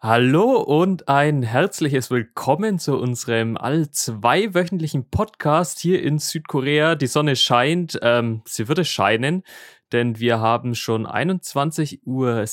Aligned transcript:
Hallo 0.00 0.52
und 0.52 1.08
ein 1.08 1.42
herzliches 1.42 2.08
Willkommen 2.08 2.78
zu 2.78 2.96
unserem 2.96 3.56
all 3.56 3.90
zweiwöchentlichen 3.90 5.10
Podcast 5.10 5.80
hier 5.80 6.00
in 6.04 6.20
Südkorea. 6.20 6.94
Die 6.94 7.08
Sonne 7.08 7.34
scheint, 7.34 7.98
ähm, 8.00 8.42
sie 8.44 8.68
würde 8.68 8.84
scheinen, 8.84 9.42
denn 9.90 10.20
wir 10.20 10.38
haben 10.38 10.76
schon 10.76 11.04
21.06 11.04 11.98
Uhr. 12.04 12.44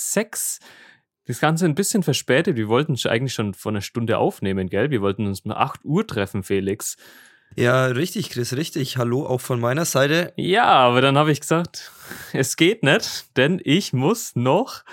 Das 1.28 1.40
Ganze 1.40 1.66
ein 1.66 1.76
bisschen 1.76 2.02
verspätet. 2.02 2.56
Wir 2.56 2.68
wollten 2.68 2.98
eigentlich 3.08 3.36
schon 3.36 3.54
vor 3.54 3.72
einer 3.72 3.82
Stunde 3.82 4.18
aufnehmen, 4.18 4.68
gell? 4.68 4.90
Wir 4.90 5.04
wollten 5.04 5.28
uns 5.28 5.42
um 5.42 5.52
8 5.52 5.86
Uhr 5.86 6.08
treffen, 6.08 6.42
Felix. 6.42 6.98
Ja, 7.56 7.86
richtig, 7.86 8.32
Chris, 8.32 8.54
richtig. 8.56 8.98
Hallo 8.98 9.24
auch 9.24 9.40
von 9.40 9.60
meiner 9.60 9.86
Seite. 9.86 10.34
Ja, 10.36 10.66
aber 10.66 11.02
dann 11.02 11.16
habe 11.16 11.32
ich 11.32 11.42
gesagt, 11.42 11.92
es 12.34 12.58
geht 12.58 12.82
nicht, 12.82 13.38
denn 13.38 13.62
ich 13.64 13.94
muss 13.94 14.36
noch 14.36 14.84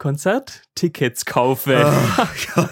Konzerttickets 0.00 1.26
kaufen. 1.26 1.74
Oh, 1.76 2.64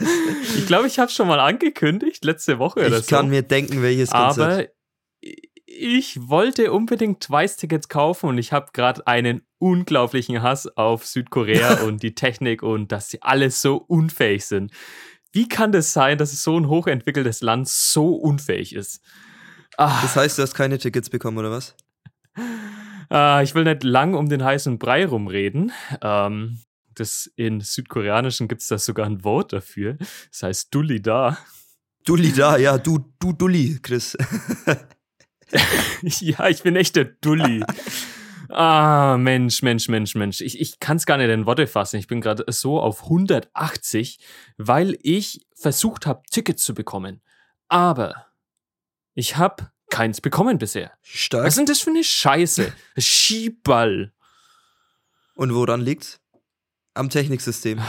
ich 0.57 0.67
glaube, 0.67 0.87
ich 0.87 0.99
habe 0.99 1.13
schon 1.13 1.29
mal 1.29 1.39
angekündigt, 1.39 2.25
letzte 2.25 2.59
Woche 2.59 2.81
oder 2.81 2.87
ich 2.87 2.95
so. 2.95 3.01
Ich 3.01 3.07
kann 3.07 3.29
mir 3.29 3.43
denken, 3.43 3.83
welches 3.83 4.11
Konzert. 4.11 4.53
Aber 4.53 4.65
ich 5.67 6.29
wollte 6.29 6.73
unbedingt 6.73 7.21
Twice-Tickets 7.21 7.91
kaufen 7.91 8.31
und 8.31 8.39
ich 8.39 8.53
habe 8.53 8.69
gerade 8.73 9.07
einen 9.07 9.43
unglaublichen 9.59 10.43
Hass 10.43 10.75
auf 10.79 11.07
Südkorea 11.07 11.83
und 11.87 12.03
die 12.03 12.15
Technik 12.15 12.63
und 12.63 12.93
dass 12.93 13.11
sie 13.11 13.21
alles 13.21 13.61
so 13.61 13.77
unfähig 13.77 14.47
sind. 14.47 14.73
Wie 15.31 15.49
kann 15.49 15.71
das 15.71 15.93
sein, 15.93 16.17
dass 16.17 16.33
es 16.33 16.43
so 16.43 16.59
ein 16.59 16.67
hochentwickeltes 16.67 17.43
Land 17.43 17.69
so 17.69 18.15
unfähig 18.15 18.75
ist? 18.75 19.05
Ah. 19.77 20.01
Das 20.01 20.17
heißt, 20.17 20.39
du 20.39 20.43
hast 20.43 20.55
keine 20.55 20.79
Tickets 20.79 21.11
bekommen, 21.11 21.37
oder 21.37 21.51
was? 21.51 21.77
Ah, 23.11 23.43
ich 23.43 23.55
will 23.55 23.65
nicht 23.65 23.85
lang 23.85 24.15
um 24.15 24.31
den 24.31 24.43
heißen 24.43 24.79
Brei 24.79 25.05
rumreden. 25.05 25.73
Ähm, 26.01 26.61
das 27.01 27.31
in 27.37 27.61
Südkoreanischen 27.61 28.49
gibt 28.49 28.63
es 28.63 28.69
da 28.69 28.79
sogar 28.79 29.07
ein 29.07 29.25
Wort 29.25 29.53
dafür. 29.53 29.97
Das 30.31 30.43
heißt 30.43 30.75
Dulli 30.75 31.01
da. 31.01 31.39
Dulli 32.05 32.33
da, 32.33 32.57
ja, 32.57 32.79
du, 32.79 33.13
du 33.19 33.33
Dulli, 33.33 33.79
Chris. 33.83 34.17
ja, 36.03 36.49
ich 36.49 36.63
bin 36.63 36.77
echt 36.77 36.97
der 36.97 37.05
Dulli. 37.05 37.63
Ah, 38.49 39.17
Mensch, 39.19 39.63
Mensch, 39.63 39.89
Mensch, 39.89 40.15
Mensch. 40.15 40.41
Ich, 40.41 40.59
ich 40.59 40.81
kann 40.81 40.97
es 40.97 41.05
gar 41.05 41.19
nicht 41.19 41.29
in 41.29 41.45
Worte 41.45 41.67
fassen. 41.67 41.99
Ich 41.99 42.07
bin 42.07 42.21
gerade 42.21 42.45
so 42.49 42.81
auf 42.81 43.05
180, 43.05 44.19
weil 44.57 44.97
ich 45.03 45.47
versucht 45.55 46.07
habe, 46.07 46.23
Tickets 46.31 46.65
zu 46.65 46.75
bekommen. 46.75 47.21
Aber 47.69 48.27
ich 49.15 49.37
habe 49.37 49.71
keins 49.91 50.21
bekommen 50.21 50.59
bisher. 50.59 50.93
Stark. 51.03 51.45
Was 51.45 51.55
ist 51.55 51.59
denn 51.59 51.67
das 51.67 51.81
für 51.81 51.91
eine 51.91 52.05
Scheiße? 52.05 52.73
Schiebball. 52.97 54.13
Und 55.35 55.55
woran 55.55 55.81
liegt's? 55.81 56.21
Am 56.99 57.11
Techniksystem. 57.11 57.81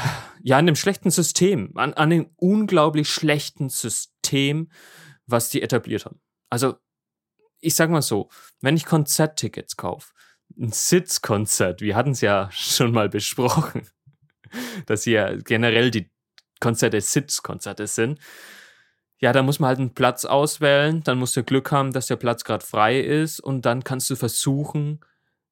Ja, 0.43 0.59
an 0.59 0.67
dem 0.67 0.75
schlechten 0.75 1.09
System. 1.09 1.71
An, 1.73 1.95
an 1.95 2.11
dem 2.11 2.29
unglaublich 2.35 3.09
schlechten 3.09 3.69
System, 3.69 4.69
was 5.25 5.49
die 5.49 5.63
etabliert 5.63 6.05
haben. 6.05 6.21
Also, 6.51 6.75
ich 7.59 7.73
sag 7.73 7.89
mal 7.89 8.03
so, 8.03 8.29
wenn 8.61 8.77
ich 8.77 8.85
Konzerttickets 8.85 9.77
kaufe, 9.77 10.13
ein 10.59 10.71
Sitzkonzert, 10.71 11.81
wir 11.81 11.95
hatten 11.95 12.11
es 12.11 12.21
ja 12.21 12.49
schon 12.51 12.91
mal 12.91 13.09
besprochen, 13.09 13.89
dass 14.85 15.05
hier 15.05 15.39
generell 15.43 15.89
die 15.89 16.11
Konzerte 16.59 17.01
Sitzkonzerte 17.01 17.87
sind. 17.87 18.19
Ja, 19.17 19.33
da 19.33 19.41
muss 19.41 19.59
man 19.59 19.69
halt 19.69 19.79
einen 19.79 19.95
Platz 19.95 20.23
auswählen, 20.23 21.01
dann 21.01 21.17
musst 21.17 21.35
du 21.35 21.43
Glück 21.43 21.71
haben, 21.71 21.93
dass 21.93 22.05
der 22.05 22.15
Platz 22.17 22.43
gerade 22.43 22.63
frei 22.63 22.99
ist 22.99 23.39
und 23.39 23.65
dann 23.65 23.83
kannst 23.83 24.07
du 24.11 24.15
versuchen, 24.15 24.99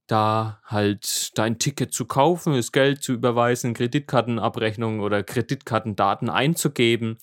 da 0.08 0.62
halt 0.64 1.38
dein 1.38 1.60
Ticket 1.60 1.94
zu 1.94 2.06
kaufen, 2.06 2.54
das 2.54 2.72
Geld 2.72 3.04
zu 3.04 3.14
überweisen, 3.14 3.74
Kreditkartenabrechnung 3.74 5.02
oder 5.02 5.24
Kreditkartendaten 5.24 6.30
einzugeben 6.30 7.18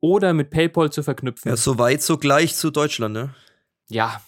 oder 0.00 0.32
mit 0.32 0.50
PayPal 0.50 0.90
zu 0.90 1.02
verknüpfen. 1.02 1.48
Ja, 1.48 1.56
so 1.56 1.78
weit, 1.78 2.02
so 2.02 2.18
gleich 2.18 2.56
zu 2.56 2.70
Deutschland, 2.70 3.14
ne? 3.14 3.34
Ja, 3.88 4.22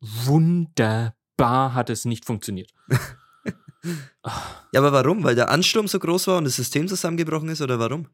wunderbar 0.00 1.74
hat 1.74 1.90
es 1.90 2.04
nicht 2.04 2.24
funktioniert. 2.24 2.72
ja, 4.72 4.80
aber 4.80 4.92
warum? 4.92 5.24
Weil 5.24 5.34
der 5.34 5.50
Ansturm 5.50 5.88
so 5.88 5.98
groß 5.98 6.28
war 6.28 6.38
und 6.38 6.44
das 6.44 6.56
System 6.56 6.86
zusammengebrochen 6.86 7.48
ist 7.48 7.62
oder 7.62 7.78
warum? 7.78 8.08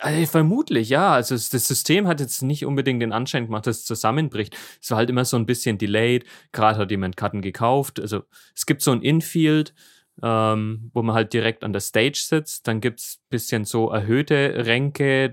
Also 0.00 0.26
vermutlich, 0.26 0.88
ja. 0.88 1.12
Also 1.12 1.34
das 1.34 1.50
System 1.50 2.06
hat 2.06 2.20
jetzt 2.20 2.42
nicht 2.42 2.66
unbedingt 2.66 3.02
den 3.02 3.12
Anschein 3.12 3.46
gemacht, 3.46 3.66
dass 3.66 3.78
es 3.78 3.84
zusammenbricht. 3.84 4.56
Es 4.80 4.90
war 4.90 4.98
halt 4.98 5.10
immer 5.10 5.24
so 5.24 5.36
ein 5.36 5.46
bisschen 5.46 5.78
delayed. 5.78 6.24
Gerade 6.52 6.78
hat 6.78 6.90
jemand 6.90 7.16
Karten 7.16 7.42
gekauft. 7.42 8.00
Also 8.00 8.22
es 8.54 8.66
gibt 8.66 8.82
so 8.82 8.90
ein 8.90 9.02
Infield, 9.02 9.74
ähm, 10.22 10.90
wo 10.92 11.02
man 11.02 11.14
halt 11.14 11.32
direkt 11.32 11.64
an 11.64 11.72
der 11.72 11.80
Stage 11.80 12.20
sitzt. 12.22 12.66
Dann 12.68 12.80
gibt 12.80 13.00
es 13.00 13.18
ein 13.18 13.28
bisschen 13.30 13.64
so 13.64 13.90
erhöhte 13.90 14.66
Ränke. 14.66 15.30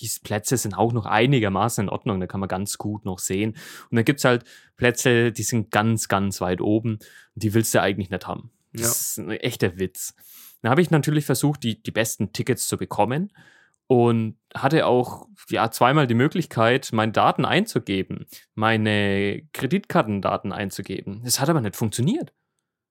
Diese 0.00 0.20
Plätze 0.20 0.56
sind 0.56 0.74
auch 0.74 0.92
noch 0.92 1.06
einigermaßen 1.06 1.84
in 1.84 1.88
Ordnung. 1.90 2.18
Da 2.18 2.26
kann 2.26 2.40
man 2.40 2.48
ganz 2.48 2.78
gut 2.78 3.04
noch 3.04 3.18
sehen. 3.18 3.50
Und 3.90 3.96
dann 3.96 4.04
gibt 4.04 4.20
es 4.20 4.24
halt 4.24 4.44
Plätze, 4.76 5.32
die 5.32 5.44
sind 5.44 5.70
ganz, 5.70 6.08
ganz 6.08 6.40
weit 6.40 6.60
oben. 6.60 6.98
Die 7.34 7.54
willst 7.54 7.74
du 7.74 7.80
eigentlich 7.80 8.10
nicht 8.10 8.26
haben. 8.26 8.50
Das 8.72 8.82
ja. 8.82 8.88
ist 8.88 9.18
ein 9.18 9.30
echter 9.30 9.78
Witz. 9.78 10.14
Dann 10.62 10.70
habe 10.70 10.80
ich 10.80 10.90
natürlich 10.90 11.24
versucht, 11.24 11.62
die, 11.62 11.80
die 11.82 11.92
besten 11.92 12.32
Tickets 12.32 12.66
zu 12.66 12.76
bekommen 12.76 13.30
und 13.86 14.36
hatte 14.54 14.86
auch 14.86 15.28
ja 15.48 15.70
zweimal 15.70 16.06
die 16.06 16.14
Möglichkeit, 16.14 16.90
meine 16.92 17.12
Daten 17.12 17.44
einzugeben, 17.44 18.26
meine 18.54 19.42
Kreditkartendaten 19.52 20.52
einzugeben. 20.52 21.22
Es 21.24 21.40
hat 21.40 21.48
aber 21.48 21.60
nicht 21.60 21.76
funktioniert. 21.76 22.32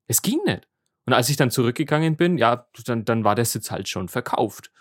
Es 0.07 0.21
ging 0.21 0.39
nicht. 0.45 0.67
Und 1.05 1.13
als 1.13 1.29
ich 1.29 1.37
dann 1.37 1.51
zurückgegangen 1.51 2.15
bin, 2.15 2.37
ja, 2.37 2.67
dann, 2.85 3.05
dann 3.05 3.23
war 3.23 3.35
der 3.35 3.45
Sitz 3.45 3.71
halt 3.71 3.87
schon 3.87 4.07
verkauft. 4.07 4.71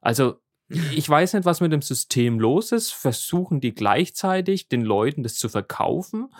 Also, 0.00 0.40
ich 0.68 1.08
weiß 1.08 1.34
nicht, 1.34 1.44
was 1.44 1.60
mit 1.60 1.72
dem 1.72 1.82
System 1.82 2.38
los 2.38 2.70
ist. 2.70 2.92
Versuchen 2.92 3.60
die 3.60 3.74
gleichzeitig 3.74 4.68
den 4.68 4.82
Leuten 4.82 5.22
das 5.22 5.34
zu 5.34 5.48
verkaufen? 5.48 6.32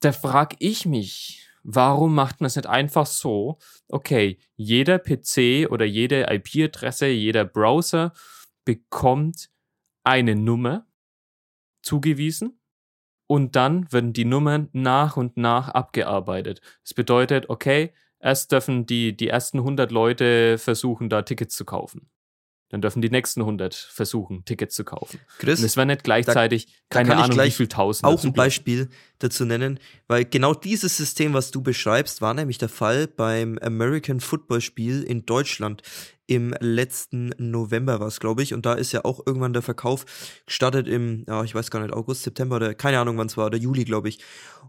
Da 0.00 0.12
frage 0.12 0.56
ich 0.58 0.86
mich, 0.86 1.45
Warum 1.68 2.14
macht 2.14 2.40
man 2.40 2.46
es 2.46 2.54
nicht 2.54 2.68
einfach 2.68 3.06
so? 3.06 3.58
Okay, 3.88 4.38
jeder 4.54 5.00
PC 5.00 5.68
oder 5.68 5.84
jede 5.84 6.32
IP-Adresse, 6.32 7.08
jeder 7.08 7.44
Browser 7.44 8.12
bekommt 8.64 9.50
eine 10.04 10.36
Nummer 10.36 10.86
zugewiesen 11.82 12.60
und 13.26 13.56
dann 13.56 13.90
werden 13.90 14.12
die 14.12 14.24
Nummern 14.24 14.68
nach 14.74 15.16
und 15.16 15.36
nach 15.36 15.68
abgearbeitet. 15.68 16.60
Das 16.84 16.94
bedeutet, 16.94 17.50
okay, 17.50 17.92
erst 18.20 18.52
dürfen 18.52 18.86
die, 18.86 19.16
die 19.16 19.26
ersten 19.26 19.58
100 19.58 19.90
Leute 19.90 20.58
versuchen, 20.58 21.08
da 21.08 21.22
Tickets 21.22 21.56
zu 21.56 21.64
kaufen. 21.64 22.08
Dann 22.68 22.80
dürfen 22.80 23.00
die 23.00 23.10
nächsten 23.10 23.40
100 23.40 23.74
versuchen, 23.74 24.44
Tickets 24.44 24.74
zu 24.74 24.84
kaufen. 24.84 25.20
Chris, 25.38 25.60
und 25.60 25.66
es 25.66 25.76
wäre 25.76 25.86
nicht 25.86 26.02
gleichzeitig, 26.02 26.66
da, 26.66 26.72
keine 26.88 27.10
da 27.10 27.22
Ahnung, 27.22 27.38
wie 27.38 27.50
viel 27.50 27.68
tausend. 27.68 28.04
Auch 28.04 28.24
ein 28.24 28.32
Beispiel 28.32 28.88
dazu 29.20 29.44
nennen, 29.44 29.78
weil 30.08 30.24
genau 30.24 30.52
dieses 30.52 30.96
System, 30.96 31.32
was 31.32 31.52
du 31.52 31.62
beschreibst, 31.62 32.20
war 32.20 32.34
nämlich 32.34 32.58
der 32.58 32.68
Fall 32.68 33.06
beim 33.06 33.58
American 33.58 34.20
Football 34.20 34.60
Spiel 34.60 35.02
in 35.04 35.24
Deutschland 35.26 35.82
im 36.26 36.54
letzten 36.58 37.32
November 37.38 38.00
war 38.00 38.08
es, 38.08 38.20
glaube 38.20 38.42
ich. 38.42 38.52
Und 38.52 38.66
da 38.66 38.74
ist 38.74 38.92
ja 38.92 39.04
auch 39.04 39.20
irgendwann 39.24 39.52
der 39.52 39.62
Verkauf 39.62 40.04
gestartet 40.44 40.88
im, 40.88 41.24
ja, 41.28 41.44
ich 41.44 41.54
weiß 41.54 41.70
gar 41.70 41.80
nicht, 41.80 41.94
August, 41.94 42.24
September 42.24 42.56
oder 42.56 42.74
keine 42.74 42.98
Ahnung, 42.98 43.16
wann 43.16 43.28
es 43.28 43.36
war, 43.36 43.46
oder 43.46 43.58
Juli, 43.58 43.84
glaube 43.84 44.08
ich. 44.08 44.18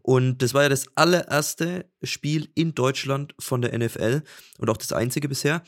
Und 0.03 0.41
das 0.41 0.53
war 0.53 0.63
ja 0.63 0.69
das 0.69 0.85
allererste 0.95 1.89
Spiel 2.03 2.49
in 2.53 2.75
Deutschland 2.75 3.33
von 3.39 3.61
der 3.61 3.77
NFL 3.77 4.21
und 4.59 4.69
auch 4.69 4.77
das 4.77 4.93
einzige 4.93 5.27
bisher. 5.27 5.63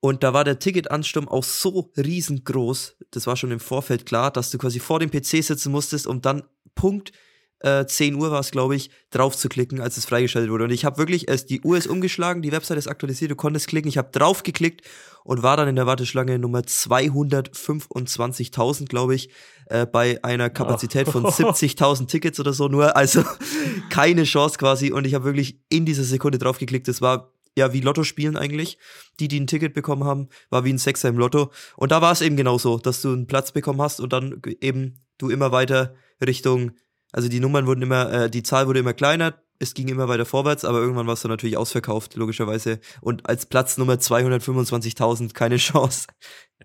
Und 0.00 0.22
da 0.22 0.32
war 0.32 0.44
der 0.44 0.58
Ticketansturm 0.58 1.28
auch 1.28 1.44
so 1.44 1.90
riesengroß, 1.96 2.96
das 3.10 3.26
war 3.26 3.36
schon 3.36 3.50
im 3.50 3.60
Vorfeld 3.60 4.06
klar, 4.06 4.30
dass 4.30 4.50
du 4.50 4.58
quasi 4.58 4.78
vor 4.78 5.00
dem 5.00 5.10
PC 5.10 5.42
sitzen 5.42 5.72
musstest, 5.72 6.06
um 6.06 6.20
dann 6.20 6.44
Punkt 6.74 7.12
äh, 7.60 7.86
10 7.86 8.14
Uhr 8.14 8.30
war 8.30 8.38
es, 8.40 8.50
glaube 8.52 8.76
ich, 8.76 8.90
drauf 9.10 9.34
zu 9.36 9.48
klicken, 9.48 9.80
als 9.80 9.96
es 9.96 10.04
freigeschaltet 10.04 10.50
wurde. 10.50 10.64
Und 10.64 10.70
ich 10.70 10.84
habe 10.84 10.98
wirklich, 10.98 11.28
es, 11.28 11.46
die 11.46 11.62
Uhr 11.62 11.76
ist 11.76 11.88
umgeschlagen, 11.88 12.42
die 12.42 12.52
Website 12.52 12.78
ist 12.78 12.86
aktualisiert, 12.86 13.32
du 13.32 13.36
konntest 13.36 13.66
klicken, 13.68 13.88
ich 13.88 13.98
habe 13.98 14.10
drauf 14.12 14.44
geklickt 14.44 14.82
und 15.24 15.42
war 15.42 15.56
dann 15.56 15.68
in 15.68 15.76
der 15.76 15.86
Warteschlange 15.86 16.38
Nummer 16.38 16.60
225.000, 16.60 18.86
glaube 18.86 19.16
ich, 19.16 19.30
äh, 19.66 19.86
bei 19.86 20.22
einer 20.22 20.50
Kapazität 20.50 21.08
von 21.08 21.24
70.000 21.26 22.06
Tickets 22.06 22.38
oder 22.38 22.52
so 22.52 22.68
nur. 22.68 22.94
Also 22.96 23.24
keine 23.90 24.22
Chance 24.24 24.58
quasi. 24.58 24.92
Und 24.92 25.06
ich 25.06 25.14
habe 25.14 25.24
wirklich 25.24 25.58
in 25.68 25.84
dieser 25.84 26.04
Sekunde 26.04 26.38
drauf 26.38 26.58
geklickt. 26.58 26.86
Das 26.86 27.00
war 27.00 27.32
ja 27.56 27.72
wie 27.72 27.80
Lotto 27.80 28.04
spielen 28.04 28.36
eigentlich. 28.36 28.78
Die, 29.20 29.28
die 29.28 29.40
ein 29.40 29.46
Ticket 29.46 29.74
bekommen 29.74 30.04
haben, 30.04 30.28
war 30.50 30.64
wie 30.64 30.72
ein 30.72 30.78
Sechser 30.78 31.08
im 31.08 31.18
Lotto. 31.18 31.50
Und 31.76 31.92
da 31.92 32.00
war 32.00 32.12
es 32.12 32.20
eben 32.20 32.36
genauso, 32.36 32.78
dass 32.78 33.02
du 33.02 33.12
einen 33.12 33.26
Platz 33.26 33.52
bekommen 33.52 33.82
hast 33.82 34.00
und 34.00 34.12
dann 34.12 34.40
eben 34.60 35.00
du 35.18 35.30
immer 35.30 35.52
weiter 35.52 35.94
Richtung, 36.24 36.72
also 37.12 37.28
die 37.28 37.40
Nummern 37.40 37.66
wurden 37.66 37.82
immer, 37.82 38.12
äh, 38.12 38.30
die 38.30 38.42
Zahl 38.42 38.66
wurde 38.66 38.80
immer 38.80 38.92
kleiner, 38.92 39.34
es 39.58 39.74
ging 39.74 39.88
immer 39.88 40.08
weiter 40.08 40.24
vorwärts, 40.24 40.64
aber 40.64 40.78
irgendwann 40.78 41.06
warst 41.06 41.24
du 41.24 41.28
natürlich 41.28 41.56
ausverkauft, 41.56 42.14
logischerweise. 42.14 42.78
Und 43.00 43.28
als 43.28 43.46
Platz 43.46 43.76
Nummer 43.76 43.94
225.000 43.94 45.32
keine 45.34 45.56
Chance. 45.58 46.06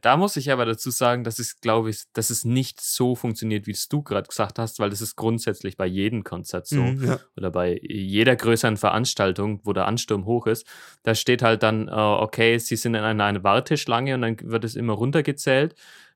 Da 0.04 0.18
muss 0.18 0.36
ich 0.36 0.52
aber 0.52 0.66
dazu 0.66 0.92
sagen, 0.92 1.24
dass 1.24 1.40
es, 1.40 1.62
glaube 1.62 1.90
ich, 1.90 2.04
dass 2.12 2.30
es 2.30 2.44
nicht 2.44 2.82
so 2.82 3.16
funktioniert, 3.16 3.68
wie 3.68 3.72
es 3.72 3.88
du 3.88 4.04
gerade 4.04 4.28
gesagt 4.28 4.60
hast, 4.60 4.80
weil 4.80 4.90
das 4.90 5.00
ist 5.00 5.16
grundsätzlich 5.16 5.78
bei 5.78 5.86
jedem 5.86 6.26
Konzert 6.26 6.68
so 6.68 6.82
Mhm, 6.82 7.06
ja. 7.06 7.20
oder 7.38 7.52
bei 7.52 7.80
jeder 7.82 8.36
größeren 8.36 8.76
Veranstaltung, 8.76 9.62
wo 9.64 9.72
der 9.72 9.88
Ansturm 9.88 10.26
hoch 10.26 10.46
ist. 10.46 10.68
Da 11.04 11.16
steht 11.16 11.42
halt 11.42 11.64
dann, 11.64 11.88
äh, 11.88 11.92
okay, 11.92 12.58
sie 12.58 12.76
sind 12.76 12.96
in 12.96 13.02
einer, 13.02 13.24
einer 13.24 13.46
Warteschlange 13.46 14.16
und 14.16 14.22
dann 14.24 14.38
wird 14.42 14.66
es 14.66 14.76
immer 14.76 14.92
runtergezählt. 14.92 15.74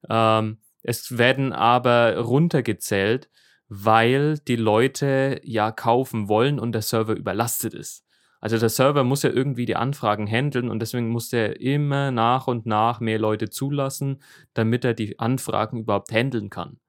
Ähm, 0.09 0.57
es 0.83 1.17
werden 1.17 1.53
aber 1.53 2.17
runtergezählt, 2.17 3.29
weil 3.69 4.37
die 4.39 4.57
Leute 4.57 5.39
ja 5.43 5.71
kaufen 5.71 6.27
wollen 6.27 6.59
und 6.59 6.73
der 6.73 6.81
Server 6.81 7.13
überlastet 7.15 7.73
ist. 7.73 8.03
Also 8.39 8.57
der 8.57 8.69
Server 8.69 9.03
muss 9.03 9.23
ja 9.23 9.29
irgendwie 9.31 9.65
die 9.65 9.75
Anfragen 9.75 10.27
handeln 10.27 10.69
und 10.69 10.79
deswegen 10.79 11.09
muss 11.09 11.33
er 11.33 11.59
immer 11.59 12.11
nach 12.11 12.47
und 12.47 12.65
nach 12.65 12.99
mehr 12.99 13.19
Leute 13.19 13.49
zulassen, 13.49 14.21
damit 14.53 14.85
er 14.85 14.93
die 14.93 15.19
Anfragen 15.19 15.79
überhaupt 15.79 16.11
handeln 16.11 16.49
kann. 16.49 16.79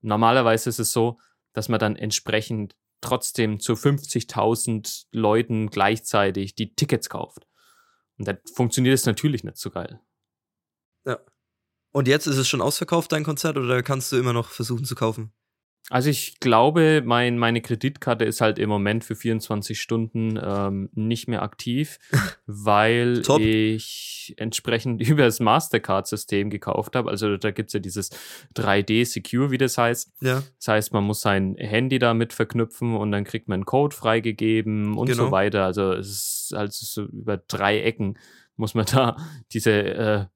Normalerweise 0.00 0.68
ist 0.68 0.80
es 0.80 0.92
so, 0.92 1.18
dass 1.52 1.68
man 1.68 1.78
dann 1.80 1.96
entsprechend 1.96 2.74
trotzdem 3.00 3.60
zu 3.60 3.74
50.000 3.74 5.06
Leuten 5.12 5.70
gleichzeitig 5.70 6.54
die 6.54 6.74
Tickets 6.74 7.08
kauft. 7.08 7.46
Und 8.18 8.28
dann 8.28 8.38
funktioniert 8.54 8.94
es 8.94 9.06
natürlich 9.06 9.44
nicht 9.44 9.56
so 9.56 9.70
geil. 9.70 10.00
Und 11.92 12.06
jetzt 12.06 12.26
ist 12.26 12.36
es 12.36 12.48
schon 12.48 12.60
ausverkauft, 12.60 13.10
dein 13.12 13.24
Konzert, 13.24 13.56
oder 13.56 13.82
kannst 13.82 14.12
du 14.12 14.16
immer 14.16 14.32
noch 14.32 14.50
versuchen 14.50 14.84
zu 14.84 14.94
kaufen? 14.94 15.32
Also 15.90 16.08
ich 16.08 16.38
glaube, 16.38 17.02
mein, 17.04 17.36
meine 17.36 17.60
Kreditkarte 17.60 18.24
ist 18.24 18.40
halt 18.40 18.60
im 18.60 18.68
Moment 18.68 19.04
für 19.04 19.16
24 19.16 19.80
Stunden 19.80 20.38
ähm, 20.42 20.88
nicht 20.94 21.26
mehr 21.28 21.42
aktiv, 21.42 21.98
weil 22.46 23.22
Top. 23.22 23.40
ich 23.40 24.34
entsprechend 24.36 25.00
über 25.08 25.24
das 25.24 25.40
Mastercard-System 25.40 26.48
gekauft 26.48 26.94
habe. 26.94 27.10
Also 27.10 27.36
da 27.36 27.50
gibt's 27.50 27.72
ja 27.72 27.80
dieses 27.80 28.10
3D 28.56 29.04
Secure, 29.04 29.50
wie 29.50 29.58
das 29.58 29.76
heißt. 29.76 30.12
Ja. 30.20 30.44
Das 30.58 30.68
heißt, 30.68 30.92
man 30.92 31.02
muss 31.02 31.20
sein 31.20 31.56
Handy 31.58 31.98
damit 31.98 32.32
verknüpfen 32.32 32.94
und 32.94 33.10
dann 33.10 33.24
kriegt 33.24 33.48
man 33.48 33.56
einen 33.56 33.66
Code 33.66 33.94
freigegeben 33.94 34.96
und 34.96 35.06
Genau. 35.08 35.24
so 35.26 35.30
weiter. 35.32 35.64
Also 35.64 35.92
es 35.92 36.08
ist 36.08 36.54
also 36.54 36.86
so 36.86 37.10
über 37.10 37.36
drei 37.36 37.80
Ecken 37.80 38.16
muss 38.54 38.74
man 38.74 38.84
da 38.92 39.16
diese, 39.52 39.72
äh, 39.72 40.26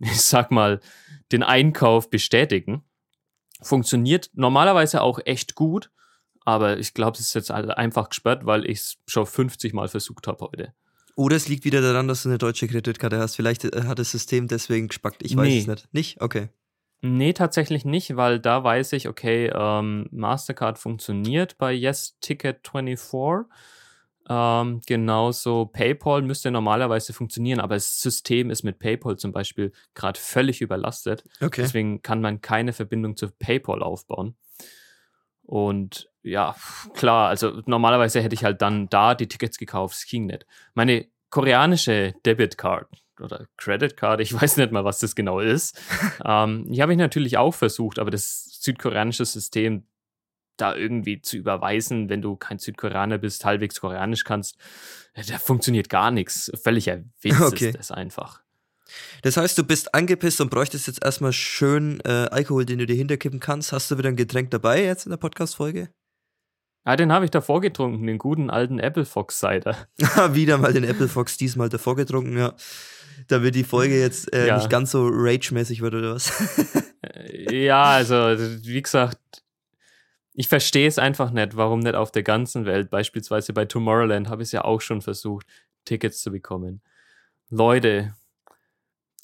ich 0.00 0.20
sag 0.20 0.50
mal, 0.50 0.80
den 1.30 1.44
Einkauf 1.44 2.10
bestätigen. 2.10 2.82
Funktioniert 3.62 4.30
normalerweise 4.34 5.02
auch 5.02 5.18
echt 5.24 5.54
gut, 5.54 5.90
aber 6.44 6.78
ich 6.78 6.94
glaube, 6.94 7.14
es 7.18 7.20
ist 7.28 7.34
jetzt 7.34 7.50
halt 7.50 7.70
einfach 7.70 8.08
gesperrt, 8.10 8.44
weil 8.46 8.64
ich 8.68 8.78
es 8.80 8.96
schon 9.06 9.26
50 9.26 9.72
Mal 9.72 9.88
versucht 9.88 10.26
habe 10.26 10.44
heute. 10.46 10.72
Oder 11.16 11.36
es 11.36 11.48
liegt 11.48 11.64
wieder 11.64 11.80
daran, 11.80 12.08
dass 12.08 12.22
du 12.24 12.28
eine 12.28 12.38
deutsche 12.38 12.68
Kreditkarte 12.68 13.18
hast. 13.18 13.36
Vielleicht 13.36 13.64
äh, 13.64 13.84
hat 13.84 13.98
das 13.98 14.10
System 14.10 14.48
deswegen 14.48 14.88
gespackt. 14.88 15.22
Ich 15.24 15.34
weiß 15.36 15.46
Nee. 15.48 15.60
es 15.60 15.66
nicht. 15.66 15.88
Nicht? 15.94 16.20
Okay. 16.20 16.50
Nee, 17.00 17.32
tatsächlich 17.32 17.84
nicht, 17.84 18.16
weil 18.16 18.38
da 18.40 18.64
weiß 18.64 18.92
ich, 18.94 19.08
okay, 19.08 19.50
ähm, 19.54 20.08
Mastercard 20.10 20.78
funktioniert 20.78 21.56
bei 21.58 21.72
Yes 21.72 22.16
Ticket 22.20 22.66
24. 22.68 23.50
Ähm, 24.28 24.80
genauso 24.86 25.66
PayPal 25.66 26.22
müsste 26.22 26.50
normalerweise 26.50 27.12
funktionieren, 27.12 27.60
aber 27.60 27.76
das 27.76 28.00
System 28.00 28.50
ist 28.50 28.64
mit 28.64 28.78
PayPal 28.78 29.16
zum 29.16 29.32
Beispiel 29.32 29.72
gerade 29.94 30.18
völlig 30.18 30.60
überlastet. 30.60 31.24
Okay. 31.40 31.62
Deswegen 31.62 32.02
kann 32.02 32.20
man 32.20 32.40
keine 32.40 32.72
Verbindung 32.72 33.16
zu 33.16 33.30
PayPal 33.30 33.82
aufbauen. 33.82 34.36
Und 35.42 36.10
ja, 36.22 36.56
klar, 36.94 37.28
also 37.28 37.62
normalerweise 37.66 38.20
hätte 38.20 38.34
ich 38.34 38.42
halt 38.42 38.62
dann 38.62 38.88
da 38.88 39.14
die 39.14 39.28
Tickets 39.28 39.58
gekauft, 39.58 39.94
es 39.94 40.06
ging 40.06 40.26
nicht. 40.26 40.44
Meine 40.74 41.06
koreanische 41.30 42.14
Debitcard 42.24 42.88
oder 43.20 43.46
Credit 43.56 43.96
Card, 43.96 44.20
ich 44.20 44.34
weiß 44.40 44.56
nicht 44.56 44.72
mal, 44.72 44.84
was 44.84 44.98
das 44.98 45.14
genau 45.14 45.38
ist, 45.38 45.80
ähm, 46.24 46.66
die 46.68 46.82
habe 46.82 46.92
ich 46.92 46.98
natürlich 46.98 47.38
auch 47.38 47.54
versucht, 47.54 48.00
aber 48.00 48.10
das 48.10 48.58
südkoreanische 48.60 49.24
System 49.24 49.86
da 50.56 50.74
irgendwie 50.74 51.20
zu 51.20 51.36
überweisen, 51.36 52.08
wenn 52.08 52.22
du 52.22 52.36
kein 52.36 52.58
Südkoreaner 52.58 53.18
bist, 53.18 53.44
halbwegs 53.44 53.80
koreanisch 53.80 54.24
kannst, 54.24 54.56
äh, 55.14 55.22
da 55.24 55.38
funktioniert 55.38 55.88
gar 55.88 56.10
nichts. 56.10 56.50
Völliger 56.62 57.02
Witz 57.20 57.40
Okay. 57.40 57.68
ist 57.68 57.78
das 57.78 57.90
einfach. 57.90 58.40
Das 59.22 59.36
heißt, 59.36 59.58
du 59.58 59.64
bist 59.64 59.94
angepisst 59.94 60.40
und 60.40 60.50
bräuchtest 60.50 60.86
jetzt 60.86 61.04
erstmal 61.04 61.32
schön 61.32 62.00
äh, 62.04 62.28
Alkohol, 62.30 62.64
den 62.64 62.78
du 62.78 62.86
dir 62.86 62.94
hinterkippen 62.96 63.40
kannst. 63.40 63.72
Hast 63.72 63.90
du 63.90 63.98
wieder 63.98 64.08
ein 64.08 64.16
Getränk 64.16 64.50
dabei 64.50 64.84
jetzt 64.84 65.06
in 65.06 65.10
der 65.10 65.16
Podcast-Folge? 65.16 65.90
Ah, 66.84 66.94
den 66.96 67.10
habe 67.12 67.24
ich 67.24 67.32
davor 67.32 67.60
getrunken, 67.60 68.06
den 68.06 68.16
guten 68.16 68.48
alten 68.48 68.78
Apple 68.78 69.04
Fox 69.04 69.40
Cider. 69.40 69.76
wieder 70.34 70.56
mal 70.58 70.72
den 70.72 70.84
Apple 70.84 71.08
Fox 71.08 71.36
diesmal 71.36 71.68
davor 71.68 71.96
getrunken, 71.96 72.38
ja. 72.38 72.54
Damit 73.28 73.56
die 73.56 73.64
Folge 73.64 73.98
jetzt 73.98 74.32
äh, 74.32 74.46
Ja. 74.46 74.56
nicht 74.56 74.70
ganz 74.70 74.92
so 74.92 75.08
rage-mäßig 75.10 75.80
wird 75.82 75.94
oder 75.94 76.14
was. 76.14 76.32
Äh, 77.02 77.64
ja, 77.66 77.82
also 77.84 78.16
wie 78.16 78.82
gesagt, 78.82 79.18
ich 80.38 80.48
verstehe 80.48 80.86
es 80.86 80.98
einfach 80.98 81.30
nicht, 81.30 81.56
warum 81.56 81.80
nicht 81.80 81.94
auf 81.94 82.12
der 82.12 82.22
ganzen 82.22 82.66
Welt, 82.66 82.90
beispielsweise 82.90 83.54
bei 83.54 83.64
Tomorrowland 83.64 84.28
habe 84.28 84.42
ich 84.42 84.48
es 84.48 84.52
ja 84.52 84.64
auch 84.64 84.82
schon 84.82 85.00
versucht, 85.00 85.46
Tickets 85.86 86.20
zu 86.20 86.30
bekommen. 86.30 86.82
Leute, 87.48 88.14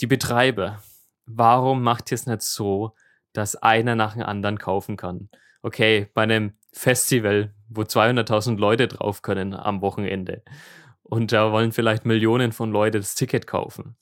die 0.00 0.06
Betreiber, 0.06 0.82
warum 1.26 1.82
macht 1.82 2.10
ihr 2.10 2.14
es 2.14 2.26
nicht 2.26 2.40
so, 2.40 2.94
dass 3.34 3.56
einer 3.56 3.94
nach 3.94 4.14
dem 4.14 4.22
anderen 4.22 4.58
kaufen 4.58 4.96
kann? 4.96 5.28
Okay, 5.60 6.08
bei 6.14 6.22
einem 6.22 6.54
Festival, 6.72 7.54
wo 7.68 7.82
200.000 7.82 8.56
Leute 8.56 8.88
drauf 8.88 9.20
können 9.20 9.52
am 9.52 9.82
Wochenende 9.82 10.42
und 11.02 11.30
da 11.30 11.52
wollen 11.52 11.72
vielleicht 11.72 12.06
Millionen 12.06 12.52
von 12.52 12.72
Leuten 12.72 13.02
das 13.02 13.14
Ticket 13.14 13.46
kaufen. 13.46 13.96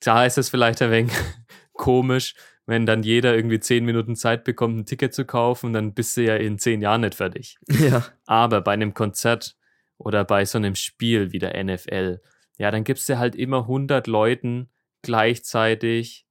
Da 0.00 0.24
ist 0.24 0.36
es 0.36 0.48
vielleicht 0.48 0.82
ein 0.82 0.90
wenig 0.90 1.12
komisch, 1.74 2.34
wenn 2.68 2.84
dann 2.84 3.02
jeder 3.02 3.34
irgendwie 3.34 3.60
10 3.60 3.82
Minuten 3.86 4.14
Zeit 4.14 4.44
bekommt, 4.44 4.76
ein 4.76 4.84
Ticket 4.84 5.14
zu 5.14 5.24
kaufen, 5.24 5.72
dann 5.72 5.94
bist 5.94 6.14
du 6.18 6.24
ja 6.24 6.36
in 6.36 6.58
10 6.58 6.82
Jahren 6.82 7.00
nicht 7.00 7.14
fertig. 7.14 7.58
ja. 7.68 8.04
Aber 8.26 8.60
bei 8.60 8.72
einem 8.74 8.92
Konzert 8.92 9.56
oder 9.96 10.22
bei 10.22 10.44
so 10.44 10.58
einem 10.58 10.74
Spiel 10.74 11.32
wie 11.32 11.38
der 11.38 11.64
NFL, 11.64 12.20
ja, 12.58 12.70
dann 12.70 12.84
gibst 12.84 13.08
du 13.08 13.18
halt 13.18 13.36
immer 13.36 13.60
100 13.60 14.06
Leuten 14.06 14.68
gleichzeitig 15.00 16.26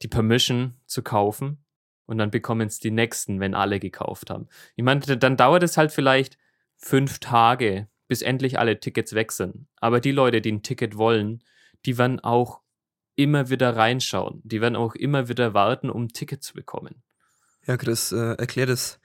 die 0.00 0.08
Permission 0.08 0.80
zu 0.86 1.02
kaufen 1.02 1.62
und 2.06 2.16
dann 2.16 2.30
bekommen 2.30 2.66
es 2.66 2.78
die 2.78 2.90
nächsten, 2.90 3.38
wenn 3.38 3.54
alle 3.54 3.80
gekauft 3.80 4.30
haben. 4.30 4.48
Ich 4.76 4.82
meine, 4.82 5.00
dann 5.00 5.36
dauert 5.36 5.62
es 5.62 5.76
halt 5.76 5.92
vielleicht 5.92 6.38
fünf 6.78 7.18
Tage, 7.18 7.88
bis 8.08 8.22
endlich 8.22 8.58
alle 8.58 8.80
Tickets 8.80 9.14
weg 9.14 9.30
sind. 9.30 9.66
Aber 9.76 10.00
die 10.00 10.12
Leute, 10.12 10.40
die 10.40 10.52
ein 10.52 10.62
Ticket 10.62 10.96
wollen, 10.96 11.44
die 11.84 11.98
werden 11.98 12.20
auch 12.20 12.63
immer 13.16 13.50
wieder 13.50 13.76
reinschauen. 13.76 14.40
Die 14.44 14.60
werden 14.60 14.76
auch 14.76 14.94
immer 14.94 15.28
wieder 15.28 15.54
warten, 15.54 15.90
um 15.90 16.04
ein 16.04 16.08
Ticket 16.08 16.42
zu 16.42 16.54
bekommen. 16.54 17.02
Ja, 17.66 17.76
Chris, 17.76 18.12
äh, 18.12 18.34
erklär 18.34 18.66
das 18.66 19.00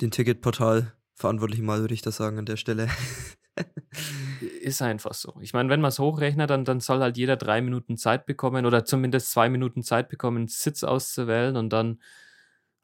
den 0.00 0.10
Ticketportal 0.10 0.92
verantwortlich 1.14 1.60
mal, 1.60 1.80
würde 1.80 1.94
ich 1.94 2.02
das 2.02 2.16
sagen 2.16 2.38
an 2.38 2.46
der 2.46 2.56
Stelle. 2.56 2.88
Ist 4.60 4.82
einfach 4.82 5.14
so. 5.14 5.34
Ich 5.40 5.52
meine, 5.52 5.68
wenn 5.68 5.80
man 5.80 5.90
es 5.90 5.98
hochrechnet, 5.98 6.50
dann, 6.50 6.64
dann 6.64 6.80
soll 6.80 7.00
halt 7.00 7.16
jeder 7.16 7.36
drei 7.36 7.60
Minuten 7.60 7.96
Zeit 7.96 8.26
bekommen 8.26 8.66
oder 8.66 8.84
zumindest 8.84 9.30
zwei 9.30 9.48
Minuten 9.48 9.82
Zeit 9.82 10.08
bekommen, 10.08 10.38
einen 10.38 10.48
Sitz 10.48 10.82
auszuwählen 10.82 11.56
und 11.56 11.72
dann 11.72 12.00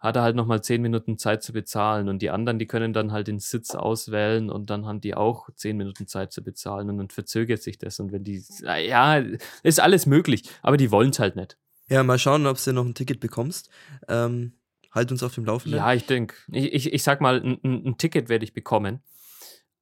hat 0.01 0.17
er 0.17 0.23
halt 0.23 0.35
nochmal 0.35 0.63
zehn 0.63 0.81
Minuten 0.81 1.19
Zeit 1.19 1.43
zu 1.43 1.53
bezahlen. 1.53 2.09
Und 2.09 2.23
die 2.23 2.31
anderen, 2.31 2.59
die 2.59 2.67
können 2.67 2.93
dann 2.93 3.13
halt 3.13 3.29
den 3.29 3.39
Sitz 3.39 3.75
auswählen 3.75 4.51
und 4.51 4.71
dann 4.71 4.87
haben 4.87 5.01
die 5.01 5.15
auch 5.15 5.51
zehn 5.55 5.77
Minuten 5.77 6.07
Zeit 6.07 6.33
zu 6.33 6.43
bezahlen 6.43 6.89
und 6.89 6.99
dann 6.99 7.11
verzögert 7.11 7.63
sich 7.63 7.79
das. 7.79 8.01
Und 8.01 8.11
wenn 8.11 8.25
die, 8.25 8.43
ja, 8.63 9.23
ist 9.63 9.81
alles 9.81 10.07
möglich, 10.07 10.45
aber 10.63 10.79
die 10.79 10.91
wollen 10.91 11.11
es 11.11 11.19
halt 11.19 11.37
nicht. 11.37 11.59
Ja, 11.89 12.03
mal 12.03 12.19
schauen, 12.19 12.47
ob 12.47 12.63
du 12.63 12.73
noch 12.73 12.85
ein 12.85 12.95
Ticket 12.95 13.21
bekommst. 13.21 13.69
Ähm, 14.09 14.55
halt 14.91 15.13
uns 15.13 15.23
auf 15.23 15.35
dem 15.35 15.45
Laufenden. 15.45 15.79
Ja, 15.79 15.93
ich 15.93 16.07
denke, 16.07 16.35
ich, 16.51 16.73
ich, 16.73 16.93
ich 16.93 17.03
sag 17.03 17.21
mal, 17.21 17.43
ein, 17.43 17.59
ein 17.63 17.87
ein 17.87 17.99
Ticket 17.99 18.29
werde 18.29 18.45
ich 18.45 18.55
bekommen, 18.55 19.03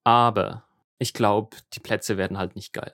aber 0.04 0.64
ich 0.98 1.14
glaube, 1.14 1.56
die 1.74 1.80
Plätze 1.80 2.16
werden 2.16 2.38
halt 2.38 2.56
nicht 2.56 2.72
geil. 2.72 2.92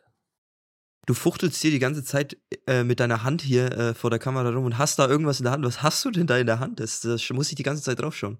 Du 1.06 1.14
fuchtelst 1.14 1.60
hier 1.60 1.70
die 1.70 1.78
ganze 1.78 2.02
Zeit 2.02 2.36
äh, 2.66 2.82
mit 2.82 3.00
deiner 3.00 3.24
Hand 3.24 3.42
hier 3.42 3.72
äh, 3.72 3.94
vor 3.94 4.10
der 4.10 4.18
Kamera 4.18 4.50
rum 4.50 4.64
und 4.64 4.78
hast 4.78 4.98
da 4.98 5.08
irgendwas 5.08 5.40
in 5.40 5.44
der 5.44 5.52
Hand. 5.52 5.64
Was 5.64 5.82
hast 5.82 6.04
du 6.04 6.10
denn 6.10 6.26
da 6.26 6.38
in 6.38 6.46
der 6.46 6.60
Hand? 6.60 6.80
Das, 6.80 7.00
das 7.00 7.28
muss 7.30 7.50
ich 7.50 7.56
die 7.56 7.62
ganze 7.62 7.82
Zeit 7.82 8.00
drauf 8.00 8.16
schauen. 8.16 8.38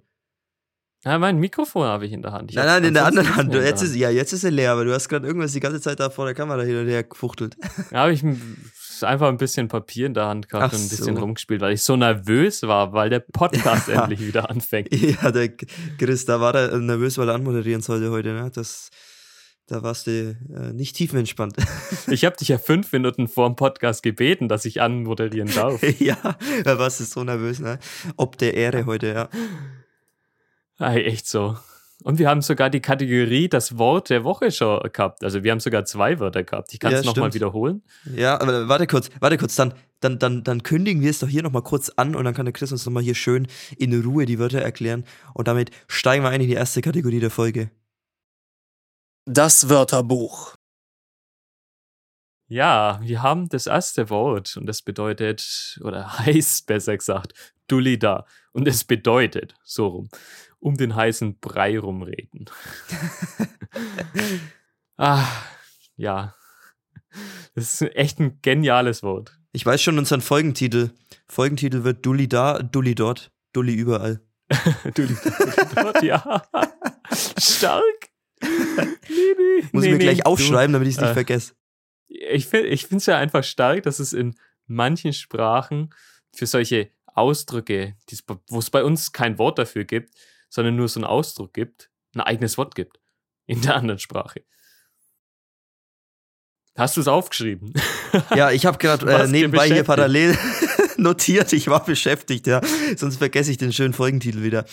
Ja, 1.04 1.18
mein 1.18 1.38
Mikrofon 1.38 1.87
habe 1.87 2.06
ich 2.06 2.12
in 2.12 2.23
der 2.23 2.33
Hand. 2.33 2.50
Ich 2.50 2.56
nein, 2.56 2.64
nein, 2.64 2.85
in 2.85 2.94
der 2.94 3.04
anderen 3.04 3.37
Hand. 3.37 3.54
in 3.54 3.62
Jetzt 3.62 3.83
ist, 3.83 3.94
ja, 3.94 4.09
jetzt 4.09 4.33
ist 4.33 4.42
er 4.42 4.50
leer, 4.50 4.73
aber 4.73 4.87
du 4.87 4.94
hast 4.94 5.11
gerade 5.11 5.26
irgendwas 5.26 5.52
die 5.52 5.61
ganze 5.61 5.78
Zeit 5.78 6.00
da 6.00 6.09
vor 6.09 6.25
der 6.25 6.35
Kamera 6.35 6.62
hin 6.62 6.78
und 6.78 6.88
her 6.88 7.04
gefuchtelt. 7.04 7.56
Ja, 7.90 8.00
habe 8.00 8.14
ich 8.14 8.25
einfach 9.02 9.28
ein 9.28 9.37
bisschen 9.37 9.68
Papier 9.68 10.06
in 10.06 10.14
der 10.14 10.26
Hand 10.26 10.49
gehabt 10.49 10.73
Ach 10.73 10.73
und 10.73 10.83
ein 10.83 10.88
bisschen 10.88 11.16
so. 11.16 11.21
rumgespielt, 11.21 11.61
weil 11.61 11.75
ich 11.75 11.83
so 11.83 11.97
nervös 11.97 12.62
war, 12.62 12.94
weil 12.94 13.11
der 13.11 13.21
Podcast 13.21 13.88
endlich 13.90 14.21
wieder 14.21 14.49
anfängt. 14.49 14.94
ja, 14.94 15.30
der 15.30 15.50
Chris, 15.99 16.25
da 16.25 16.40
war 16.40 16.54
er 16.54 16.78
nervös, 16.78 17.18
weil 17.18 17.28
er 17.28 17.35
anmoderieren 17.35 17.83
sollte 17.83 18.11
heute. 18.11 18.33
Ne? 18.33 18.50
Das, 18.54 18.88
da 19.66 19.83
warst 19.83 20.06
du 20.06 20.37
äh, 20.54 20.73
nicht 20.73 20.97
tiefenentspannt. 20.97 21.56
Ich 22.06 22.25
habe 22.25 22.37
dich 22.37 22.49
ja 22.49 22.59
fünf 22.59 22.92
Minuten 22.92 23.28
vor 23.28 23.49
dem 23.49 23.56
Podcast 23.56 24.02
gebeten, 24.02 24.49
dass 24.49 24.66
ich 24.66 24.83
anmoderieren 24.83 25.50
darf. 25.54 25.83
ja, 26.00 26.37
da 26.64 26.78
warst 26.78 27.00
du 27.00 27.04
so 27.04 27.25
nervös. 27.25 27.61
Ne? 27.61 27.78
Ob 28.16 28.37
der 28.37 28.54
Ehre 28.54 28.85
heute, 28.85 29.06
ja. 29.06 29.28
Ey, 30.78 31.04
echt 31.04 31.26
so. 31.26 31.56
Und 32.02 32.18
wir 32.18 32.28
haben 32.28 32.42
sogar 32.42 32.68
die 32.68 32.80
Kategorie 32.80 33.49
das 33.49 33.78
Wort 33.78 34.11
der 34.11 34.25
Woche 34.25 34.50
schon 34.50 34.80
gehabt. 34.92 35.25
Also 35.25 35.42
wir 35.42 35.50
haben 35.52 35.61
sogar 35.61 35.87
zwei 35.87 36.21
Wörter 36.21 36.44
gehabt. 36.44 36.75
Ich 36.75 36.80
kann 36.80 36.92
es 36.92 37.02
Ja, 37.02 37.06
nochmal 37.06 37.33
wiederholen. 37.33 37.83
Ja, 38.14 38.38
aber 38.38 38.68
warte 38.68 38.87
kurz, 38.87 39.09
warte 39.21 39.38
kurz, 39.38 39.54
dann, 39.54 39.73
dann, 40.00 40.18
dann, 40.18 40.44
dann 40.44 40.62
kündigen 40.62 41.00
wir 41.00 41.09
es 41.09 41.21
doch 41.21 41.28
hier 41.28 41.42
nochmal 41.42 41.62
kurz 41.62 41.88
an 41.88 42.14
und 42.14 42.25
dann 42.25 42.35
kann 42.35 42.44
der 42.44 42.52
Chris 42.52 42.73
uns 42.73 42.85
nochmal 42.85 43.02
hier 43.02 43.14
schön 43.14 43.47
in 43.78 43.99
Ruhe 44.02 44.26
die 44.26 44.38
Wörter 44.38 44.61
erklären. 44.61 45.04
Und 45.33 45.49
damit 45.49 45.71
steigen 45.88 46.23
wir 46.23 46.28
ein 46.28 46.42
in 46.42 46.49
die 46.49 46.54
erste 46.54 46.83
Kategorie 46.83 47.21
der 47.21 47.30
Folge. 47.30 47.71
Das 49.26 49.71
Wörterbuch. 49.71 50.54
Ja, 52.47 53.00
wir 53.02 53.23
haben 53.23 53.49
das 53.49 53.66
erste 53.66 54.11
Wort 54.11 54.57
und 54.59 54.66
das 54.66 54.83
bedeutet, 54.83 55.81
oder 55.83 56.19
heißt 56.19 56.66
besser 56.66 56.97
gesagt, 56.97 57.33
Dulida. 57.66 58.26
Und 58.52 58.69
es 58.69 58.85
bedeutet, 58.85 59.54
so 59.64 59.87
rum, 59.87 60.09
um 60.61 60.76
den 60.76 60.95
heißen 60.95 61.38
Brei 61.38 61.78
rumreden. 61.78 62.50
ah, 64.99 65.26
ja. 65.97 66.35
Das 67.54 67.81
ist 67.81 67.95
echt 67.95 68.21
ein 68.21 68.40
geniales 68.43 69.02
Wort. 69.02 69.38
Ich 69.52 69.64
weiß 69.64 69.81
schon 69.81 69.99
unseren 69.99 70.21
Folgentitel. 70.21 70.90
Folgentitel 71.28 71.83
wird 71.85 72.04
Dulli 72.04 72.28
da, 72.28 72.59
Dulli 72.59 72.95
dort, 72.95 73.33
Dulli 73.54 73.73
überall. 73.73 74.21
Dulida, 74.95 75.31
dort, 75.75 76.02
ja. 76.02 76.43
Stark. 77.38 78.13
Muss 79.72 79.84
ich 79.84 79.90
mir 79.90 79.98
gleich 79.98 80.26
aufschreiben, 80.26 80.72
damit 80.72 80.88
ich 80.88 80.94
es 80.94 81.00
nicht 81.00 81.10
äh, 81.10 81.14
vergesse. 81.14 81.54
ich 82.08 82.46
finde 82.46 82.68
ich 82.68 82.90
es 82.90 83.06
ja 83.06 83.18
einfach 83.18 83.44
stark, 83.44 83.82
dass 83.82 83.98
es 83.98 84.12
in 84.12 84.34
manchen 84.66 85.12
Sprachen 85.12 85.92
für 86.32 86.46
solche 86.46 86.90
Ausdrücke, 87.06 87.96
wo 88.48 88.58
es 88.58 88.70
bei 88.70 88.82
uns 88.84 89.12
kein 89.12 89.38
Wort 89.38 89.58
dafür 89.58 89.84
gibt, 89.84 90.14
sondern 90.48 90.76
nur 90.76 90.88
so 90.88 91.00
einen 91.00 91.04
Ausdruck 91.04 91.52
gibt, 91.52 91.90
ein 92.14 92.20
eigenes 92.20 92.58
Wort 92.58 92.74
gibt. 92.74 93.00
In 93.46 93.60
der 93.60 93.76
anderen 93.76 93.98
Sprache. 93.98 94.42
Hast 96.76 96.96
du 96.96 97.00
es 97.02 97.08
aufgeschrieben? 97.08 97.72
Ja, 98.34 98.50
ich 98.50 98.66
habe 98.66 98.78
gerade 98.78 99.06
äh, 99.24 99.28
nebenbei 99.28 99.68
hier 99.68 99.84
parallel 99.84 100.36
notiert. 100.96 101.52
Ich 101.52 101.68
war 101.68 101.84
beschäftigt, 101.84 102.46
ja. 102.46 102.60
Sonst 102.96 103.18
vergesse 103.18 103.50
ich 103.50 103.58
den 103.58 103.72
schönen 103.72 103.92
Folgentitel 103.92 104.42
wieder. 104.42 104.64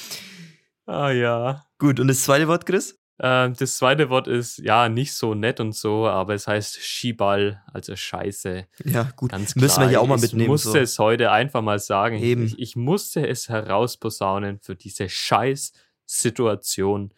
ah 0.85 1.11
ja. 1.11 1.65
Gut, 1.77 1.99
und 1.99 2.07
das 2.07 2.23
zweite 2.23 2.47
Wort, 2.47 2.65
Chris? 2.65 3.00
Ähm, 3.19 3.53
das 3.57 3.77
zweite 3.77 4.09
Wort 4.09 4.27
ist 4.27 4.57
ja 4.57 4.89
nicht 4.89 5.13
so 5.13 5.35
nett 5.35 5.59
und 5.59 5.75
so, 5.75 6.07
aber 6.07 6.33
es 6.33 6.47
heißt 6.47 6.79
Skiball, 6.81 7.61
also 7.71 7.95
Scheiße. 7.95 8.65
Ja, 8.85 9.11
gut. 9.15 9.29
Ganz 9.31 9.53
klar. 9.53 9.63
Müssen 9.63 9.81
wir 9.81 9.89
hier 9.89 10.01
auch 10.01 10.07
mal 10.07 10.15
ich 10.15 10.23
mitnehmen. 10.23 10.49
musste 10.49 10.71
So. 10.71 10.79
es 10.79 10.97
heute 10.97 11.31
einfach 11.31 11.61
mal 11.61 11.77
sagen. 11.79 12.17
Eben. 12.17 12.45
Ich, 12.45 12.57
ich 12.57 12.75
musste 12.75 13.27
es 13.27 13.49
herausposaunen 13.49 14.57
für 14.59 14.75
diese 14.75 15.07
Scheiß-Situation, 15.07 17.13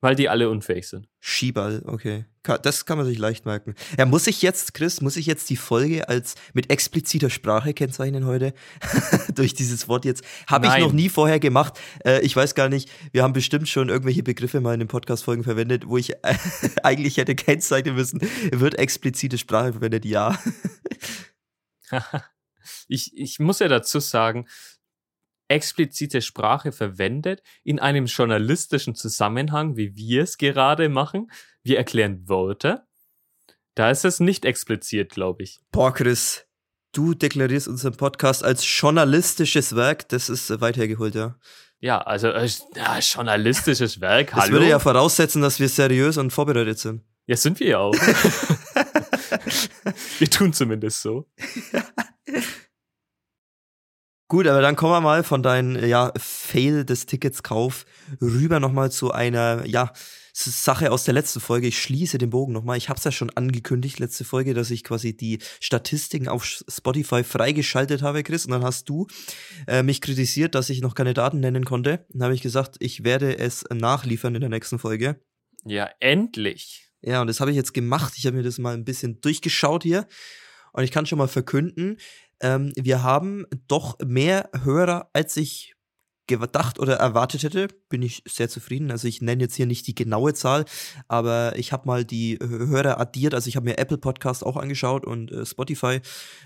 weil 0.00 0.14
die 0.14 0.28
alle 0.28 0.48
unfähig 0.48 0.88
sind. 0.88 1.08
Skiball, 1.20 1.82
okay. 1.86 2.24
Ka- 2.44 2.58
Das 2.58 2.86
kann 2.86 2.98
man 2.98 3.06
sich 3.06 3.18
leicht 3.18 3.44
merken. 3.46 3.74
Ja, 3.98 4.06
muss 4.06 4.26
ich 4.26 4.42
jetzt, 4.42 4.72
Chris, 4.74 5.00
muss 5.00 5.16
ich 5.16 5.26
jetzt 5.26 5.50
die 5.50 5.56
Folge 5.56 6.08
als 6.08 6.36
mit 6.54 6.70
expliziter 6.70 7.30
Sprache 7.30 7.74
kennzeichnen 7.74 8.24
heute? 8.24 8.54
Durch 9.34 9.54
dieses 9.54 9.88
Wort 9.88 10.04
jetzt. 10.04 10.22
Habe 10.46 10.68
ich 10.68 10.78
noch 10.78 10.92
nie 10.92 11.08
vorher 11.08 11.40
gemacht. 11.40 11.78
Äh, 12.04 12.20
ich 12.20 12.34
weiß 12.36 12.54
gar 12.54 12.68
nicht, 12.68 12.90
wir 13.12 13.22
haben 13.24 13.32
bestimmt 13.32 13.68
schon 13.68 13.88
irgendwelche 13.88 14.22
Begriffe 14.22 14.60
mal 14.60 14.72
in 14.74 14.80
den 14.80 14.88
Podcast-Folgen 14.88 15.42
verwendet, 15.44 15.86
wo 15.88 15.98
ich 15.98 16.14
äh, 16.24 16.36
eigentlich 16.82 17.16
hätte 17.16 17.34
kennzeichnen 17.34 17.94
müssen. 17.96 18.20
Wird 18.52 18.78
explizite 18.78 19.36
Sprache 19.36 19.72
verwendet? 19.72 20.04
Ja. 20.04 20.38
ich, 22.88 23.16
ich 23.16 23.38
muss 23.38 23.58
ja 23.58 23.68
dazu 23.68 23.98
sagen, 24.00 24.46
explizite 25.48 26.22
Sprache 26.22 26.72
verwendet 26.72 27.42
in 27.64 27.78
einem 27.78 28.06
journalistischen 28.06 28.94
Zusammenhang, 28.94 29.76
wie 29.76 29.94
wir 29.96 30.22
es 30.22 30.38
gerade 30.38 30.88
machen. 30.88 31.30
Wir 31.62 31.76
erklären 31.78 32.28
Wörter. 32.28 32.86
Da 33.74 33.90
ist 33.90 34.04
es 34.04 34.20
nicht 34.20 34.44
explizit, 34.44 35.10
glaube 35.10 35.42
ich. 35.42 35.58
Boah, 35.72 35.92
Chris, 35.94 36.46
du 36.92 37.14
deklarierst 37.14 37.66
unseren 37.68 37.96
Podcast 37.96 38.44
als 38.44 38.64
journalistisches 38.80 39.74
Werk. 39.76 40.08
Das 40.08 40.28
ist 40.28 40.50
äh, 40.50 40.60
weit 40.60 40.76
hergeholt, 40.76 41.14
ja. 41.14 41.36
Ja, 41.80 41.98
also 41.98 42.26
äh, 42.28 42.48
ja, 42.74 42.98
journalistisches 42.98 44.00
Werk. 44.00 44.32
Das 44.32 44.40
Hallo. 44.40 44.54
würde 44.54 44.68
ja 44.68 44.80
voraussetzen, 44.80 45.42
dass 45.42 45.60
wir 45.60 45.68
seriös 45.68 46.16
und 46.16 46.32
vorbereitet 46.32 46.80
sind. 46.80 47.04
Ja, 47.26 47.36
sind 47.36 47.60
wir 47.60 47.68
ja 47.68 47.78
auch. 47.78 47.94
wir 50.18 50.30
tun 50.30 50.52
zumindest 50.52 51.02
so. 51.02 51.28
Gut, 54.30 54.46
aber 54.46 54.60
dann 54.60 54.76
kommen 54.76 54.92
wir 54.92 55.00
mal 55.00 55.24
von 55.24 55.42
deinem 55.42 55.82
ja, 55.82 56.12
Fail 56.18 56.84
des 56.84 57.06
Ticketskauf 57.06 57.86
rüber 58.20 58.60
nochmal 58.60 58.92
zu 58.92 59.10
einer 59.10 59.64
ja, 59.64 59.90
Sache 60.34 60.92
aus 60.92 61.04
der 61.04 61.14
letzten 61.14 61.40
Folge. 61.40 61.68
Ich 61.68 61.80
schließe 61.80 62.18
den 62.18 62.28
Bogen 62.28 62.52
nochmal. 62.52 62.76
Ich 62.76 62.90
habe 62.90 62.98
es 62.98 63.04
ja 63.04 63.10
schon 63.10 63.30
angekündigt, 63.30 63.98
letzte 63.98 64.26
Folge, 64.26 64.52
dass 64.52 64.70
ich 64.70 64.84
quasi 64.84 65.16
die 65.16 65.38
Statistiken 65.60 66.28
auf 66.28 66.44
Spotify 66.44 67.24
freigeschaltet 67.24 68.02
habe, 68.02 68.22
Chris. 68.22 68.44
Und 68.44 68.52
dann 68.52 68.64
hast 68.64 68.86
du 68.90 69.06
äh, 69.66 69.82
mich 69.82 70.02
kritisiert, 70.02 70.54
dass 70.54 70.68
ich 70.68 70.82
noch 70.82 70.94
keine 70.94 71.14
Daten 71.14 71.40
nennen 71.40 71.64
konnte. 71.64 72.04
Dann 72.10 72.24
habe 72.24 72.34
ich 72.34 72.42
gesagt, 72.42 72.76
ich 72.80 73.04
werde 73.04 73.38
es 73.38 73.64
nachliefern 73.72 74.34
in 74.34 74.42
der 74.42 74.50
nächsten 74.50 74.78
Folge. 74.78 75.22
Ja, 75.64 75.88
endlich. 76.00 76.90
Ja, 77.00 77.22
und 77.22 77.28
das 77.28 77.40
habe 77.40 77.50
ich 77.50 77.56
jetzt 77.56 77.72
gemacht. 77.72 78.12
Ich 78.18 78.26
habe 78.26 78.36
mir 78.36 78.42
das 78.42 78.58
mal 78.58 78.74
ein 78.74 78.84
bisschen 78.84 79.22
durchgeschaut 79.22 79.84
hier. 79.84 80.06
Und 80.72 80.84
ich 80.84 80.92
kann 80.92 81.06
schon 81.06 81.18
mal 81.18 81.28
verkünden, 81.28 81.96
ähm, 82.40 82.72
wir 82.76 83.02
haben 83.02 83.46
doch 83.66 83.98
mehr 84.04 84.50
Hörer, 84.62 85.10
als 85.12 85.36
ich 85.36 85.74
gedacht 86.26 86.78
oder 86.78 86.96
erwartet 86.96 87.42
hätte. 87.42 87.68
Bin 87.88 88.02
ich 88.02 88.22
sehr 88.28 88.50
zufrieden. 88.50 88.90
Also 88.90 89.08
ich 89.08 89.22
nenne 89.22 89.42
jetzt 89.44 89.54
hier 89.54 89.64
nicht 89.64 89.86
die 89.86 89.94
genaue 89.94 90.34
Zahl, 90.34 90.66
aber 91.08 91.54
ich 91.56 91.72
habe 91.72 91.86
mal 91.86 92.04
die 92.04 92.38
Hörer 92.38 93.00
addiert. 93.00 93.32
Also 93.32 93.48
ich 93.48 93.56
habe 93.56 93.64
mir 93.64 93.78
Apple 93.78 93.96
Podcast 93.96 94.44
auch 94.44 94.58
angeschaut 94.58 95.06
und 95.06 95.32
äh, 95.32 95.46
Spotify 95.46 96.00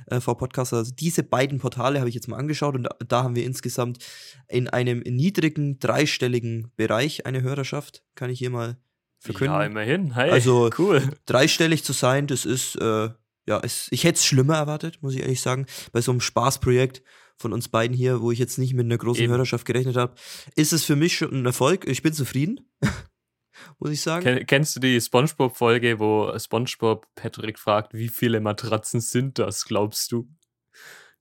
äh, 0.06 0.20
for 0.20 0.38
Podcast. 0.38 0.72
Also 0.72 0.92
diese 0.94 1.24
beiden 1.24 1.58
Portale 1.58 1.98
habe 1.98 2.08
ich 2.08 2.14
jetzt 2.14 2.28
mal 2.28 2.36
angeschaut 2.38 2.76
und 2.76 2.84
da, 2.84 2.90
da 3.08 3.24
haben 3.24 3.34
wir 3.34 3.44
insgesamt 3.44 3.98
in 4.46 4.68
einem 4.68 5.00
niedrigen 5.00 5.80
dreistelligen 5.80 6.70
Bereich 6.76 7.26
eine 7.26 7.42
Hörerschaft. 7.42 8.04
Kann 8.14 8.30
ich 8.30 8.38
hier 8.38 8.50
mal 8.50 8.76
verkünden 9.18 9.54
Ja, 9.54 9.64
immerhin. 9.64 10.14
Hey, 10.14 10.30
Also- 10.30 10.70
cool. 10.78 11.02
dreistellig 11.26 11.82
zu 11.82 11.92
sein, 11.92 12.28
das 12.28 12.44
ist, 12.44 12.76
äh, 12.76 13.08
ja, 13.46 13.60
es, 13.62 13.88
ich 13.90 14.04
hätte 14.04 14.18
es 14.18 14.24
schlimmer 14.24 14.56
erwartet, 14.56 14.98
muss 15.02 15.14
ich 15.14 15.20
ehrlich 15.20 15.40
sagen. 15.40 15.66
Bei 15.92 16.00
so 16.00 16.12
einem 16.12 16.20
Spaßprojekt 16.20 17.02
von 17.36 17.52
uns 17.52 17.68
beiden 17.68 17.96
hier, 17.96 18.20
wo 18.20 18.30
ich 18.30 18.38
jetzt 18.38 18.58
nicht 18.58 18.74
mit 18.74 18.84
einer 18.84 18.98
großen 18.98 19.24
Eben. 19.24 19.32
Hörerschaft 19.32 19.66
gerechnet 19.66 19.96
habe, 19.96 20.14
ist 20.54 20.72
es 20.72 20.84
für 20.84 20.96
mich 20.96 21.16
schon 21.16 21.32
ein 21.32 21.46
Erfolg. 21.46 21.86
Ich 21.86 22.02
bin 22.02 22.12
zufrieden, 22.12 22.60
muss 23.78 23.90
ich 23.90 24.00
sagen. 24.00 24.24
Ken, 24.24 24.46
kennst 24.46 24.76
du 24.76 24.80
die 24.80 25.00
SpongeBob-Folge, 25.00 25.98
wo 25.98 26.32
SpongeBob 26.38 27.06
Patrick 27.14 27.58
fragt, 27.58 27.94
wie 27.94 28.08
viele 28.08 28.40
Matratzen 28.40 29.00
sind 29.00 29.38
das, 29.38 29.64
glaubst 29.64 30.12
du? 30.12 30.28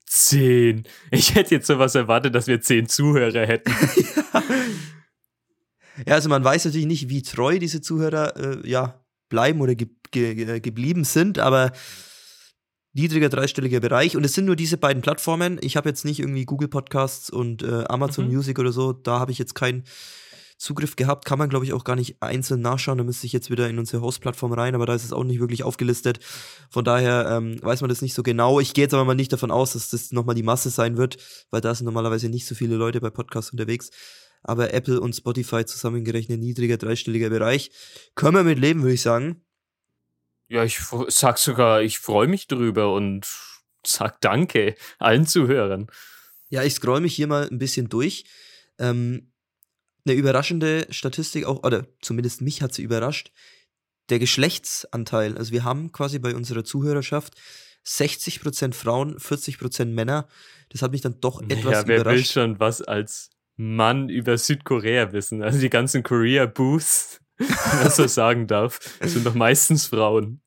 Zehn. 0.06 0.84
Ich 1.10 1.36
hätte 1.36 1.56
jetzt 1.56 1.68
sowas 1.68 1.96
erwartet, 1.96 2.36
dass 2.36 2.48
wir 2.48 2.62
zehn 2.62 2.88
Zuhörer 2.88 3.48
hätten. 3.48 3.74
Ja, 6.08 6.16
also 6.16 6.30
man 6.30 6.44
weiß 6.44 6.66
natürlich 6.66 6.88
nicht, 6.88 7.10
wie 7.10 7.22
treu 7.22 7.60
diese 7.60 7.82
Zuhörer 7.82 8.36
äh, 8.38 8.68
ja, 8.68 9.04
bleiben 9.30 9.62
oder 9.62 9.76
ge 9.76 9.90
ge 10.12 10.60
geblieben 10.60 11.04
sind, 11.04 11.40
aber 11.40 11.72
niedriger 12.94 13.30
dreistelliger 13.30 13.80
Bereich 13.80 14.18
und 14.18 14.26
es 14.26 14.34
sind 14.34 14.46
nur 14.46 14.56
diese 14.56 14.78
beiden 14.78 15.02
Plattformen. 15.02 15.60
Ich 15.62 15.78
habe 15.78 15.90
jetzt 15.90 16.06
nicht 16.06 16.20
irgendwie 16.20 16.46
Google 16.46 16.68
Podcasts 16.68 17.30
und 17.30 17.64
äh, 17.64 17.86
Amazon 17.88 18.28
Mhm. 18.28 18.34
Music 18.36 18.60
oder 18.60 18.72
so, 18.72 18.94
da 18.94 19.20
habe 19.20 19.32
ich 19.32 19.38
jetzt 19.38 19.56
keinen 19.56 19.84
Zugriff 20.58 20.96
gehabt, 20.96 21.26
kann 21.26 21.40
man 21.40 21.50
glaube 21.50 21.66
ich 21.66 21.74
auch 21.74 21.84
gar 21.84 21.96
nicht 21.96 22.22
einzeln 22.22 22.62
nachschauen, 22.62 22.98
da 22.98 23.04
müsste 23.04 23.26
ich 23.26 23.34
jetzt 23.34 23.50
wieder 23.50 23.68
in 23.68 23.80
unsere 23.80 24.04
Host-Plattform 24.04 24.54
rein, 24.54 24.76
aber 24.76 24.86
da 24.86 24.94
ist 24.94 25.04
es 25.04 25.14
auch 25.14 25.24
nicht 25.24 25.40
wirklich 25.40 25.64
aufgelistet. 25.64 26.20
Von 26.70 26.86
daher 26.86 27.28
ähm, 27.32 27.58
weiß 27.64 27.82
man 27.82 27.90
das 27.90 28.04
nicht 28.04 28.14
so 28.14 28.22
genau. 28.22 28.60
Ich 28.60 28.74
gehe 28.74 28.84
jetzt 28.84 28.94
aber 28.94 29.06
mal 29.06 29.16
nicht 29.16 29.34
davon 29.34 29.50
aus, 29.50 29.74
dass 29.74 29.90
das 29.90 30.12
nochmal 30.12 30.36
die 30.36 30.44
Masse 30.44 30.70
sein 30.70 30.98
wird, 30.98 31.18
weil 31.50 31.62
da 31.62 31.74
sind 31.74 31.86
normalerweise 31.86 32.30
nicht 32.30 32.46
so 32.46 32.54
viele 32.54 32.76
Leute 32.76 33.02
bei 33.02 33.10
Podcasts 33.10 33.52
unterwegs 33.52 33.90
aber 34.44 34.74
Apple 34.74 35.00
und 35.00 35.16
Spotify 35.16 35.66
zusammengerechnet 35.66 36.40
niedriger 36.40 36.78
dreistelliger 36.78 37.30
Bereich. 37.30 37.72
Können 38.16 38.36
wir 38.36 38.44
mit 38.44 38.60
leben, 38.60 38.82
würde 38.82 38.96
ich 38.96 39.02
sagen. 39.02 39.44
Ja, 40.52 40.66
ich 40.66 40.82
sag 41.08 41.38
sogar, 41.38 41.82
ich 41.82 42.00
freue 42.00 42.28
mich 42.28 42.46
drüber 42.46 42.94
und 42.94 43.26
sag 43.88 44.20
Danke 44.20 44.76
allen 45.00 45.26
Zuhörern. 45.26 45.88
Ja, 46.50 46.62
ich 46.64 46.74
scroll 46.74 47.00
mich 47.00 47.16
hier 47.16 47.28
mal 47.28 47.48
ein 47.50 47.58
bisschen 47.58 47.88
durch. 47.88 48.26
Ähm, 48.78 49.32
eine 50.06 50.14
überraschende 50.14 50.88
Statistik 50.90 51.46
auch, 51.46 51.64
oder 51.64 51.88
zumindest 52.02 52.42
mich 52.42 52.62
hat 52.62 52.74
sie 52.74 52.84
überrascht. 52.84 53.32
Der 54.10 54.20
Geschlechtsanteil, 54.20 55.38
also 55.38 55.54
wir 55.54 55.64
haben 55.64 55.94
quasi 55.94 56.20
bei 56.20 56.36
unserer 56.36 56.66
Zuhörerschaft 56.66 57.40
60% 57.86 58.74
Frauen, 58.74 59.18
40% 59.20 59.86
Männer. 59.86 60.28
Das 60.68 60.82
hat 60.82 60.92
mich 60.92 61.00
dann 61.00 61.22
doch 61.22 61.42
etwas 61.44 61.64
ja, 61.64 61.88
wer 61.88 61.88
will 61.88 62.02
überrascht. 62.02 62.34
schon 62.34 62.60
was 62.60 62.82
als 62.82 63.30
Mann 63.56 64.10
über 64.10 64.38
Südkorea 64.38 65.14
wissen? 65.14 65.42
Also 65.44 65.60
die 65.60 65.70
ganzen 65.70 66.04
Korea-Booths, 66.04 67.21
man 67.82 67.90
so 67.90 68.08
sagen 68.08 68.48
darf, 68.48 68.80
sind 69.02 69.26
doch 69.26 69.36
meistens 69.36 69.88
Frauen. 69.88 70.42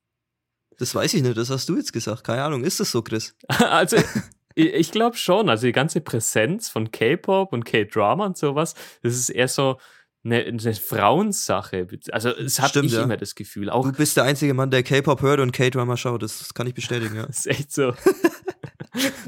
Das 0.77 0.93
weiß 0.93 1.13
ich 1.13 1.23
nicht, 1.23 1.37
das 1.37 1.49
hast 1.49 1.69
du 1.69 1.77
jetzt 1.77 1.93
gesagt. 1.93 2.23
Keine 2.23 2.43
Ahnung, 2.43 2.63
ist 2.63 2.79
das 2.79 2.91
so, 2.91 3.01
Chris? 3.01 3.35
Also, 3.47 3.97
ich, 4.55 4.91
glaube 4.91 5.17
schon, 5.17 5.49
also 5.49 5.65
die 5.65 5.71
ganze 5.71 6.01
Präsenz 6.01 6.69
von 6.69 6.91
K-Pop 6.91 7.53
und 7.53 7.65
K-Drama 7.65 8.25
und 8.25 8.37
sowas, 8.37 8.75
das 9.01 9.15
ist 9.15 9.29
eher 9.29 9.47
so 9.47 9.77
eine, 10.23 10.43
eine 10.43 10.73
Frauensache. 10.73 11.87
Also, 12.11 12.29
es 12.29 12.59
hat 12.59 12.71
Stimmt, 12.71 12.87
ich 12.87 12.93
ja. 12.93 13.03
immer 13.03 13.17
das 13.17 13.35
Gefühl. 13.35 13.69
Auch 13.69 13.85
Du 13.85 13.93
bist 13.95 14.17
der 14.17 14.23
einzige 14.23 14.53
Mann, 14.53 14.71
der 14.71 14.83
K-Pop 14.83 15.21
hört 15.21 15.39
und 15.39 15.51
K-Drama 15.51 15.97
schaut. 15.97 16.23
Das 16.23 16.53
kann 16.53 16.67
ich 16.67 16.73
bestätigen, 16.73 17.15
ja. 17.15 17.25
Das 17.25 17.39
ist 17.39 17.47
echt 17.47 17.71
so. 17.71 17.93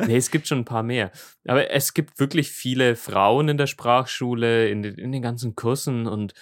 nee, 0.06 0.18
es 0.18 0.32
gibt 0.32 0.48
schon 0.48 0.60
ein 0.60 0.66
paar 0.66 0.84
mehr. 0.84 1.12
Aber 1.46 1.70
es 1.72 1.94
gibt 1.94 2.20
wirklich 2.20 2.52
viele 2.52 2.96
Frauen 2.96 3.48
in 3.50 3.58
der 3.58 3.68
Sprachschule, 3.68 4.70
in 4.70 4.82
den, 4.82 4.96
in 4.96 5.12
den 5.12 5.22
ganzen 5.22 5.56
Kursen 5.56 6.08
und 6.08 6.34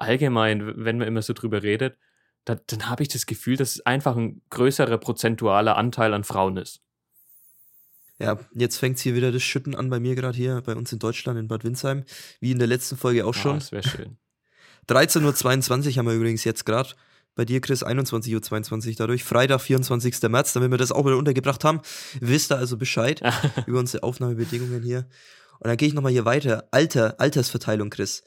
allgemein, 0.00 0.84
wenn 0.84 0.98
man 0.98 1.06
immer 1.08 1.22
so 1.22 1.32
drüber 1.32 1.62
redet, 1.62 1.96
da, 2.44 2.54
dann 2.66 2.88
habe 2.88 3.02
ich 3.02 3.08
das 3.08 3.26
Gefühl, 3.26 3.56
dass 3.56 3.74
es 3.76 3.86
einfach 3.86 4.16
ein 4.16 4.40
größerer 4.50 4.98
prozentualer 4.98 5.76
Anteil 5.76 6.14
an 6.14 6.24
Frauen 6.24 6.56
ist. 6.56 6.80
Ja, 8.18 8.38
jetzt 8.54 8.76
fängt 8.78 8.98
hier 8.98 9.14
wieder 9.14 9.32
das 9.32 9.42
Schütten 9.42 9.74
an 9.74 9.88
bei 9.88 9.98
mir 9.98 10.14
gerade 10.14 10.36
hier, 10.36 10.60
bei 10.60 10.74
uns 10.74 10.92
in 10.92 10.98
Deutschland, 10.98 11.38
in 11.38 11.48
Bad 11.48 11.64
Windsheim. 11.64 12.04
Wie 12.40 12.50
in 12.50 12.58
der 12.58 12.68
letzten 12.68 12.96
Folge 12.96 13.24
auch 13.24 13.30
Ah, 13.34 13.38
schon. 13.38 13.54
das 13.58 13.72
wäre 13.72 13.82
schön. 13.86 14.18
13.22 14.88 15.88
Uhr 15.90 15.96
haben 15.96 16.06
wir 16.06 16.14
übrigens 16.14 16.44
jetzt 16.44 16.66
gerade. 16.66 16.90
Bei 17.34 17.44
dir, 17.44 17.60
Chris, 17.60 17.84
21.22 17.84 18.88
Uhr 18.88 18.94
dadurch. 18.98 19.24
Freitag, 19.24 19.60
24. 19.60 20.20
März, 20.28 20.52
damit 20.52 20.70
wir 20.70 20.78
das 20.78 20.92
auch 20.92 21.06
wieder 21.06 21.16
untergebracht 21.16 21.64
haben. 21.64 21.80
Wisst 22.20 22.50
ihr 22.52 22.56
also 22.58 22.76
Bescheid 22.76 23.22
über 23.66 23.78
unsere 23.78 24.02
Aufnahmebedingungen 24.02 24.82
hier. 24.82 25.06
Und 25.60 25.68
dann 25.68 25.76
gehe 25.76 25.88
ich 25.88 25.94
nochmal 25.94 26.12
hier 26.12 26.24
weiter. 26.24 26.66
Alter, 26.72 27.20
Altersverteilung, 27.20 27.88
Chris. 27.90 28.22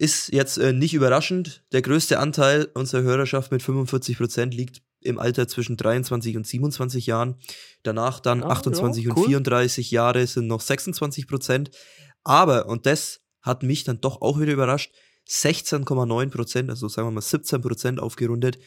Ist 0.00 0.32
jetzt 0.32 0.56
äh, 0.56 0.72
nicht 0.72 0.94
überraschend. 0.94 1.62
Der 1.72 1.82
größte 1.82 2.18
Anteil 2.18 2.70
unserer 2.72 3.02
Hörerschaft 3.02 3.52
mit 3.52 3.60
45% 3.60 4.46
liegt 4.46 4.80
im 5.00 5.18
Alter 5.18 5.46
zwischen 5.46 5.76
23 5.76 6.38
und 6.38 6.46
27 6.46 7.04
Jahren. 7.04 7.36
Danach 7.82 8.18
dann 8.18 8.42
Ah, 8.42 8.48
28 8.48 9.04
ja, 9.04 9.10
und 9.10 9.18
cool. 9.18 9.26
34 9.26 9.90
Jahre 9.90 10.26
sind 10.26 10.46
noch 10.46 10.62
26%. 10.62 11.70
Aber, 12.24 12.64
und 12.64 12.86
das 12.86 13.20
hat 13.42 13.62
mich 13.62 13.84
dann 13.84 14.00
doch 14.00 14.22
auch 14.22 14.40
wieder 14.40 14.54
überrascht, 14.54 14.90
16,9 15.28 16.30
Prozent, 16.30 16.70
also 16.70 16.88
sagen 16.88 17.08
wir 17.08 17.12
mal 17.12 17.20
17 17.20 17.60
Prozent 17.60 18.00
aufgerundet, 18.00 18.58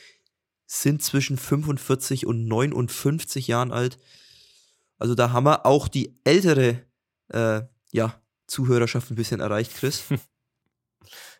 sind 0.68 1.02
zwischen 1.02 1.38
45 1.38 2.28
und 2.28 2.48
59 2.48 3.48
Jahren 3.48 3.72
alt. 3.72 3.98
Also 5.00 5.16
da 5.16 5.32
haben 5.32 5.48
wir 5.48 5.66
auch 5.66 5.88
die 5.88 6.16
ältere 6.26 6.84
äh, 7.30 7.62
ja, 7.92 8.22
Zuhörerschaft 8.46 9.10
ein 9.10 9.16
bisschen 9.16 9.40
erreicht, 9.40 9.74
Chris. 9.74 10.04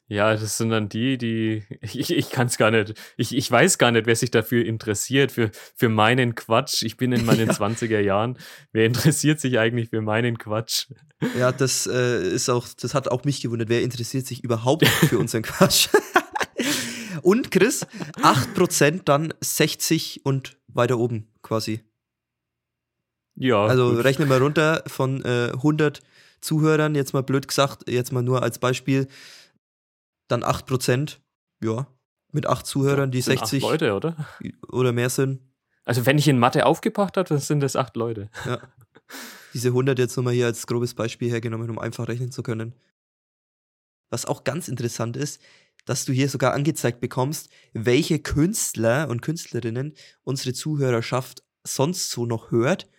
Ja, 0.08 0.34
das 0.34 0.58
sind 0.58 0.70
dann 0.70 0.90
die, 0.90 1.18
die. 1.18 1.64
Ich, 1.82 2.12
ich 2.12 2.30
kann 2.30 2.48
es 2.48 2.58
gar 2.58 2.72
nicht. 2.72 2.94
Ich, 3.16 3.36
ich 3.36 3.50
weiß 3.50 3.78
gar 3.78 3.92
nicht, 3.92 4.06
wer 4.06 4.16
sich 4.16 4.32
dafür 4.32 4.66
interessiert, 4.66 5.32
für, 5.32 5.50
für 5.76 5.90
meinen 5.90 6.36
Quatsch. 6.36 6.84
Ich 6.84 6.98
bin 6.98 7.12
in 7.14 7.26
meinen 7.26 7.48
Ja. 7.48 7.54
20er 7.54 8.00
Jahren. 8.00 8.38
Wer 8.74 8.86
interessiert 8.86 9.40
sich 9.40 9.60
eigentlich 9.60 9.90
für 9.90 10.02
meinen 10.02 10.38
Quatsch? 10.38 10.88
Ja, 11.38 11.52
das 11.52 11.88
äh, 11.88 12.22
ist 12.34 12.50
auch, 12.50 12.68
das 12.80 12.94
hat 12.94 13.08
auch 13.08 13.24
mich 13.24 13.42
gewundert. 13.42 13.70
Wer 13.70 13.82
interessiert 13.82 14.28
sich 14.28 14.44
überhaupt 14.44 14.88
für 15.10 15.18
unseren 15.18 15.44
Quatsch? 15.44 15.88
und 17.22 17.52
Chris, 17.52 17.88
8% 18.22 19.04
dann 19.06 19.34
60 19.40 20.26
und 20.26 20.58
weiter 20.68 21.00
oben 21.00 21.32
quasi. 21.42 21.82
Ja. 23.36 23.66
Also 23.66 23.92
gut. 23.92 24.04
rechnen 24.04 24.30
wir 24.30 24.38
runter 24.38 24.84
von 24.88 25.24
äh, 25.24 25.52
100 25.54 26.02
Zuhörern, 26.42 26.94
jetzt 26.94 27.14
mal 27.14 27.24
blöd 27.24 27.48
gesagt, 27.48 27.90
jetzt 27.90 28.12
mal 28.12 28.22
nur 28.22 28.44
als 28.44 28.60
Beispiel, 28.60 29.08
dann 30.28 30.44
8%, 30.44 31.20
ja, 31.64 31.88
mit 32.32 32.48
8 32.48 32.66
Zuhörern, 32.66 33.12
die 33.12 33.22
sind 33.22 33.40
acht 33.40 33.48
60 33.48 33.62
Leute, 33.62 33.94
oder? 33.94 34.28
oder 34.70 34.92
mehr 34.92 35.10
sind. 35.10 35.42
Also, 35.86 36.06
wenn 36.06 36.18
ich 36.18 36.28
in 36.28 36.40
Mathe 36.40 36.66
aufgepasst 36.66 37.18
habe, 37.18 37.30
dann 37.30 37.40
sind 37.40 37.60
das 37.60 37.76
acht 37.76 37.96
Leute. 37.96 38.30
Ja. 38.46 38.60
Diese 39.54 39.70
100 39.70 40.00
jetzt 40.00 40.16
nochmal 40.18 40.34
hier 40.34 40.48
als 40.48 40.66
grobes 40.66 40.94
Beispiel 40.94 41.30
hergenommen, 41.30 41.70
um 41.70 41.78
einfach 41.78 42.08
rechnen 42.08 42.32
zu 42.32 42.42
können. 42.42 42.74
Was 44.10 44.26
auch 44.26 44.44
ganz 44.44 44.68
interessant 44.68 45.18
ist, 45.18 45.42
dass 45.86 46.06
du 46.06 46.14
hier 46.14 46.30
sogar 46.30 46.54
angezeigt 46.54 47.02
bekommst, 47.02 47.50
welche 47.74 48.20
Künstler 48.20 49.10
und 49.10 49.22
Künstlerinnen 49.22 49.94
unsere 50.24 50.54
Zuhörerschaft 50.54 51.44
sonst 51.64 52.10
so 52.10 52.26
noch 52.26 52.52
hört. 52.52 52.90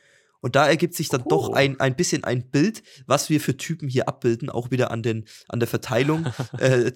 Und 0.44 0.56
da 0.56 0.68
ergibt 0.68 0.94
sich 0.94 1.08
dann 1.08 1.22
Oh. 1.22 1.28
doch 1.30 1.52
ein, 1.54 1.80
ein 1.80 1.96
bisschen 1.96 2.22
ein 2.22 2.50
Bild, 2.50 2.82
was 3.06 3.30
wir 3.30 3.40
für 3.40 3.56
Typen 3.56 3.88
hier 3.88 4.08
abbilden, 4.08 4.50
auch 4.50 4.70
wieder 4.70 4.90
an, 4.90 5.02
den, 5.02 5.24
an 5.48 5.58
der 5.58 5.66
Verteilung 5.68 6.26
äh, 6.58 6.92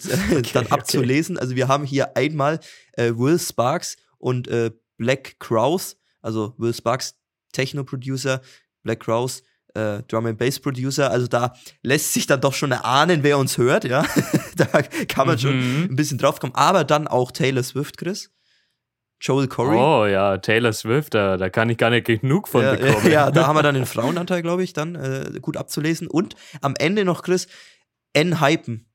dann 0.53 0.65
okay. 0.65 0.67
abzulesen. 0.69 1.39
Also 1.39 1.55
wir 1.55 1.67
haben 1.67 1.83
hier 1.83 2.15
einmal 2.15 2.59
äh, 2.93 3.11
Will 3.15 3.39
Sparks 3.39 3.97
und 4.19 4.47
äh, 4.49 4.69
Black 4.97 5.39
Krause, 5.39 5.95
also 6.21 6.53
Will 6.59 6.75
Sparks 6.75 7.15
Techno-Producer, 7.53 8.41
Black 8.83 8.99
Krause 8.99 9.41
äh, 9.73 10.03
Drum 10.03 10.27
and 10.27 10.37
Bass 10.37 10.59
Producer. 10.59 11.09
Also 11.09 11.25
da 11.25 11.53
lässt 11.81 12.13
sich 12.13 12.27
dann 12.27 12.41
doch 12.41 12.53
schon 12.53 12.71
erahnen, 12.71 13.23
wer 13.23 13.39
uns 13.39 13.57
hört, 13.57 13.83
ja. 13.83 14.05
da 14.57 14.65
kann 15.07 15.25
man 15.25 15.39
schon 15.39 15.57
Mhm. 15.57 15.83
ein 15.89 15.95
bisschen 15.95 16.19
drauf 16.19 16.39
kommen. 16.39 16.53
Aber 16.53 16.83
dann 16.83 17.07
auch 17.07 17.31
Taylor 17.31 17.63
Swift, 17.63 17.97
Chris. 17.97 18.29
Joel 19.21 19.47
Corey. 19.47 19.77
Oh 19.77 20.05
ja, 20.05 20.37
Taylor 20.37 20.71
Swift, 20.73 21.13
da, 21.13 21.37
da 21.37 21.49
kann 21.49 21.69
ich 21.69 21.77
gar 21.77 21.89
nicht 21.89 22.05
genug 22.05 22.47
von 22.47 22.63
ja, 22.63 22.75
bekommen. 22.75 23.05
ja, 23.05 23.11
ja, 23.11 23.31
da 23.31 23.47
haben 23.47 23.57
wir 23.57 23.63
dann 23.63 23.75
den 23.75 23.85
Frauenanteil, 23.87 24.41
glaube 24.41 24.63
ich, 24.63 24.73
dann 24.73 24.95
äh, 24.95 25.39
gut 25.41 25.57
abzulesen. 25.57 26.07
Und 26.07 26.35
am 26.61 26.75
Ende 26.77 27.03
noch, 27.03 27.21
Chris, 27.21 27.47
N-Hypen. 28.13 28.87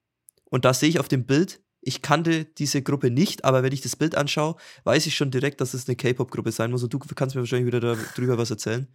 Und 0.47 0.65
da 0.65 0.73
sehe 0.73 0.89
ich 0.89 0.99
auf 0.99 1.09
dem 1.09 1.27
Bild, 1.27 1.61
ich 1.83 2.01
kannte 2.01 2.47
diese 2.47 2.81
Gruppe 2.81 3.11
nicht, 3.11 3.45
aber 3.45 3.63
wenn 3.63 3.73
ich 3.73 3.83
das 3.83 3.97
Bild 3.97 4.17
anschaue, 4.17 4.57
weiß 4.85 5.07
ich 5.07 5.15
schon 5.15 5.31
direkt, 5.31 5.61
dass 5.61 5.75
es 5.75 5.87
eine 5.87 5.97
K-Pop-Gruppe 5.97 6.53
sein 6.53 6.71
muss. 6.71 6.83
Und 6.83 6.95
du 6.95 6.99
kannst 6.99 7.35
mir 7.35 7.43
wahrscheinlich 7.43 7.67
wieder 7.67 7.81
darüber 7.81 8.39
was 8.39 8.51
erzählen. 8.51 8.89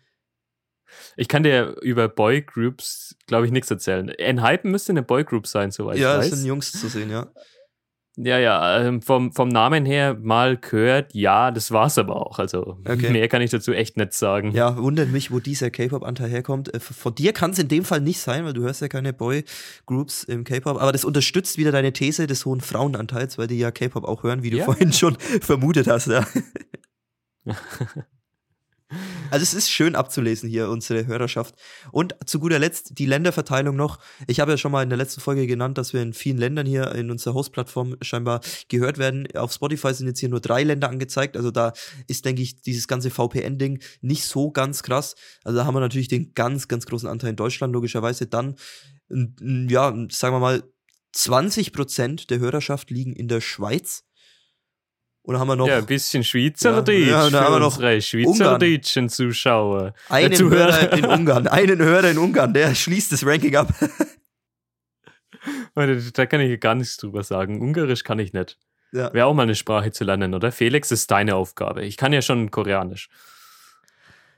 Ich 1.16 1.28
kann 1.28 1.44
dir 1.44 1.76
über 1.82 2.08
Boygroups, 2.08 3.16
glaube 3.28 3.46
ich, 3.46 3.52
nichts 3.52 3.70
erzählen. 3.70 4.10
N-Hypen 4.10 4.72
müsste 4.72 4.92
eine 4.92 5.04
Boygroup 5.04 5.46
sein, 5.46 5.70
soweit 5.70 5.98
ja, 5.98 6.18
ich 6.20 6.26
es 6.26 6.32
weiß. 6.32 6.40
sind 6.40 6.48
Jungs 6.48 6.72
zu 6.72 6.88
sehen, 6.88 7.12
ja. 7.12 7.32
Ja, 8.22 8.38
ja, 8.38 8.82
ähm, 8.82 9.02
vom, 9.02 9.32
vom 9.32 9.48
Namen 9.48 9.86
her 9.86 10.14
mal 10.22 10.58
gehört, 10.58 11.14
ja, 11.16 11.52
das 11.52 11.72
war's 11.72 11.98
aber 11.98 12.18
auch. 12.18 12.38
Also 12.38 12.78
Okay. 12.86 13.12
mehr 13.12 13.30
kann 13.30 13.42
ich 13.42 13.50
dazu 13.50 13.72
echt 13.72 13.96
nicht 13.96 14.12
sagen. 14.12 14.52
Ja, 14.52 14.76
wundert 14.78 15.10
mich, 15.10 15.32
wo 15.32 15.40
dieser 15.40 15.70
K-Pop-Anteil 15.70 16.30
herkommt. 16.30 16.74
Äh, 16.74 16.82
Von 16.82 17.16
dir 17.16 17.32
kann 17.32 17.52
es 17.52 17.60
in 17.60 17.70
dem 17.70 17.86
Fall 17.86 18.02
nicht 18.02 18.20
sein, 18.20 18.44
weil 18.44 18.52
du 18.52 18.64
hörst 18.64 18.82
ja 18.82 18.90
keine 18.90 19.14
Boy-Groups 19.14 20.26
im 20.26 20.44
K-Pop. 20.44 20.82
Aber 20.82 20.92
das 20.92 21.06
unterstützt 21.06 21.58
wieder 21.58 21.72
deine 21.72 21.94
These 21.94 22.28
des 22.28 22.46
hohen 22.46 22.60
Frauenanteils, 22.60 23.38
weil 23.38 23.48
die 23.48 23.58
ja 23.58 23.72
K-Pop 23.72 24.04
auch 24.04 24.24
hören, 24.24 24.44
wie 24.44 24.50
du 24.50 24.58
Ja. 24.58 24.66
vorhin 24.66 24.92
schon 24.92 25.16
vermutet 25.42 25.88
hast. 25.88 26.08
Ja. 26.08 26.26
Also 29.32 29.44
es 29.44 29.54
ist 29.54 29.70
schön 29.70 29.96
abzulesen 29.96 30.50
hier, 30.50 30.70
unsere 30.70 31.06
Hörerschaft. 31.06 31.56
Und 31.92 32.16
zu 32.26 32.40
guter 32.40 32.60
Letzt 32.60 32.98
die 32.98 33.06
Länderverteilung 33.06 33.76
noch. 33.76 34.00
Ich 34.28 34.40
habe 34.40 34.52
ja 34.52 34.58
schon 34.58 34.72
mal 34.72 34.84
in 34.84 34.90
der 34.90 34.98
letzten 34.98 35.22
Folge 35.22 35.48
genannt, 35.48 35.78
dass 35.78 35.94
wir 35.94 36.02
in 36.02 36.14
vielen 36.14 36.38
Ländern 36.38 36.66
hier 36.66 36.94
in 36.96 37.12
unserer 37.12 37.34
Host-Plattform 37.34 37.98
scheinbar 38.02 38.42
gehört 38.68 38.98
werden. 38.98 39.28
Auf 39.36 39.54
Spotify 39.54 39.94
sind 39.94 40.08
jetzt 40.08 40.20
hier 40.20 40.30
nur 40.30 40.40
drei 40.42 40.64
Länder 40.64 40.90
angezeigt. 40.90 41.38
Also 41.38 41.52
da 41.52 41.74
ist, 42.08 42.26
denke 42.26 42.42
ich, 42.42 42.62
dieses 42.62 42.88
ganze 42.88 43.10
VPN-Ding 43.10 43.82
nicht 44.02 44.24
so 44.24 44.52
ganz 44.52 44.84
krass. 44.84 45.16
Also 45.44 45.60
da 45.60 45.66
haben 45.66 45.76
wir 45.76 45.82
natürlich 45.82 46.08
den 46.08 46.34
ganz, 46.34 46.68
ganz 46.68 46.86
großen 46.86 47.08
Anteil 47.08 47.32
in 47.32 47.36
Deutschland, 47.36 47.74
logischerweise. 47.74 48.28
Dann, 48.28 48.56
ja, 49.10 49.94
sagen 50.12 50.36
wir 50.36 50.40
mal, 50.40 50.64
20% 51.16 52.28
der 52.28 52.40
Hörerschaft 52.40 52.92
liegen 52.92 53.14
in 53.14 53.28
der 53.28 53.42
Schweiz. 53.42 54.04
Und 55.30 55.34
dann 55.34 55.42
haben 55.42 55.50
wir 55.50 55.56
noch 55.58 55.68
Ja, 55.68 55.78
ein 55.78 55.86
bisschen 55.86 56.24
Schweizerdeutsch 56.24 57.06
Ja, 57.06 57.26
ja, 57.26 57.30
dann 57.30 57.44
haben 57.44 57.54
wir 57.54 57.60
noch 57.60 57.78
unsere 57.78 58.02
schweizerdeutschen 58.02 59.10
Zuschauer. 59.10 59.94
einen 60.10 60.32
äh, 60.32 60.36
Zuhörer. 60.36 60.82
Hörer 60.82 60.94
in 60.94 61.06
Ungarn. 61.06 61.48
Einen 61.48 61.78
Hörer 61.78 62.10
in 62.10 62.18
Ungarn, 62.18 62.52
der 62.52 62.74
schließt 62.74 63.12
das 63.12 63.24
Ranking 63.24 63.56
ab. 63.56 63.72
Da 65.76 66.26
kann 66.26 66.42
ich 66.42 66.60
gar 66.60 66.74
nichts 66.74 66.98
drüber 66.98 67.24
sagen. 67.24 67.62
Ungarisch 67.62 68.04
kann 68.04 68.18
ich 68.18 68.34
nicht. 68.34 68.58
Ja. 68.92 69.14
Wäre 69.14 69.28
auch 69.28 69.36
mal 69.36 69.44
eine 69.44 69.54
Sprache 69.54 69.92
zu 69.92 70.04
lernen, 70.04 70.34
oder? 70.34 70.52
Felix, 70.52 70.92
ist 70.92 71.12
deine 71.12 71.36
Aufgabe. 71.36 71.86
Ich 71.86 71.96
kann 71.96 72.12
ja 72.12 72.24
schon 72.24 72.50
Koreanisch. 72.50 73.08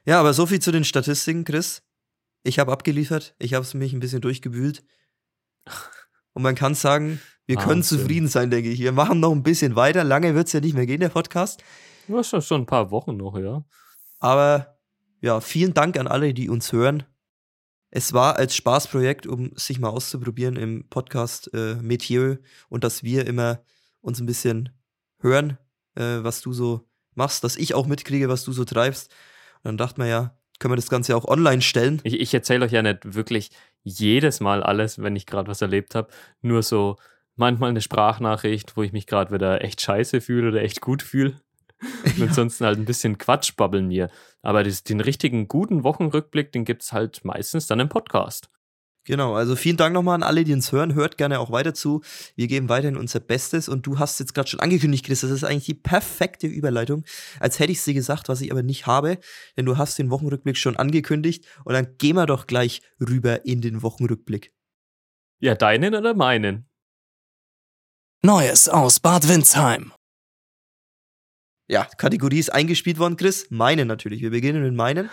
Ja, 0.06 0.19
aber 0.19 0.34
so 0.34 0.45
viel 0.45 0.60
zu 0.60 0.71
den 0.73 0.84
Statistiken, 0.84 1.45
Chris. 1.45 1.84
Ich 2.43 2.60
habe 2.60 2.71
abgeliefert, 2.71 3.34
ich 3.39 3.54
habe 3.54 3.63
es 3.63 3.73
mich 3.73 3.93
ein 3.93 4.01
bisschen 4.01 4.21
durchgewühlt. 4.21 4.84
Und 6.34 6.43
man 6.43 6.54
kann 6.54 6.75
sagen, 6.75 7.21
wir 7.52 7.58
können 7.58 7.82
Wahnsinn. 7.82 8.00
zufrieden 8.00 8.28
sein, 8.30 8.50
denke 8.50 8.70
ich. 8.70 8.80
Wir 8.80 8.94
machen 8.94 9.20
noch 9.20 9.34
ein 9.34 9.44
bisschen 9.44 9.76
weiter. 9.76 10.06
Lange 10.06 10.36
wird 10.36 10.48
es 10.48 10.54
ja 10.54 10.62
nicht 10.62 10.74
mehr 10.74 10.86
gehen, 10.86 11.02
der 11.02 11.10
Podcast. 11.10 11.62
Das 12.08 12.32
ist 12.32 12.48
schon 12.48 12.62
ein 12.62 12.66
paar 12.66 12.92
Wochen 12.92 13.18
noch, 13.18 13.38
ja. 13.38 13.66
Aber 14.20 14.78
ja, 15.20 15.42
vielen 15.42 15.74
Dank 15.74 16.00
an 16.00 16.08
alle, 16.08 16.34
die 16.34 16.50
uns 16.50 16.72
hören. 16.72 17.04
Es 17.90 18.14
war 18.14 18.38
als 18.38 18.56
Spaßprojekt, 18.56 19.28
um 19.28 19.52
sich 19.56 19.80
mal 19.80 19.90
auszuprobieren 19.90 20.56
im 20.56 20.88
Podcast 20.88 21.54
äh, 21.54 21.76
Metier 21.76 22.40
und 22.70 22.86
dass 22.86 23.04
wir 23.04 23.28
immer 23.28 23.60
uns 24.00 24.22
ein 24.22 24.26
bisschen 24.26 24.70
hören, 25.20 25.58
äh, 25.96 26.24
was 26.24 26.40
du 26.40 26.54
so 26.54 26.88
machst, 27.16 27.44
dass 27.44 27.58
ich 27.58 27.74
auch 27.74 27.86
mitkriege, 27.86 28.30
was 28.30 28.46
du 28.46 28.54
so 28.54 28.64
treibst. 28.64 29.12
Und 29.58 29.66
dann 29.66 29.78
dachte 29.78 30.00
man 30.00 30.08
ja, 30.08 30.38
können 30.58 30.72
wir 30.72 30.78
das 30.78 30.90
Ganze 30.90 31.18
auch 31.18 31.26
online 31.26 31.62
stellen. 31.62 32.00
Ich, 32.06 32.14
ich 32.14 32.34
erzähle 32.34 32.64
euch 32.64 32.72
ja 32.72 32.82
nicht 32.82 33.14
wirklich 33.14 33.52
jedes 33.84 34.40
Mal 34.40 34.64
alles, 34.64 35.02
wenn 35.02 35.18
ich 35.18 35.26
gerade 35.26 35.50
was 35.50 35.62
erlebt 35.62 35.96
habe. 35.96 36.10
Nur 36.42 36.64
so 36.64 36.96
manchmal 37.36 37.70
eine 37.70 37.82
Sprachnachricht, 37.82 38.78
wo 38.78 38.84
ich 38.84 38.91
mich 38.91 39.08
gerade 39.08 39.34
wieder 39.34 39.63
echt 39.63 39.82
scheiße 39.82 40.22
fühle 40.22 40.50
oder 40.50 40.62
echt 40.62 40.82
gut 40.82 41.02
fühle. 41.02 41.41
Und 42.06 42.22
ansonsten 42.22 42.65
halt 42.65 42.78
ein 42.78 42.86
bisschen 42.86 43.17
Quatsch 43.17 43.56
babbeln 43.56 43.88
mir. 43.88 44.10
Aber 44.41 44.63
das, 44.63 44.84
den 44.84 45.02
richtigen 45.02 45.48
guten 45.48 45.84
Wochenrückblick, 45.84 46.52
den 46.52 46.65
gibt 46.65 46.84
es 46.84 46.94
halt 46.94 47.26
meistens 47.26 47.67
dann 47.67 47.80
im 47.80 47.89
Podcast. 47.89 48.50
Genau, 49.04 49.34
also 49.34 49.56
vielen 49.56 49.78
Dank 49.78 49.96
nochmal 49.96 50.13
an 50.13 50.22
alle, 50.22 50.44
die 50.44 50.54
uns 50.54 50.72
hören. 50.72 50.94
Hört 50.94 51.17
gerne 51.17 51.39
auch 51.39 51.52
weiter 51.52 51.74
zu. 51.74 52.02
Wir 52.36 52.48
geben 52.48 52.70
weiterhin 52.70 52.98
unser 52.98 53.20
Bestes 53.20 53.67
und 53.67 53.88
du 53.88 53.98
hast 53.98 54.20
jetzt 54.20 54.36
gerade 54.36 54.48
schon 54.48 54.60
angekündigt, 54.60 55.06
Chris, 55.06 55.22
das 55.22 55.32
ist 55.32 55.44
eigentlich 55.44 55.65
die 55.65 55.74
perfekte 55.74 56.46
Überleitung, 56.46 57.04
als 57.39 57.58
hätte 57.58 57.72
ich 57.72 57.82
sie 57.82 57.96
gesagt, 57.96 58.30
was 58.30 58.41
ich 58.41 58.52
aber 58.52 58.62
nicht 58.62 58.86
habe, 58.86 59.17
denn 59.58 59.65
du 59.65 59.78
hast 59.78 59.98
den 59.98 60.12
Wochenrückblick 60.12 60.56
schon 60.56 60.78
angekündigt 60.78 61.48
und 61.65 61.74
dann 61.74 61.98
gehen 61.98 62.15
wir 62.15 62.28
doch 62.28 62.46
gleich 62.46 62.84
rüber 63.00 63.44
in 63.44 63.62
den 63.62 63.82
Wochenrückblick. 63.82 64.54
Ja, 65.39 65.56
deinen 65.56 65.96
oder 65.96 66.13
meinen? 66.13 66.71
Neues 68.24 68.70
aus 68.70 69.00
Bad 69.00 69.28
Windsheim. 69.28 69.94
Ja, 71.68 71.86
Kategorie 71.98 72.38
ist 72.38 72.54
eingespielt 72.54 73.00
worden, 73.00 73.18
Chris. 73.18 73.48
Meine 73.50 73.84
natürlich. 73.84 74.22
Wir 74.22 74.30
beginnen 74.30 74.62
mit 74.62 74.76
meinen. 74.76 75.10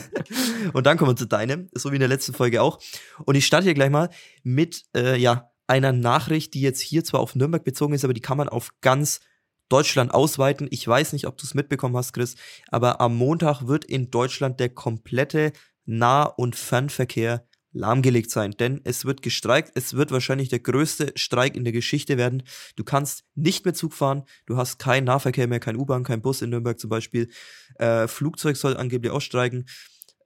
und 0.72 0.86
dann 0.86 0.96
kommen 0.96 1.10
wir 1.10 1.16
zu 1.16 1.26
deinem, 1.26 1.68
so 1.74 1.90
wie 1.90 1.96
in 1.96 2.00
der 2.00 2.08
letzten 2.08 2.32
Folge 2.32 2.62
auch. 2.62 2.80
Und 3.26 3.34
ich 3.34 3.44
starte 3.44 3.64
hier 3.64 3.74
gleich 3.74 3.90
mal 3.90 4.08
mit, 4.44 4.84
äh, 4.96 5.18
ja, 5.18 5.50
einer 5.66 5.92
Nachricht, 5.92 6.54
die 6.54 6.62
jetzt 6.62 6.80
hier 6.80 7.04
zwar 7.04 7.20
auf 7.20 7.34
Nürnberg 7.34 7.64
bezogen 7.64 7.92
ist, 7.92 8.02
aber 8.02 8.14
die 8.14 8.22
kann 8.22 8.38
man 8.38 8.48
auf 8.48 8.70
ganz 8.80 9.20
Deutschland 9.68 10.14
ausweiten. 10.14 10.68
Ich 10.70 10.88
weiß 10.88 11.12
nicht, 11.12 11.26
ob 11.26 11.36
du 11.36 11.44
es 11.44 11.52
mitbekommen 11.52 11.98
hast, 11.98 12.14
Chris, 12.14 12.36
aber 12.68 13.02
am 13.02 13.14
Montag 13.14 13.66
wird 13.66 13.84
in 13.84 14.10
Deutschland 14.10 14.58
der 14.58 14.70
komplette 14.70 15.52
Nah- 15.84 16.24
und 16.24 16.56
Fernverkehr 16.56 17.46
lahmgelegt 17.72 18.30
sein, 18.30 18.52
denn 18.52 18.80
es 18.84 19.04
wird 19.04 19.22
gestreikt. 19.22 19.72
Es 19.74 19.94
wird 19.94 20.10
wahrscheinlich 20.10 20.48
der 20.48 20.60
größte 20.60 21.12
Streik 21.16 21.56
in 21.56 21.64
der 21.64 21.72
Geschichte 21.72 22.16
werden. 22.16 22.42
Du 22.76 22.84
kannst 22.84 23.24
nicht 23.34 23.64
mehr 23.64 23.74
Zug 23.74 23.94
fahren, 23.94 24.24
du 24.46 24.56
hast 24.56 24.78
keinen 24.78 25.04
Nahverkehr 25.04 25.46
mehr, 25.46 25.60
kein 25.60 25.76
U-Bahn, 25.76 26.04
kein 26.04 26.22
Bus 26.22 26.42
in 26.42 26.50
Nürnberg 26.50 26.78
zum 26.78 26.90
Beispiel. 26.90 27.28
Äh, 27.76 28.08
Flugzeug 28.08 28.56
soll 28.56 28.76
angeblich 28.76 29.12
auch 29.12 29.20
streiken. 29.20 29.66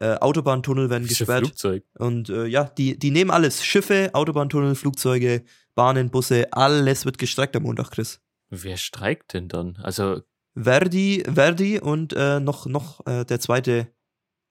Äh, 0.00 0.16
Autobahntunnel 0.16 0.90
werden 0.90 1.08
gesperrt. 1.08 1.46
Flugzeug. 1.46 1.84
Und 1.98 2.28
äh, 2.28 2.46
ja, 2.46 2.64
die, 2.64 2.98
die 2.98 3.10
nehmen 3.10 3.30
alles. 3.30 3.64
Schiffe, 3.64 4.10
Autobahntunnel, 4.12 4.74
Flugzeuge, 4.74 5.44
Bahnen, 5.74 6.10
Busse, 6.10 6.52
alles 6.52 7.04
wird 7.04 7.18
gestreikt 7.18 7.56
am 7.56 7.62
Montag, 7.62 7.90
Chris. 7.90 8.20
Wer 8.50 8.76
streikt 8.76 9.32
denn 9.34 9.48
dann? 9.48 9.76
Also. 9.82 10.22
Verdi, 10.58 11.22
Verdi 11.30 11.80
und 11.80 12.14
äh, 12.14 12.40
noch, 12.40 12.64
noch 12.64 13.06
äh, 13.06 13.26
der 13.26 13.40
zweite 13.40 13.88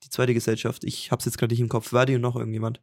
die 0.05 0.09
zweite 0.09 0.33
Gesellschaft. 0.33 0.83
Ich 0.83 1.11
hab's 1.11 1.25
jetzt 1.25 1.37
gerade 1.37 1.53
nicht 1.53 1.61
im 1.61 1.69
Kopf. 1.69 1.89
Verdi 1.89 2.15
und 2.15 2.21
noch 2.21 2.35
irgendjemand. 2.35 2.81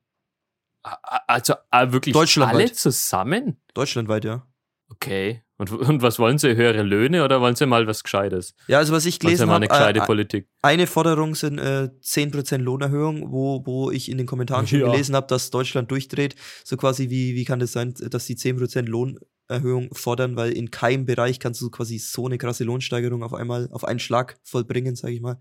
Also 0.83 1.55
wirklich 1.89 2.17
alle 2.43 2.73
zusammen? 2.73 3.61
Deutschlandweit, 3.75 4.25
ja. 4.25 4.47
Okay. 4.89 5.43
Und, 5.59 5.71
und 5.71 6.03
was 6.03 6.19
wollen 6.19 6.39
sie? 6.39 6.57
Höhere 6.57 6.83
Löhne 6.83 7.25
oder 7.25 7.41
wollen 7.41 7.55
sie 7.55 7.67
mal 7.67 7.87
was 7.87 8.03
Gescheites? 8.03 8.55
Ja, 8.67 8.79
also 8.79 8.93
was 8.93 9.07
ich 9.07 9.21
gelesen 9.21 9.47
mal 9.49 9.57
eine 9.57 9.69
habe, 9.69 10.23
äh, 10.35 10.43
eine 10.61 10.87
Forderung 10.89 11.35
sind 11.37 11.59
äh, 11.59 11.89
10% 12.03 12.59
Lohnerhöhung, 12.59 13.31
wo, 13.31 13.65
wo 13.65 13.91
ich 13.93 14.11
in 14.11 14.19
den 14.19 14.27
Kommentaren 14.27 14.67
schon 14.67 14.81
Ja. 14.81 14.91
gelesen 14.91 15.15
habe, 15.15 15.29
dass 15.29 15.51
Deutschland 15.51 15.91
durchdreht. 15.91 16.35
So 16.65 16.77
quasi, 16.77 17.11
wie, 17.11 17.37
wie 17.37 17.45
kann 17.45 17.61
das 17.61 17.73
sein, 17.73 17.95
dass 17.95 18.27
die 18.27 18.37
10% 18.37 18.83
Lohnerhöhung 18.87 19.95
fordern, 19.95 20.35
weil 20.37 20.51
in 20.53 20.71
keinem 20.73 21.07
Bereich 21.07 21.39
kannst 21.39 21.61
du 21.61 21.71
quasi 21.71 21.99
so 21.99 22.27
eine 22.27 22.39
krasse 22.39 22.65
Lohnsteigerung 22.65 23.23
auf 23.23 23.35
einmal, 23.35 23.69
auf 23.71 23.85
einen 23.85 24.01
Schlag 24.01 24.39
vollbringen, 24.43 24.97
sag 24.97 25.11
ich 25.11 25.21
mal. 25.21 25.41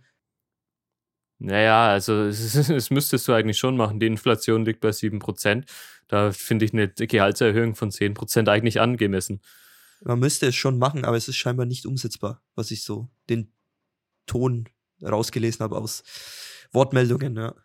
Naja, 1.43 1.88
also 1.88 2.13
es, 2.25 2.89
müsstest 2.91 3.27
du 3.27 3.34
eigentlich 3.34 3.58
schon 3.58 3.75
machen. 3.75 3.99
Die 3.99 4.06
Inflation 4.06 4.63
liegt 4.63 4.80
bei 4.80 4.89
7%. 4.89 5.63
Da 6.08 6.32
finde 6.32 6.65
ich 6.65 6.73
eine 6.73 6.89
Gehaltserhöhung 6.89 7.75
von 7.75 7.89
10% 7.89 8.47
eigentlich 8.47 8.80
angemessen. 8.80 9.41
Man 10.04 10.19
müsste 10.19 10.47
es 10.47 10.56
schon 10.56 10.77
machen, 10.77 11.04
aber 11.04 11.17
es 11.17 11.27
ist 11.27 11.38
scheinbar 11.38 11.65
nicht 11.65 11.86
umsetzbar, 11.86 12.41
was 12.56 12.71
ich 12.71 12.84
so 12.84 13.10
den 13.30 13.54
Ton 14.27 14.69
rausgelesen 15.04 15.63
habe 15.63 15.77
aus 15.77 16.04
Wortmeldungen, 16.71 17.36
ja. 17.36 17.56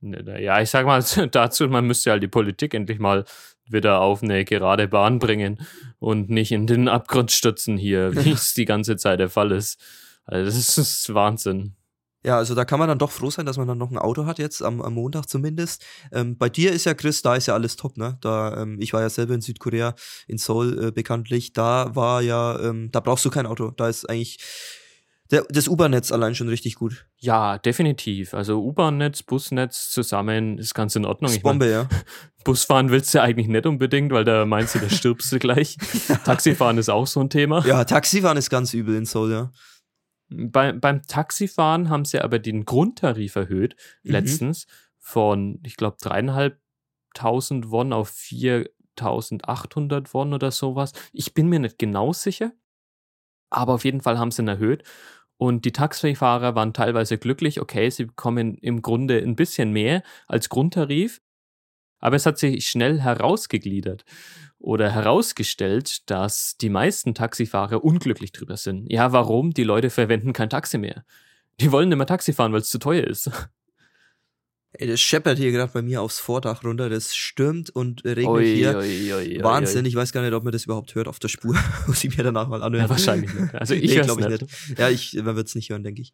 Ja, 0.00 0.62
ich 0.62 0.70
sag 0.70 0.86
mal 0.86 1.04
dazu, 1.30 1.68
man 1.68 1.86
müsste 1.86 2.10
halt 2.10 2.22
die 2.22 2.28
Politik 2.28 2.72
endlich 2.72 2.98
mal 2.98 3.26
wieder 3.68 4.00
auf 4.00 4.22
eine 4.22 4.46
gerade 4.46 4.88
Bahn 4.88 5.18
bringen 5.18 5.60
und 5.98 6.30
nicht 6.30 6.52
in 6.52 6.66
den 6.66 6.88
Abgrund 6.88 7.30
stürzen 7.30 7.76
hier, 7.76 8.14
wie 8.24 8.30
es 8.30 8.54
die 8.54 8.64
ganze 8.64 8.96
Zeit 8.96 9.20
der 9.20 9.28
Fall 9.28 9.52
ist. 9.52 9.78
Also 10.24 10.46
das 10.46 10.78
ist 10.78 11.12
Wahnsinn. 11.12 11.76
Ja, 12.22 12.36
also 12.36 12.54
da 12.54 12.64
kann 12.64 12.78
man 12.78 12.88
dann 12.88 12.98
doch 12.98 13.10
froh 13.10 13.30
sein, 13.30 13.46
dass 13.46 13.56
man 13.56 13.66
dann 13.66 13.78
noch 13.78 13.90
ein 13.90 13.98
Auto 13.98 14.26
hat 14.26 14.38
jetzt, 14.38 14.62
am, 14.62 14.82
am 14.82 14.94
Montag 14.94 15.26
zumindest. 15.26 15.84
Ähm, 16.12 16.36
bei 16.36 16.48
dir 16.50 16.72
ist 16.72 16.84
ja, 16.84 16.94
Chris, 16.94 17.22
da 17.22 17.34
ist 17.34 17.46
ja 17.46 17.54
alles 17.54 17.76
top, 17.76 17.96
ne? 17.96 18.18
Da, 18.20 18.62
ähm, 18.62 18.76
ich 18.80 18.92
war 18.92 19.00
ja 19.00 19.08
selber 19.08 19.34
in 19.34 19.40
Südkorea, 19.40 19.94
in 20.26 20.36
Seoul 20.36 20.88
äh, 20.88 20.90
bekanntlich. 20.90 21.52
Da 21.54 21.94
war 21.94 22.20
ja, 22.20 22.58
ähm, 22.60 22.90
da 22.92 23.00
brauchst 23.00 23.24
du 23.24 23.30
kein 23.30 23.46
Auto. 23.46 23.70
Da 23.70 23.88
ist 23.88 24.08
eigentlich 24.08 24.38
der, 25.30 25.46
das 25.48 25.68
U-Bahn-Netz 25.68 26.10
allein 26.10 26.34
schon 26.34 26.48
richtig 26.48 26.74
gut. 26.74 27.06
Ja, 27.18 27.58
definitiv. 27.58 28.34
Also 28.34 28.62
U-Bahn-Netz, 28.62 29.22
Busnetz 29.22 29.90
zusammen 29.90 30.58
ist 30.58 30.74
ganz 30.74 30.96
in 30.96 31.04
Ordnung. 31.04 31.30
Ist 31.30 31.38
Ich 31.38 31.44
mein, 31.44 31.58
Bombe, 31.58 31.70
ja. 31.70 31.88
Busfahren 32.44 32.90
willst 32.90 33.14
du 33.14 33.22
eigentlich 33.22 33.46
nicht 33.46 33.66
unbedingt, 33.66 34.12
weil 34.12 34.24
da 34.24 34.44
meinst 34.44 34.74
du, 34.74 34.78
da 34.80 34.90
stirbst 34.90 35.30
du 35.30 35.38
gleich. 35.38 35.76
Taxifahren 36.24 36.78
ist 36.78 36.88
auch 36.88 37.06
so 37.06 37.20
ein 37.20 37.30
Thema. 37.30 37.64
Ja, 37.66 37.84
Taxifahren 37.84 38.38
ist 38.38 38.50
ganz 38.50 38.74
übel 38.74 38.96
in 38.96 39.04
Seoul, 39.04 39.30
ja. 39.30 39.52
Bei, 40.30 40.72
beim 40.72 41.02
Taxifahren 41.02 41.88
haben 41.90 42.04
sie 42.04 42.20
aber 42.20 42.38
den 42.38 42.64
Grundtarif 42.64 43.36
erhöht, 43.36 43.76
Mhm. 44.02 44.12
letztens 44.12 44.66
von, 44.98 45.60
ich 45.64 45.76
glaube, 45.76 45.96
dreieinhalbtausend 46.00 47.70
Won 47.70 47.92
auf 47.92 48.08
4800 48.10 50.12
Won 50.14 50.32
oder 50.34 50.50
sowas. 50.50 50.92
Ich 51.12 51.34
bin 51.34 51.48
mir 51.48 51.58
nicht 51.58 51.78
genau 51.78 52.12
sicher, 52.12 52.52
aber 53.50 53.74
auf 53.74 53.84
jeden 53.84 54.00
Fall 54.00 54.18
haben 54.18 54.30
sie 54.30 54.42
ihn 54.42 54.48
erhöht. 54.48 54.84
Und 55.36 55.64
die 55.64 55.72
Taxifahrer 55.72 56.54
waren 56.54 56.74
teilweise 56.74 57.16
glücklich, 57.18 57.60
okay, 57.60 57.88
sie 57.90 58.04
bekommen 58.06 58.56
im 58.58 58.82
Grunde 58.82 59.18
ein 59.18 59.36
bisschen 59.36 59.72
mehr 59.72 60.02
als 60.28 60.48
Grundtarif, 60.50 61.22
aber 62.00 62.16
es 62.16 62.26
hat 62.26 62.38
sich 62.38 62.68
schnell 62.68 63.00
herausgegliedert 63.00 64.04
oder 64.58 64.90
herausgestellt, 64.90 66.10
dass 66.10 66.56
die 66.58 66.68
meisten 66.68 67.14
Taxifahrer 67.14 67.82
unglücklich 67.82 68.32
drüber 68.32 68.56
sind. 68.56 68.90
Ja, 68.90 69.12
warum? 69.12 69.52
Die 69.52 69.64
Leute 69.64 69.90
verwenden 69.90 70.32
kein 70.32 70.50
Taxi 70.50 70.78
mehr. 70.78 71.04
Die 71.60 71.72
wollen 71.72 71.88
nicht 71.88 71.98
mehr 71.98 72.06
Taxi 72.06 72.32
fahren, 72.32 72.52
weil 72.52 72.60
es 72.60 72.70
zu 72.70 72.78
teuer 72.78 73.04
ist. 73.04 73.30
Ey, 74.72 74.86
das 74.86 75.00
scheppert 75.00 75.38
hier 75.38 75.50
gerade 75.50 75.72
bei 75.72 75.82
mir 75.82 76.00
aufs 76.00 76.20
Vordach 76.20 76.62
runter. 76.62 76.88
Das 76.88 77.16
stürmt 77.16 77.70
und 77.70 78.04
regnet 78.04 78.44
hier. 78.44 78.78
ui, 78.78 79.12
ui, 79.12 79.42
Wahnsinn, 79.42 79.84
ich 79.84 79.96
weiß 79.96 80.12
gar 80.12 80.22
nicht, 80.22 80.32
ob 80.32 80.44
man 80.44 80.52
das 80.52 80.64
überhaupt 80.64 80.94
hört 80.94 81.08
auf 81.08 81.18
der 81.18 81.28
Spur. 81.28 81.56
Muss 81.88 82.04
ich 82.04 82.16
mir 82.16 82.22
danach 82.22 82.46
mal 82.46 82.62
anhören. 82.62 82.84
Ja, 82.84 82.88
wahrscheinlich 82.88 83.34
nicht. 83.34 83.54
Also 83.54 83.74
ich 83.74 83.94
nee, 83.94 84.00
glaube 84.00 84.20
ich 84.20 84.28
nicht. 84.28 84.42
nicht. 84.42 84.78
Ja, 84.78 84.88
ich, 84.88 85.14
man 85.14 85.34
wird 85.34 85.48
es 85.48 85.56
nicht 85.56 85.70
hören, 85.70 85.82
denke 85.82 86.02
ich. 86.02 86.12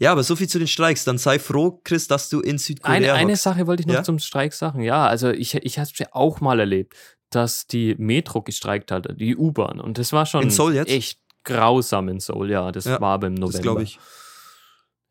Ja, 0.00 0.12
aber 0.12 0.22
so 0.22 0.34
viel 0.36 0.48
zu 0.48 0.58
den 0.58 0.66
Streiks. 0.68 1.04
Dann 1.04 1.18
sei 1.18 1.38
froh, 1.38 1.80
Chris, 1.84 2.08
dass 2.08 2.28
du 2.28 2.40
in 2.40 2.58
Südkorea 2.58 2.94
Eine, 2.96 3.12
eine. 3.12 3.36
Sache 3.36 3.66
wollte 3.66 3.82
ich 3.82 3.86
noch 3.86 3.94
Ja? 3.94 4.02
zum 4.02 4.18
Streik 4.18 4.52
sagen. 4.52 4.80
Ja, 4.82 5.06
also 5.06 5.30
ich, 5.30 5.54
ich 5.54 5.78
habe 5.78 5.88
es 5.92 5.98
ja 5.98 6.06
auch 6.12 6.40
mal 6.40 6.58
erlebt, 6.60 6.94
dass 7.30 7.66
die 7.66 7.94
Metro 7.98 8.42
gestreikt 8.42 8.90
hat, 8.90 9.08
die 9.20 9.36
U-Bahn. 9.36 9.80
Und 9.80 9.98
das 9.98 10.12
war 10.12 10.24
schon 10.26 10.44
In 10.44 10.50
Seoul 10.50 10.74
jetzt? 10.74 10.90
echt 10.90 11.18
grausam 11.44 12.08
in 12.08 12.20
Seoul. 12.20 12.50
Ja, 12.50 12.72
das 12.72 12.84
Ja, 12.86 13.00
war 13.00 13.18
beim 13.20 13.34
November. 13.34 13.52
Das 13.52 13.62
glaube 13.62 13.82
ich. 13.82 13.98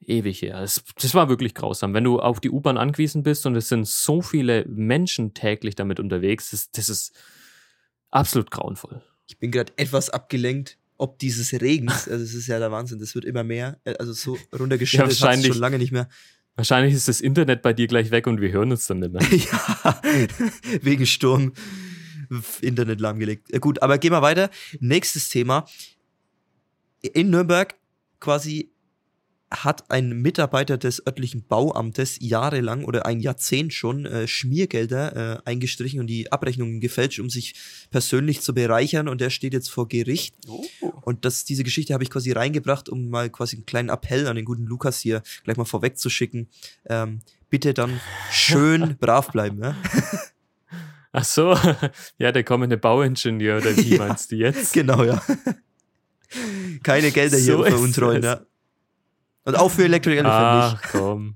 ewig 0.06 0.42
her. 0.42 0.60
Das, 0.62 0.84
das 1.02 1.14
war 1.14 1.30
wirklich 1.30 1.54
grausam. 1.54 1.94
Wenn 1.94 2.04
du 2.04 2.20
auf 2.20 2.40
die 2.40 2.50
U-Bahn 2.50 2.78
angewiesen 2.78 3.24
bist 3.24 3.46
und 3.46 3.56
es 3.56 3.70
sind 3.70 3.88
so 3.88 4.22
viele 4.22 4.66
Menschen 4.68 5.34
täglich 5.34 5.76
damit 5.76 6.00
unterwegs, 6.00 6.50
das, 6.52 6.72
das 6.72 6.90
ist 6.90 7.14
absolut 8.10 8.52
grauenvoll. 8.52 9.02
Ich 9.28 9.38
bin 9.40 9.52
gerade 9.52 9.72
etwas 9.78 10.10
abgelenkt, 10.10 10.78
ob 10.98 11.20
dieses 11.20 11.54
Regens, 11.54 12.08
also 12.10 12.24
es 12.24 12.34
ist 12.34 12.48
ja 12.48 12.60
der 12.60 12.72
Wahnsinn, 12.72 13.00
das 13.00 13.16
wird 13.16 13.26
immer 13.26 13.44
mehr, 13.44 13.80
äh, 13.84 13.96
also 13.96 14.14
so 14.14 14.38
runtergeschüttet 14.58 15.20
Ja, 15.20 15.38
schon 15.38 15.58
lange 15.58 15.78
nicht 15.78 15.92
mehr. 15.92 16.10
Wahrscheinlich 16.56 16.94
ist 16.94 17.08
das 17.08 17.20
Internet 17.20 17.64
bei 17.64 17.74
dir 17.74 17.88
gleich 17.88 18.12
weg 18.12 18.28
und 18.28 18.40
wir 18.40 18.52
hören 18.52 18.72
uns 18.72 18.86
dann 18.86 19.00
nicht 19.00 19.12
mehr. 19.12 19.24
ja, 19.32 20.02
wegen 20.82 21.06
Sturm. 21.06 21.54
Internet 22.62 23.00
lahmgelegt. 23.00 23.54
Äh, 23.54 23.60
Gut, 23.60 23.82
aber 23.82 23.98
gehen 23.98 24.12
wir 24.12 24.22
weiter. 24.22 24.50
Nächstes 24.80 25.30
Thema. 25.30 25.66
In 27.02 27.30
Nürnberg 27.30 27.76
quasi 28.20 28.73
hat 29.54 29.90
ein 29.92 30.22
Mitarbeiter 30.22 30.78
des 30.78 31.06
örtlichen 31.06 31.46
Bauamtes 31.48 32.18
jahrelang 32.20 32.84
oder 32.86 33.06
ein 33.06 33.20
Jahrzehnt 33.20 33.74
schon 33.74 34.06
äh, 34.06 34.28
Schmiergelder 34.28 35.38
äh, 35.46 35.50
eingestrichen 35.50 36.00
und 36.00 36.08
die 36.08 36.32
Abrechnungen 36.32 36.80
gefälscht, 36.80 37.20
um 37.20 37.30
sich 37.30 37.54
persönlich 37.92 38.42
zu 38.42 38.54
bereichern 38.54 39.08
und 39.08 39.22
der 39.22 39.30
steht 39.30 39.54
jetzt 39.54 39.70
vor 39.70 39.88
Gericht. 39.88 40.36
Und 41.02 41.26
das, 41.26 41.46
diese 41.46 41.64
Geschichte 41.64 41.94
habe 41.94 42.04
ich 42.04 42.10
quasi 42.10 42.32
reingebracht, 42.32 42.90
um 42.90 43.10
mal 43.10 43.30
quasi 43.30 43.56
einen 43.58 43.66
kleinen 43.66 43.90
Appell 43.90 44.28
an 44.28 44.36
den 44.36 44.46
guten 44.46 44.66
Lukas 44.66 45.00
hier 45.00 45.22
gleich 45.44 45.58
mal 45.58 45.66
vorwegzuschicken. 45.66 46.48
Ähm, 46.90 47.20
bitte 47.50 47.74
dann 47.74 48.00
schön 48.32 48.98
brav 49.00 49.32
bleiben. 49.32 49.62
Ja? 49.62 49.76
Ach 51.12 51.24
so, 51.24 51.56
ja, 52.18 52.32
der 52.32 52.44
kommende 52.44 52.78
Bauingenieur 52.78 53.58
oder 53.58 53.78
wie 53.78 53.82
Ja. 53.98 54.08
meinst 54.08 54.32
du 54.32 54.36
jetzt? 54.36 54.74
Genau, 54.74 55.04
ja. 55.04 55.22
Keine 56.82 57.12
Gelder 57.12 57.38
hier 57.38 57.58
So 57.58 57.64
ist 57.64 57.74
veruntreuen, 57.74 58.24
ja. 58.24 58.42
Und 59.46 59.58
auch 59.58 59.70
für 59.70 59.86
Electric 59.86 60.18
Elephant 60.18 60.74
nicht. 60.74 60.84
Ach 60.86 60.92
komm. 60.92 61.36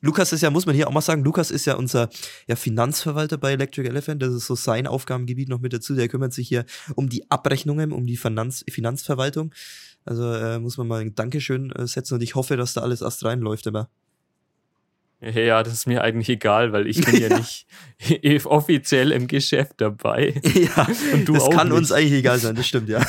Lukas 0.00 0.32
ist 0.32 0.42
ja, 0.42 0.50
muss 0.50 0.64
man 0.64 0.76
hier 0.76 0.86
auch 0.86 0.92
mal 0.92 1.00
sagen, 1.00 1.24
Lukas 1.24 1.50
ist 1.50 1.64
ja 1.64 1.74
unser 1.74 2.08
ja, 2.46 2.54
Finanzverwalter 2.54 3.36
bei 3.36 3.52
Electric 3.52 3.88
Elephant. 3.88 4.22
Das 4.22 4.32
ist 4.32 4.46
so 4.46 4.54
sein 4.54 4.86
Aufgabengebiet 4.86 5.48
noch 5.48 5.60
mit 5.60 5.72
dazu. 5.72 5.94
Der 5.96 6.08
kümmert 6.08 6.32
sich 6.32 6.46
hier 6.46 6.64
um 6.94 7.08
die 7.08 7.28
Abrechnungen, 7.30 7.92
um 7.92 8.06
die 8.06 8.16
Finanz 8.16 8.64
Finanzverwaltung. 8.70 9.52
Also 10.04 10.32
äh, 10.32 10.58
muss 10.60 10.78
man 10.78 10.86
mal 10.86 11.00
ein 11.00 11.14
Dankeschön 11.14 11.72
äh, 11.72 11.86
setzen 11.86 12.14
und 12.14 12.22
ich 12.22 12.34
hoffe, 12.34 12.56
dass 12.56 12.74
da 12.74 12.82
alles 12.82 13.02
erst 13.02 13.24
reinläuft, 13.24 13.66
aber 13.66 13.90
Ja, 15.20 15.64
das 15.64 15.74
ist 15.74 15.86
mir 15.86 16.02
eigentlich 16.02 16.28
egal, 16.28 16.72
weil 16.72 16.86
ich 16.86 17.04
bin 17.04 17.20
ja, 17.20 17.36
nicht 17.36 17.66
offiziell 18.46 19.10
im 19.10 19.26
Geschäft 19.26 19.74
dabei. 19.78 20.40
Ja, 20.54 20.86
und 21.12 21.28
du 21.28 21.34
das 21.34 21.42
auch 21.42 21.50
kann 21.50 21.68
nicht. 21.68 21.76
uns 21.76 21.92
eigentlich 21.92 22.12
egal 22.12 22.38
sein, 22.38 22.54
das 22.54 22.68
stimmt, 22.68 22.88
ja. 22.88 23.04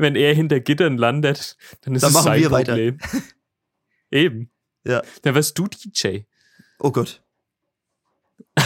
Wenn 0.00 0.16
er 0.16 0.34
hinter 0.34 0.60
Gittern 0.60 0.96
landet, 0.96 1.56
dann 1.82 1.94
ist 1.94 2.02
dann 2.02 2.08
es 2.08 2.14
machen 2.14 2.24
sein 2.24 2.40
wir 2.40 2.48
Problem. 2.48 3.00
Weiter. 3.00 3.22
Eben. 4.10 4.50
Ja. 4.84 5.02
Dann 5.22 5.34
wirst 5.34 5.58
du 5.58 5.66
DJ. 5.66 6.20
Oh 6.78 6.90
Gott. 6.90 7.22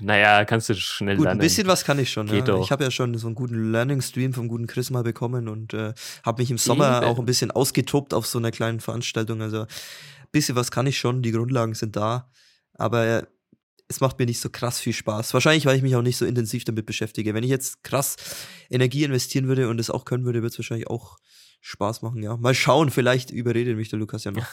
naja, 0.00 0.44
kannst 0.44 0.68
du 0.68 0.74
schnell 0.74 1.16
Gut, 1.16 1.24
lernen. 1.24 1.40
Ein 1.40 1.44
bisschen 1.44 1.66
was 1.66 1.84
kann 1.84 1.98
ich 1.98 2.10
schon. 2.10 2.26
Geht 2.26 2.48
ja. 2.48 2.54
Doch. 2.54 2.64
Ich 2.64 2.70
habe 2.70 2.84
ja 2.84 2.90
schon 2.90 3.16
so 3.18 3.26
einen 3.26 3.34
guten 3.34 3.72
Learning-Stream 3.72 4.32
vom 4.32 4.48
guten 4.48 4.66
Chris 4.66 4.90
mal 4.90 5.02
bekommen 5.02 5.48
und 5.48 5.74
äh, 5.74 5.92
habe 6.24 6.42
mich 6.42 6.50
im 6.50 6.58
Sommer 6.58 6.98
Eben. 6.98 7.06
auch 7.06 7.18
ein 7.18 7.26
bisschen 7.26 7.50
ausgetobt 7.50 8.14
auf 8.14 8.26
so 8.26 8.38
einer 8.38 8.52
kleinen 8.52 8.80
Veranstaltung. 8.80 9.42
Also 9.42 9.62
ein 9.62 9.66
bisschen 10.30 10.56
was 10.56 10.70
kann 10.70 10.86
ich 10.86 10.98
schon, 10.98 11.22
die 11.22 11.32
Grundlagen 11.32 11.74
sind 11.74 11.96
da. 11.96 12.30
Aber 12.74 13.26
es 13.88 14.00
macht 14.00 14.18
mir 14.18 14.26
nicht 14.26 14.40
so 14.40 14.50
krass 14.50 14.80
viel 14.80 14.92
Spaß. 14.92 15.32
Wahrscheinlich, 15.32 15.66
weil 15.66 15.76
ich 15.76 15.82
mich 15.82 15.96
auch 15.96 16.02
nicht 16.02 16.16
so 16.16 16.26
intensiv 16.26 16.64
damit 16.64 16.86
beschäftige. 16.86 17.34
Wenn 17.34 17.44
ich 17.44 17.50
jetzt 17.50 17.82
krass 17.84 18.16
Energie 18.68 19.04
investieren 19.04 19.46
würde 19.46 19.68
und 19.68 19.78
es 19.78 19.90
auch 19.90 20.04
können 20.04 20.24
würde, 20.24 20.42
wird 20.42 20.52
es 20.52 20.58
wahrscheinlich 20.58 20.88
auch 20.88 21.18
Spaß 21.60 22.02
machen, 22.02 22.22
ja. 22.22 22.36
Mal 22.36 22.54
schauen, 22.54 22.90
vielleicht 22.90 23.30
überredet 23.30 23.76
mich 23.76 23.88
der 23.88 23.98
Lukas 23.98 24.24
ja 24.24 24.32
noch. 24.32 24.46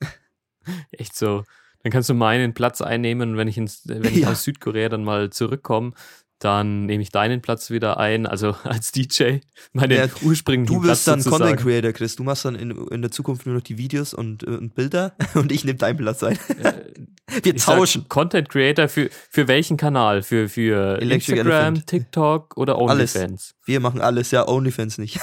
Echt 0.90 1.16
so. 1.16 1.44
Dann 1.82 1.92
kannst 1.92 2.08
du 2.08 2.14
meinen 2.14 2.54
Platz 2.54 2.80
einnehmen 2.80 3.30
und 3.30 3.36
wenn 3.36 3.48
ich, 3.48 3.58
ins, 3.58 3.82
wenn 3.86 4.04
ich 4.04 4.16
ja. 4.22 4.30
aus 4.30 4.42
Südkorea 4.42 4.88
dann 4.88 5.04
mal 5.04 5.30
zurückkomme, 5.30 5.92
dann 6.38 6.84
nehme 6.84 7.02
ich 7.02 7.10
deinen 7.10 7.40
Platz 7.40 7.70
wieder 7.70 7.98
ein, 7.98 8.26
also 8.26 8.52
als 8.64 8.92
DJ, 8.92 9.38
meinen 9.72 9.96
ja, 9.96 10.08
ursprünglichen 10.22 10.82
Du 10.82 10.86
wirst 10.86 11.08
dann 11.08 11.20
sozusagen. 11.20 11.56
Content 11.56 11.60
Creator, 11.60 11.92
Chris. 11.92 12.16
Du 12.16 12.24
machst 12.24 12.44
dann 12.44 12.54
in, 12.54 12.70
in 12.88 13.02
der 13.02 13.10
Zukunft 13.10 13.46
nur 13.46 13.54
noch 13.54 13.62
die 13.62 13.78
Videos 13.78 14.12
und, 14.14 14.42
äh, 14.42 14.50
und 14.50 14.74
Bilder 14.74 15.16
und 15.34 15.50
ich 15.52 15.64
nehme 15.64 15.78
deinen 15.78 15.96
Platz 15.96 16.22
ein. 16.22 16.38
Wir 17.42 17.56
tauschen. 17.56 18.08
Content 18.08 18.48
Creator 18.48 18.88
für, 18.88 19.10
für 19.30 19.48
welchen 19.48 19.76
Kanal? 19.76 20.22
Für, 20.22 20.48
für 20.48 21.00
Instagram, 21.00 21.46
Elephant. 21.46 21.86
TikTok 21.86 22.56
oder 22.56 22.78
OnlyFans? 22.78 23.16
Alles. 23.16 23.54
Wir 23.64 23.80
machen 23.80 24.00
alles, 24.00 24.30
ja, 24.30 24.46
OnlyFans 24.46 24.98
nicht. 24.98 25.18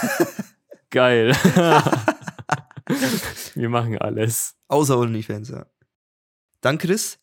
Geil. 0.89 1.33
Wir 3.55 3.69
machen 3.69 3.97
alles. 3.97 4.55
Außer 4.67 4.97
OnlyFans, 4.99 5.49
ja. 5.49 5.65
Dann 6.59 6.77
Chris, 6.77 7.19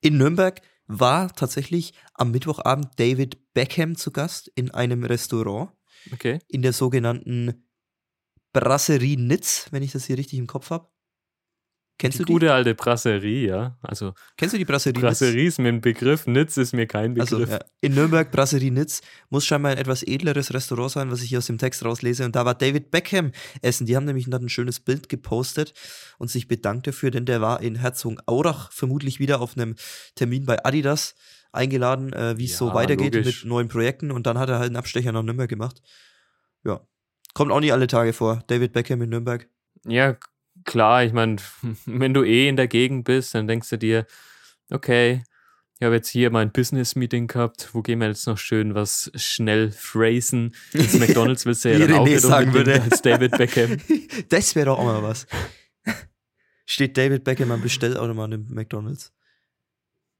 in 0.00 0.16
Nürnberg 0.16 0.60
war 0.86 1.32
tatsächlich 1.34 1.94
am 2.14 2.30
Mittwochabend 2.30 2.88
David 2.96 3.52
Beckham 3.54 3.96
zu 3.96 4.10
Gast 4.10 4.50
in 4.54 4.70
einem 4.70 5.04
Restaurant. 5.04 5.72
Okay. 6.12 6.38
In 6.48 6.62
der 6.62 6.72
sogenannten 6.72 7.66
Brasserie 8.52 9.16
Nitz, 9.16 9.68
wenn 9.70 9.82
ich 9.82 9.92
das 9.92 10.04
hier 10.04 10.18
richtig 10.18 10.38
im 10.38 10.46
Kopf 10.46 10.70
habe. 10.70 10.88
Kennst 11.96 12.18
die 12.18 12.22
du 12.22 12.26
die? 12.26 12.32
Gute 12.32 12.52
alte 12.52 12.74
Brasserie, 12.74 13.48
ja. 13.48 13.78
Also 13.80 14.14
Kennst 14.36 14.52
du 14.52 14.58
die 14.58 14.64
Brasserie 14.64 15.00
Brasserie 15.00 15.46
ist 15.46 15.60
mir 15.60 15.68
ein 15.68 15.80
Begriff, 15.80 16.26
Nitz 16.26 16.56
ist 16.56 16.72
mir 16.72 16.86
kein 16.86 17.18
also, 17.20 17.38
Begriff. 17.38 17.54
Also, 17.54 17.64
ja. 17.64 17.70
In 17.82 17.94
Nürnberg, 17.94 18.32
Brasserie 18.32 18.72
Nitz, 18.72 19.00
muss 19.30 19.46
scheinbar 19.46 19.72
ein 19.72 19.78
etwas 19.78 20.02
edleres 20.02 20.52
Restaurant 20.52 20.90
sein, 20.90 21.10
was 21.12 21.22
ich 21.22 21.28
hier 21.28 21.38
aus 21.38 21.46
dem 21.46 21.58
Text 21.58 21.84
rauslese. 21.84 22.24
Und 22.24 22.34
da 22.34 22.44
war 22.44 22.54
David 22.54 22.90
Beckham 22.90 23.30
essen. 23.62 23.86
Die 23.86 23.94
haben 23.94 24.06
nämlich 24.06 24.28
dann 24.28 24.42
ein 24.42 24.48
schönes 24.48 24.80
Bild 24.80 25.08
gepostet 25.08 25.72
und 26.18 26.30
sich 26.30 26.48
bedankt 26.48 26.88
dafür, 26.88 27.12
denn 27.12 27.26
der 27.26 27.40
war 27.40 27.60
in 27.60 27.76
Herzogenaurach 27.76 28.72
vermutlich 28.72 29.20
wieder 29.20 29.40
auf 29.40 29.56
einem 29.56 29.76
Termin 30.16 30.46
bei 30.46 30.64
Adidas 30.64 31.14
eingeladen, 31.52 32.12
äh, 32.12 32.36
wie 32.36 32.46
es 32.46 32.52
ja, 32.52 32.58
so 32.58 32.74
weitergeht 32.74 33.14
logisch. 33.14 33.44
mit 33.44 33.48
neuen 33.48 33.68
Projekten. 33.68 34.10
Und 34.10 34.26
dann 34.26 34.38
hat 34.38 34.48
er 34.48 34.58
halt 34.58 34.70
einen 34.70 34.76
Abstecher 34.76 35.12
nach 35.12 35.22
Nürnberg 35.22 35.48
gemacht. 35.48 35.80
Ja. 36.64 36.80
Kommt 37.34 37.52
auch 37.52 37.60
nicht 37.60 37.72
alle 37.72 37.86
Tage 37.86 38.12
vor. 38.12 38.42
David 38.48 38.72
Beckham 38.72 39.00
in 39.02 39.10
Nürnberg. 39.10 39.48
Ja, 39.86 40.16
klar, 40.64 41.04
ich 41.04 41.12
meine, 41.12 41.36
wenn 41.86 42.14
du 42.14 42.24
eh 42.24 42.48
in 42.48 42.56
der 42.56 42.68
Gegend 42.68 43.04
bist, 43.04 43.34
dann 43.34 43.46
denkst 43.46 43.70
du 43.70 43.78
dir, 43.78 44.06
okay, 44.70 45.22
ich 45.78 45.84
habe 45.84 45.96
jetzt 45.96 46.08
hier 46.08 46.30
mein 46.30 46.52
Business-Meeting 46.52 47.26
gehabt, 47.26 47.70
wo 47.72 47.82
gehen 47.82 47.98
wir 47.98 48.06
jetzt 48.06 48.26
noch 48.26 48.38
schön 48.38 48.74
was 48.74 49.10
schnell 49.16 49.72
phrasen? 49.72 50.54
Ins 50.72 50.94
McDonalds 50.98 51.46
willst 51.46 51.64
du 51.64 51.72
ja 51.72 51.78
dann 51.78 51.92
auch 51.94 52.06
nicht 52.06 52.20
sagen 52.20 52.54
würde. 52.54 52.80
als 52.80 53.02
David 53.02 53.36
Beckham. 53.36 53.78
das 54.28 54.54
wäre 54.54 54.66
doch 54.66 54.78
auch 54.78 54.84
mal 54.84 55.02
was. 55.02 55.26
Steht 56.64 56.96
David 56.96 57.24
Beckham 57.24 57.50
am 57.50 57.60
Bestellautomaten 57.60 58.32
im 58.32 58.54
McDonalds. 58.54 59.12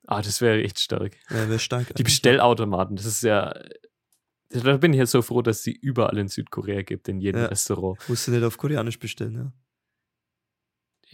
Ah, 0.06 0.20
das 0.20 0.40
wäre 0.40 0.62
echt 0.62 0.80
stark. 0.80 1.16
Ja, 1.30 1.48
wäre 1.48 1.58
stark. 1.58 1.94
Die 1.94 2.02
Bestellautomaten, 2.02 2.96
das 2.96 3.06
ist 3.06 3.22
ja 3.22 3.54
da 4.62 4.76
bin 4.76 4.92
ich 4.92 4.98
jetzt 4.98 5.10
so 5.10 5.22
froh, 5.22 5.42
dass 5.42 5.62
sie 5.62 5.72
überall 5.72 6.18
in 6.18 6.28
Südkorea 6.28 6.82
gibt, 6.82 7.08
in 7.08 7.20
jedem 7.20 7.42
ja. 7.42 7.46
Restaurant. 7.48 7.98
Musst 8.08 8.26
du 8.26 8.32
nicht 8.32 8.44
auf 8.44 8.56
Koreanisch 8.56 8.98
bestellen, 8.98 9.34
ja. 9.34 9.52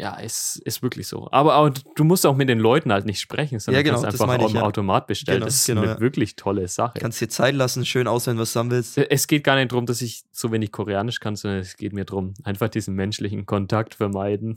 Ja, 0.01 0.15
ist, 0.15 0.57
ist 0.65 0.83
wirklich 0.83 1.07
so. 1.09 1.29
Aber, 1.31 1.53
aber 1.53 1.75
du 1.95 2.05
musst 2.05 2.25
auch 2.25 2.35
mit 2.35 2.49
den 2.49 2.59
Leuten 2.59 2.91
halt 2.91 3.05
nicht 3.05 3.21
sprechen, 3.21 3.59
sondern 3.59 3.85
ja, 3.85 3.91
genau, 3.91 4.01
kannst 4.01 4.19
einfach 4.19 4.47
am 4.47 4.55
ja. 4.55 4.63
Automat 4.63 5.07
bestellen. 5.07 5.41
Genau, 5.41 5.47
das 5.47 5.57
ist 5.57 5.67
genau, 5.67 5.83
eine 5.83 5.91
ja. 5.91 6.01
wirklich 6.01 6.37
tolle 6.37 6.67
Sache. 6.69 6.99
Kannst 6.99 7.21
dir 7.21 7.29
Zeit 7.29 7.55
lassen, 7.55 7.85
schön 7.85 8.07
auswählen, 8.07 8.39
was 8.39 8.55
du 8.55 8.61
haben 8.61 8.71
willst. 8.71 8.97
Es 8.97 9.27
geht 9.27 9.45
gar 9.45 9.57
nicht 9.57 9.73
darum, 9.73 9.85
dass 9.85 10.01
ich 10.01 10.23
so 10.33 10.53
wenig 10.53 10.73
Koreanisch 10.73 11.21
kann, 11.21 11.37
sondern 11.37 11.61
es 11.61 11.77
geht 11.77 11.93
mir 11.93 12.07
darum, 12.07 12.33
einfach 12.45 12.71
diesen 12.71 12.95
menschlichen 12.95 13.45
Kontakt 13.45 13.95
vermeiden. 13.95 14.57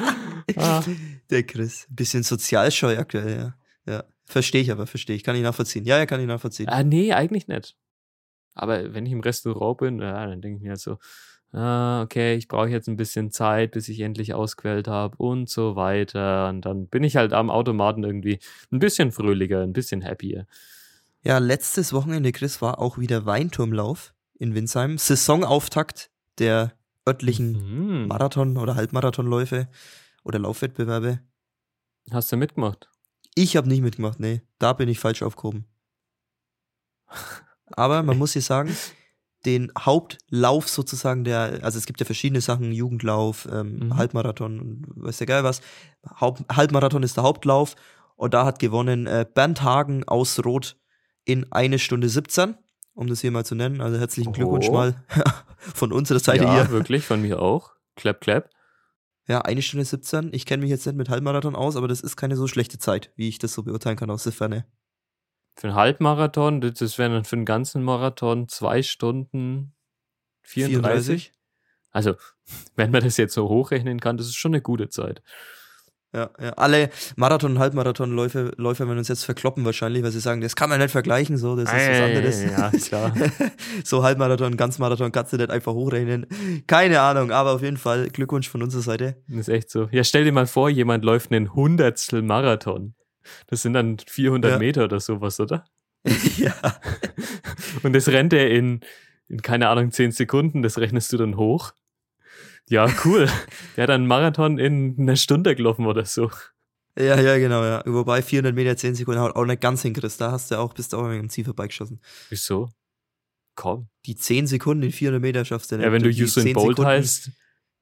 ah. 0.56 0.82
Der 1.30 1.44
Chris. 1.44 1.86
Bisschen 1.88 2.24
sozialscheu 2.24 2.98
aktuell, 2.98 3.54
ja. 3.86 3.94
Ja. 3.94 4.04
Verstehe 4.24 4.62
ich 4.62 4.72
aber, 4.72 4.88
verstehe 4.88 5.14
ich. 5.14 5.22
Kann 5.22 5.36
ich 5.36 5.42
nachvollziehen. 5.42 5.84
Ja, 5.84 5.98
ja, 5.98 6.06
kann 6.06 6.20
ich 6.20 6.26
nachvollziehen. 6.26 6.68
Ah, 6.68 6.82
nee, 6.82 7.12
eigentlich 7.12 7.46
nicht. 7.46 7.76
Aber 8.54 8.92
wenn 8.92 9.06
ich 9.06 9.12
im 9.12 9.20
Restaurant 9.20 9.78
bin, 9.78 10.00
ja, 10.00 10.26
dann 10.26 10.40
denke 10.40 10.56
ich 10.56 10.62
mir 10.64 10.70
halt 10.70 10.80
so, 10.80 10.98
ah, 11.52 12.02
okay, 12.02 12.34
ich 12.34 12.48
brauche 12.48 12.68
jetzt 12.68 12.88
ein 12.88 12.96
bisschen 12.96 13.30
Zeit, 13.30 13.72
bis 13.72 13.88
ich 13.88 14.00
endlich 14.00 14.34
ausgewählt 14.34 14.88
habe 14.88 15.16
und 15.16 15.48
so 15.48 15.76
weiter. 15.76 16.48
Und 16.48 16.62
dann 16.62 16.86
bin 16.86 17.04
ich 17.04 17.16
halt 17.16 17.32
am 17.32 17.50
Automaten 17.50 18.04
irgendwie 18.04 18.38
ein 18.70 18.78
bisschen 18.78 19.12
fröhlicher, 19.12 19.60
ein 19.60 19.72
bisschen 19.72 20.04
happier. 20.04 20.46
Ja, 21.22 21.38
letztes 21.38 21.92
Wochenende, 21.92 22.32
Chris, 22.32 22.62
war 22.62 22.78
auch 22.78 22.98
wieder 22.98 23.26
Weinturmlauf 23.26 24.14
in 24.38 24.54
Winsheim. 24.54 24.96
Saisonauftakt 24.96 26.10
der 26.38 26.72
örtlichen 27.06 27.52
mhm. 27.52 28.06
Marathon- 28.08 28.56
oder 28.56 28.74
Halbmarathonläufe 28.74 29.68
oder 30.24 30.38
Laufwettbewerbe. 30.38 31.20
Hast 32.10 32.32
du 32.32 32.36
mitgemacht? 32.36 32.88
Ich 33.34 33.56
habe 33.56 33.68
nicht 33.68 33.82
mitgemacht, 33.82 34.18
nee. 34.18 34.42
Da 34.58 34.72
bin 34.72 34.88
ich 34.88 34.98
falsch 34.98 35.22
aufgehoben. 35.22 35.66
Aber 37.72 38.02
man 38.02 38.18
muss 38.18 38.32
hier 38.32 38.42
sagen, 38.42 38.74
den 39.46 39.72
Hauptlauf 39.78 40.68
sozusagen 40.68 41.24
der, 41.24 41.60
also 41.62 41.78
es 41.78 41.86
gibt 41.86 42.00
ja 42.00 42.06
verschiedene 42.06 42.40
Sachen, 42.40 42.72
Jugendlauf, 42.72 43.48
ähm, 43.50 43.78
mhm. 43.78 43.96
Halbmarathon 43.96 44.60
und 44.60 44.86
weiß 44.96 45.18
der 45.18 45.26
geil 45.26 45.44
was. 45.44 45.62
Haupt, 46.20 46.42
Halbmarathon 46.54 47.02
ist 47.02 47.16
der 47.16 47.24
Hauptlauf 47.24 47.76
und 48.16 48.34
da 48.34 48.44
hat 48.44 48.58
gewonnen 48.58 49.06
äh, 49.06 49.24
Bernd 49.32 49.62
Hagen 49.62 50.04
aus 50.04 50.44
Rot 50.44 50.76
in 51.24 51.50
eine 51.52 51.78
Stunde 51.78 52.08
17, 52.08 52.54
um 52.94 53.06
das 53.06 53.20
hier 53.20 53.30
mal 53.30 53.44
zu 53.44 53.54
nennen. 53.54 53.80
Also 53.80 53.98
herzlichen 53.98 54.32
Glückwunsch 54.32 54.68
oh. 54.68 54.72
mal 54.72 54.94
von 55.58 55.92
unserer 55.92 56.18
Seite 56.20 56.44
ja, 56.44 56.54
hier. 56.54 56.70
wirklich, 56.70 57.04
von 57.06 57.22
mir 57.22 57.40
auch. 57.40 57.72
Clap, 57.96 58.20
clap. 58.20 58.50
Ja, 59.26 59.42
eine 59.42 59.62
Stunde 59.62 59.84
17. 59.84 60.30
Ich 60.32 60.44
kenne 60.44 60.62
mich 60.62 60.70
jetzt 60.70 60.86
nicht 60.86 60.96
mit 60.96 61.08
Halbmarathon 61.08 61.54
aus, 61.54 61.76
aber 61.76 61.88
das 61.88 62.00
ist 62.00 62.16
keine 62.16 62.36
so 62.36 62.46
schlechte 62.46 62.78
Zeit, 62.78 63.12
wie 63.16 63.28
ich 63.28 63.38
das 63.38 63.52
so 63.52 63.62
beurteilen 63.62 63.96
kann 63.96 64.10
aus 64.10 64.24
der 64.24 64.32
Ferne. 64.32 64.66
Für 65.60 65.66
einen 65.66 65.76
Halbmarathon, 65.76 66.62
das 66.62 66.96
wären 66.96 67.12
dann 67.12 67.24
für 67.24 67.36
einen 67.36 67.44
ganzen 67.44 67.82
Marathon 67.82 68.48
zwei 68.48 68.82
Stunden 68.82 69.74
34. 70.40 71.32
34. 71.32 71.32
Also, 71.90 72.14
wenn 72.76 72.90
man 72.90 73.04
das 73.04 73.18
jetzt 73.18 73.34
so 73.34 73.46
hochrechnen 73.50 74.00
kann, 74.00 74.16
das 74.16 74.28
ist 74.28 74.36
schon 74.36 74.54
eine 74.54 74.62
gute 74.62 74.88
Zeit. 74.88 75.20
Ja, 76.14 76.30
ja. 76.40 76.52
alle 76.54 76.88
Marathon- 77.16 77.52
und 77.52 77.58
Halbmarathonläufer 77.58 78.52
Läufer 78.56 78.86
werden 78.86 78.98
uns 78.98 79.08
jetzt 79.08 79.24
verkloppen 79.24 79.66
wahrscheinlich, 79.66 80.02
weil 80.02 80.12
sie 80.12 80.20
sagen, 80.20 80.40
das 80.40 80.56
kann 80.56 80.70
man 80.70 80.80
nicht 80.80 80.92
vergleichen, 80.92 81.36
so, 81.36 81.54
das 81.54 81.66
ist 81.66 81.74
was 81.74 82.00
anderes. 82.00 82.42
Ja, 82.42 82.70
klar. 82.70 83.12
so 83.84 84.02
Halbmarathon, 84.02 84.56
Ganzmarathon 84.56 85.12
kannst 85.12 85.34
du 85.34 85.36
nicht 85.36 85.50
einfach 85.50 85.74
hochrechnen. 85.74 86.26
Keine 86.66 87.02
Ahnung, 87.02 87.32
aber 87.32 87.52
auf 87.52 87.60
jeden 87.60 87.76
Fall 87.76 88.08
Glückwunsch 88.08 88.48
von 88.48 88.62
unserer 88.62 88.82
Seite. 88.82 89.22
Das 89.28 89.40
ist 89.40 89.48
echt 89.50 89.70
so. 89.70 89.90
Ja, 89.92 90.04
stell 90.04 90.24
dir 90.24 90.32
mal 90.32 90.46
vor, 90.46 90.70
jemand 90.70 91.04
läuft 91.04 91.30
einen 91.30 91.52
Hundertstel 91.52 92.22
Marathon. 92.22 92.94
Das 93.46 93.62
sind 93.62 93.74
dann 93.74 93.98
400 93.98 94.52
ja. 94.52 94.58
Meter 94.58 94.84
oder 94.84 95.00
sowas, 95.00 95.40
oder? 95.40 95.64
ja. 96.36 96.54
Und 97.82 97.92
das 97.92 98.08
rennt 98.08 98.32
er 98.32 98.50
in, 98.50 98.80
in, 99.28 99.42
keine 99.42 99.68
Ahnung, 99.68 99.90
10 99.90 100.12
Sekunden, 100.12 100.62
das 100.62 100.78
rechnest 100.78 101.12
du 101.12 101.16
dann 101.16 101.36
hoch. 101.36 101.72
Ja, 102.68 102.88
cool. 103.04 103.28
Der 103.76 103.84
hat 103.84 103.90
einen 103.90 104.06
Marathon 104.06 104.58
in 104.58 104.96
einer 104.98 105.16
Stunde 105.16 105.54
gelaufen 105.54 105.86
oder 105.86 106.04
so. 106.04 106.30
Ja, 106.98 107.20
ja, 107.20 107.38
genau, 107.38 107.64
ja. 107.64 107.82
Wobei 107.86 108.22
400 108.22 108.54
Meter 108.54 108.76
10 108.76 108.94
Sekunden 108.94 109.20
haut 109.20 109.36
auch 109.36 109.44
nicht 109.44 109.60
ganz 109.60 109.82
hinkriegst. 109.82 110.20
Da 110.20 110.32
hast 110.32 110.50
du 110.50 110.58
auch, 110.58 110.74
bist 110.74 110.92
du 110.92 110.98
auch 110.98 111.08
mit 111.08 111.18
dem 111.18 111.28
Ziel 111.30 111.44
vorbeigeschossen. 111.44 112.00
Wieso? 112.28 112.70
Komm. 113.54 113.88
Die 114.06 114.16
10 114.16 114.46
Sekunden 114.46 114.84
in 114.84 114.92
400 114.92 115.20
Meter 115.20 115.44
schaffst 115.44 115.70
du 115.70 115.76
nicht. 115.76 115.84
Ja, 115.84 115.92
wenn 115.92 116.02
du 116.02 116.08
Usain 116.08 116.52
Bolt 116.52 116.76
Sekunden, 116.76 116.90
heißt. 116.90 117.30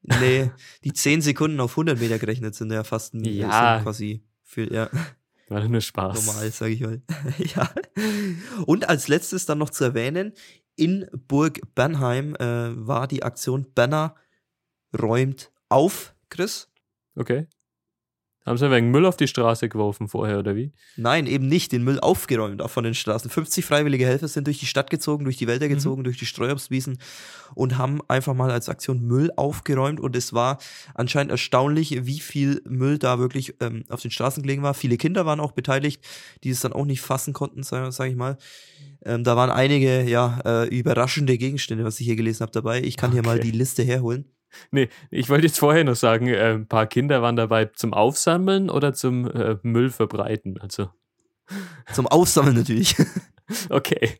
Nee, 0.01 0.51
die 0.83 0.93
10 0.93 1.21
Sekunden 1.21 1.59
auf 1.59 1.71
100 1.71 1.99
Meter 1.99 2.19
gerechnet 2.19 2.55
sind 2.55 2.71
ja 2.71 2.83
fast 2.83 3.13
ein, 3.13 3.23
ja. 3.23 3.81
quasi 3.81 4.23
für, 4.43 4.71
ja. 4.73 4.89
War 5.49 5.67
nur 5.67 5.81
Spaß. 5.81 6.25
Normal, 6.25 6.51
sage 6.51 6.73
ich 6.73 6.81
mal. 6.81 7.01
ja. 7.37 7.69
Und 8.65 8.87
als 8.87 9.07
letztes 9.07 9.45
dann 9.45 9.57
noch 9.57 9.71
zu 9.71 9.83
erwähnen, 9.83 10.33
in 10.75 11.07
Burg 11.27 11.61
Bernheim 11.73 12.35
äh, 12.35 12.87
war 12.87 13.07
die 13.07 13.23
Aktion 13.23 13.73
Banner 13.73 14.15
räumt 14.97 15.51
auf, 15.67 16.15
Chris. 16.29 16.69
Okay. 17.15 17.47
Haben 18.49 18.57
sie 18.57 18.71
wegen 18.71 18.89
Müll 18.89 19.05
auf 19.05 19.15
die 19.15 19.27
Straße 19.27 19.69
geworfen 19.69 20.07
vorher, 20.07 20.39
oder 20.39 20.55
wie? 20.55 20.71
Nein, 20.97 21.27
eben 21.27 21.47
nicht. 21.47 21.71
Den 21.71 21.83
Müll 21.83 21.99
aufgeräumt, 21.99 22.63
auch 22.63 22.71
von 22.71 22.83
den 22.83 22.95
Straßen. 22.95 23.29
50 23.29 23.63
freiwillige 23.63 24.07
Helfer 24.07 24.27
sind 24.27 24.47
durch 24.47 24.57
die 24.57 24.65
Stadt 24.65 24.89
gezogen, 24.89 25.25
durch 25.25 25.37
die 25.37 25.45
Wälder 25.45 25.67
Mhm. 25.67 25.73
gezogen, 25.73 26.03
durch 26.03 26.17
die 26.17 26.25
Streuobstwiesen 26.25 26.97
und 27.53 27.77
haben 27.77 28.01
einfach 28.07 28.33
mal 28.33 28.49
als 28.49 28.67
Aktion 28.67 29.01
Müll 29.05 29.31
aufgeräumt. 29.35 29.99
Und 29.99 30.15
es 30.15 30.33
war 30.33 30.57
anscheinend 30.95 31.29
erstaunlich, 31.31 32.07
wie 32.07 32.19
viel 32.19 32.63
Müll 32.67 32.97
da 32.97 33.19
wirklich 33.19 33.53
ähm, 33.59 33.85
auf 33.87 34.01
den 34.01 34.09
Straßen 34.09 34.41
gelegen 34.41 34.63
war. 34.63 34.73
Viele 34.73 34.97
Kinder 34.97 35.27
waren 35.27 35.39
auch 35.39 35.51
beteiligt, 35.51 36.03
die 36.43 36.49
es 36.49 36.61
dann 36.61 36.73
auch 36.73 36.85
nicht 36.85 37.01
fassen 37.01 37.33
konnten, 37.33 37.61
sage 37.61 37.91
sag 37.91 38.09
ich 38.09 38.15
mal. 38.15 38.39
Ähm, 39.05 39.23
da 39.23 39.35
waren 39.37 39.51
einige, 39.51 40.01
ja, 40.09 40.39
äh, 40.43 40.67
überraschende 40.75 41.37
Gegenstände, 41.37 41.83
was 41.85 41.99
ich 41.99 42.07
hier 42.07 42.15
gelesen 42.15 42.41
habe, 42.41 42.51
dabei. 42.51 42.81
Ich 42.81 42.97
kann 42.97 43.11
hier 43.11 43.21
mal 43.23 43.37
Okay. 43.37 43.51
die 43.51 43.55
Liste 43.55 43.83
herholen. 43.83 44.25
Nee, 44.71 44.89
ich 45.11 45.29
wollte 45.29 45.45
jetzt 45.47 45.59
vorher 45.59 45.83
noch 45.83 45.95
sagen, 45.95 46.27
äh, 46.27 46.53
ein 46.53 46.67
paar 46.67 46.87
Kinder 46.87 47.21
waren 47.21 47.35
dabei 47.35 47.65
zum 47.65 47.93
Aufsammeln 47.93 48.69
oder 48.69 48.93
zum 48.93 49.29
äh, 49.29 49.57
Müll 49.63 49.89
verbreiten. 49.89 50.59
Also, 50.59 50.89
Zum 51.93 52.07
Aufsammeln 52.07 52.55
natürlich. 52.55 52.95
okay. 53.69 54.17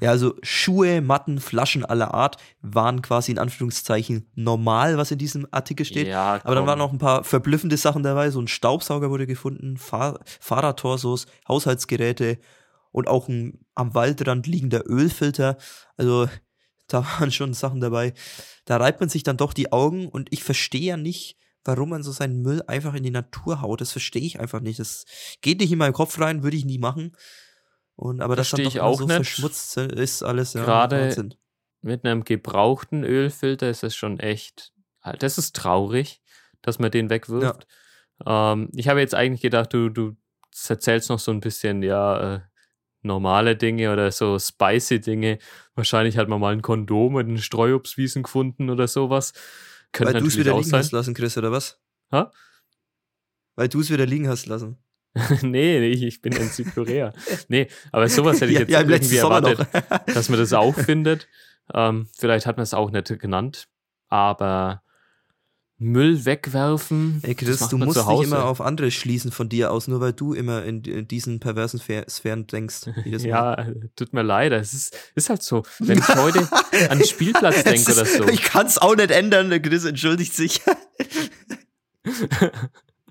Ja, 0.00 0.10
also 0.10 0.36
Schuhe, 0.42 1.00
Matten, 1.00 1.40
Flaschen 1.40 1.84
aller 1.84 2.14
Art 2.14 2.36
waren 2.62 3.02
quasi 3.02 3.32
in 3.32 3.40
Anführungszeichen 3.40 4.30
normal, 4.36 4.96
was 4.96 5.10
in 5.10 5.18
diesem 5.18 5.48
Artikel 5.50 5.84
steht. 5.84 6.06
Ja, 6.06 6.40
Aber 6.44 6.54
dann 6.54 6.66
waren 6.66 6.80
auch 6.80 6.92
ein 6.92 6.98
paar 6.98 7.24
verblüffende 7.24 7.76
Sachen 7.76 8.04
dabei. 8.04 8.30
So 8.30 8.40
ein 8.40 8.46
Staubsauger 8.46 9.10
wurde 9.10 9.26
gefunden, 9.26 9.76
Fahr 9.76 10.20
Fahrradtorsos, 10.24 11.26
Haushaltsgeräte 11.48 12.38
und 12.92 13.08
auch 13.08 13.26
ein 13.28 13.64
am 13.74 13.94
Waldrand 13.94 14.46
liegender 14.46 14.88
Ölfilter. 14.88 15.56
Also 15.96 16.28
da 16.92 17.04
waren 17.04 17.30
schon 17.30 17.54
Sachen 17.54 17.80
dabei. 17.80 18.14
Da 18.64 18.76
reibt 18.78 19.00
man 19.00 19.08
sich 19.08 19.22
dann 19.22 19.36
doch 19.36 19.52
die 19.52 19.72
Augen 19.72 20.08
und 20.08 20.32
ich 20.32 20.42
verstehe 20.44 20.80
ja 20.80 20.96
nicht, 20.96 21.36
warum 21.64 21.90
man 21.90 22.02
so 22.02 22.12
seinen 22.12 22.40
Müll 22.42 22.62
einfach 22.66 22.94
in 22.94 23.02
die 23.02 23.10
Natur 23.10 23.60
haut. 23.60 23.80
Das 23.80 23.92
verstehe 23.92 24.22
ich 24.22 24.40
einfach 24.40 24.60
nicht. 24.60 24.78
Das 24.78 25.04
geht 25.42 25.60
nicht 25.60 25.70
in 25.72 25.78
meinen 25.78 25.92
Kopf 25.92 26.18
rein, 26.18 26.42
würde 26.42 26.56
ich 26.56 26.64
nie 26.64 26.78
machen. 26.78 27.14
Und 27.94 28.20
aber 28.20 28.36
das 28.36 28.50
dann 28.50 28.62
doch 28.62 28.70
ich 28.70 28.80
auch 28.80 28.98
so 28.98 29.06
nicht. 29.06 29.14
verschmutzt 29.16 29.76
ist 29.76 30.22
alles. 30.22 30.52
Ja, 30.54 30.64
Gerade- 30.64 31.00
Wahnsinn. 31.02 31.34
Mit 31.80 32.04
einem 32.04 32.24
gebrauchten 32.24 33.04
Ölfilter 33.04 33.70
ist 33.70 33.84
das 33.84 33.94
schon 33.94 34.18
echt. 34.18 34.72
Das 35.20 35.38
ist 35.38 35.54
traurig, 35.54 36.20
dass 36.60 36.78
man 36.80 36.90
den 36.90 37.08
wegwirft. 37.08 37.66
Ähm, 38.26 38.70
ich 38.74 38.88
habe 38.88 38.98
jetzt 39.00 39.14
eigentlich 39.14 39.42
gedacht, 39.42 39.72
du, 39.72 39.88
du 39.88 40.16
erzählst 40.68 41.08
noch 41.08 41.20
so 41.20 41.30
ein 41.30 41.38
bisschen, 41.40 41.82
ja, 41.84 42.34
äh, 42.34 42.40
normale 43.08 43.56
Dinge 43.56 43.92
oder 43.92 44.12
so 44.12 44.38
spicy 44.38 45.00
Dinge. 45.00 45.38
Wahrscheinlich 45.74 46.16
hat 46.16 46.28
man 46.28 46.40
mal 46.40 46.52
ein 46.52 46.62
Kondom 46.62 47.18
in 47.18 47.26
den 47.28 47.38
Streuobstwiesen 47.38 48.22
gefunden 48.22 48.70
oder 48.70 48.86
sowas. 48.86 49.32
Könnte 49.92 50.14
Weil 50.14 50.20
du 50.20 50.28
es 50.28 50.36
wieder 50.38 50.52
liegen 50.52 50.64
sein. 50.64 50.80
hast 50.80 50.92
lassen, 50.92 51.14
Chris, 51.14 51.36
oder 51.36 51.50
was? 51.50 51.80
Hä? 52.10 52.24
Weil 53.56 53.68
du 53.68 53.80
es 53.80 53.90
wieder 53.90 54.06
liegen 54.06 54.28
hast 54.28 54.46
lassen. 54.46 54.78
nee, 55.42 55.80
nee, 55.80 55.88
ich 55.88 56.20
bin 56.20 56.32
in 56.32 56.48
Südkorea. 56.48 57.12
nee, 57.48 57.66
aber 57.90 58.08
sowas 58.08 58.40
hätte 58.40 58.52
ich 58.52 58.54
ja, 58.54 58.60
jetzt 58.60 58.70
ja, 58.70 58.80
letzten 58.80 59.14
irgendwie 59.14 59.16
erwartet, 59.16 60.06
dass 60.14 60.28
man 60.28 60.38
das 60.38 60.52
auch 60.52 60.74
findet. 60.74 61.26
Ähm, 61.74 62.08
vielleicht 62.16 62.46
hat 62.46 62.56
man 62.56 62.62
es 62.62 62.74
auch 62.74 62.90
nicht 62.90 63.18
genannt, 63.18 63.68
aber 64.08 64.82
Müll 65.80 66.24
wegwerfen. 66.24 67.20
Ey, 67.22 67.36
Chris, 67.36 67.60
du 67.68 67.78
musst 67.78 67.96
nicht 68.08 68.22
immer 68.24 68.44
auf 68.46 68.60
andere 68.60 68.90
schließen 68.90 69.30
von 69.30 69.48
dir 69.48 69.70
aus, 69.70 69.86
nur 69.86 70.00
weil 70.00 70.12
du 70.12 70.34
immer 70.34 70.64
in, 70.64 70.82
in 70.82 71.06
diesen 71.06 71.38
perversen 71.38 71.78
Sphä- 71.78 72.08
Sphären 72.10 72.46
denkst. 72.48 72.90
Ja, 73.04 73.68
tut 73.94 74.12
mir 74.12 74.22
leid. 74.22 74.52
Es 74.52 74.72
ist, 74.74 74.96
ist 75.14 75.30
halt 75.30 75.42
so. 75.42 75.62
Wenn 75.78 75.98
ich 75.98 76.08
heute 76.08 76.48
an 76.90 76.98
den 76.98 77.06
Spielplatz 77.06 77.62
denke 77.62 77.92
oder 77.92 78.04
so. 78.04 78.26
Ich 78.28 78.42
kann 78.42 78.66
es 78.66 78.78
auch 78.78 78.96
nicht 78.96 79.10
ändern, 79.12 79.50
der 79.50 79.60
Chris 79.60 79.84
entschuldigt 79.84 80.34
sich. 80.34 80.60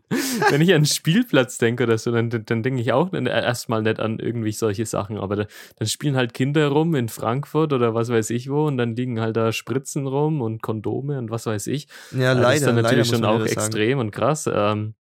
wenn 0.49 0.61
ich 0.61 0.73
an 0.73 0.81
den 0.81 0.85
Spielplatz 0.85 1.57
denke 1.57 1.83
oder 1.83 1.97
so, 1.97 2.11
dann, 2.11 2.29
dann 2.29 2.63
denke 2.63 2.79
ich 2.81 2.93
auch 2.93 3.11
erstmal 3.13 3.81
nicht 3.81 3.99
an 3.99 4.19
irgendwie 4.19 4.53
solche 4.53 4.85
Sachen. 4.85 5.17
Aber 5.17 5.35
da, 5.35 5.45
dann 5.77 5.87
spielen 5.87 6.15
halt 6.15 6.33
Kinder 6.33 6.67
rum 6.69 6.95
in 6.95 7.09
Frankfurt 7.09 7.73
oder 7.73 7.93
was 7.93 8.09
weiß 8.09 8.29
ich 8.29 8.49
wo 8.49 8.65
und 8.67 8.77
dann 8.77 8.95
liegen 8.95 9.19
halt 9.19 9.35
da 9.35 9.51
Spritzen 9.51 10.07
rum 10.07 10.41
und 10.41 10.61
Kondome 10.61 11.17
und 11.17 11.29
was 11.29 11.45
weiß 11.45 11.67
ich. 11.67 11.87
Ja, 12.11 12.31
Äh, 12.31 12.35
das 12.35 12.41
leider. 12.43 12.53
ist 12.55 12.65
dann 12.65 12.75
leider 12.75 12.83
natürlich 12.83 13.07
schon 13.09 13.25
auch 13.25 13.45
extrem 13.45 13.99
und 13.99 14.11
krass. 14.11 14.49
Ähm, 14.51 14.95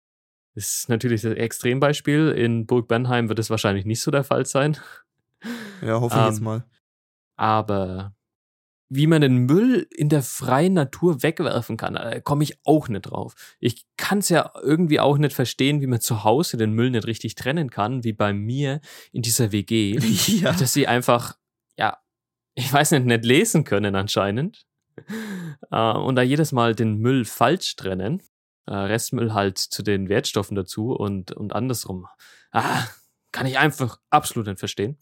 das 0.56 0.76
ist 0.76 0.90
natürlich 0.90 1.22
das 1.24 1.34
Extrembeispiel. 1.34 2.30
In 2.30 2.66
Burg 2.66 2.88
Bernheim 2.88 3.28
wird 3.28 3.40
es 3.40 3.50
wahrscheinlich 3.50 3.86
nicht 3.86 4.02
so 4.02 4.12
der 4.12 4.24
Fall 4.24 4.46
sein. 4.46 4.78
Ja, 5.82 6.00
hoffe 6.00 6.16
ich 6.18 6.26
jetzt 6.28 6.38
Ähm, 6.38 6.44
mal. 6.46 6.64
Aber 7.36 8.14
wie 8.96 9.08
man 9.08 9.22
den 9.22 9.46
Müll 9.46 9.88
in 9.96 10.10
der 10.10 10.22
freien 10.22 10.74
Natur 10.74 11.24
wegwerfen 11.24 11.78
kann, 11.78 11.96
da 11.96 12.20
komme 12.20 12.44
ich 12.44 12.60
auch 12.66 12.88
nicht 12.90 13.04
drauf. 13.04 13.34
Ich 13.60 13.86
kann 13.98 14.20
es 14.20 14.30
ja 14.30 14.52
irgendwie 14.62 15.00
auch 15.00 15.18
nicht 15.18 15.34
verstehen, 15.34 15.82
wie 15.82 15.88
man 15.88 16.00
zu 16.02 16.24
Hause 16.24 16.58
den 16.58 16.74
Müll 16.74 16.92
nicht 16.92 17.08
richtig 17.08 17.36
trennen 17.36 17.70
kann, 17.70 18.04
wie 18.04 18.14
bei 18.14 18.34
mir 18.34 18.82
in 19.12 19.22
dieser 19.22 19.52
WG, 19.52 19.98
Ja. 20.42 20.52
dass 20.54 20.74
sie 20.74 20.88
einfach, 20.88 21.36
ja, 21.78 21.98
ich 22.56 22.72
weiß 22.72 22.92
nicht, 22.92 23.06
nicht 23.06 23.26
lesen 23.26 23.64
können 23.64 23.96
anscheinend. 23.96 24.66
Äh, 25.72 25.92
und 25.94 26.16
da 26.16 26.22
jedes 26.22 26.52
Mal 26.52 26.76
den 26.76 26.98
Müll 26.98 27.26
falsch 27.26 27.76
trennen, 27.76 28.22
äh, 28.68 28.74
Restmüll 28.76 29.34
halt 29.34 29.58
zu 29.58 29.82
den 29.82 30.08
Wertstoffen 30.08 30.56
dazu 30.56 30.92
und, 30.92 31.32
und 31.32 31.54
andersrum. 31.54 32.06
Ah, 32.52 32.84
kann 33.32 33.48
ich 33.48 33.58
einfach 33.58 33.98
absolut 34.12 34.48
nicht 34.48 34.60
verstehen. 34.60 35.00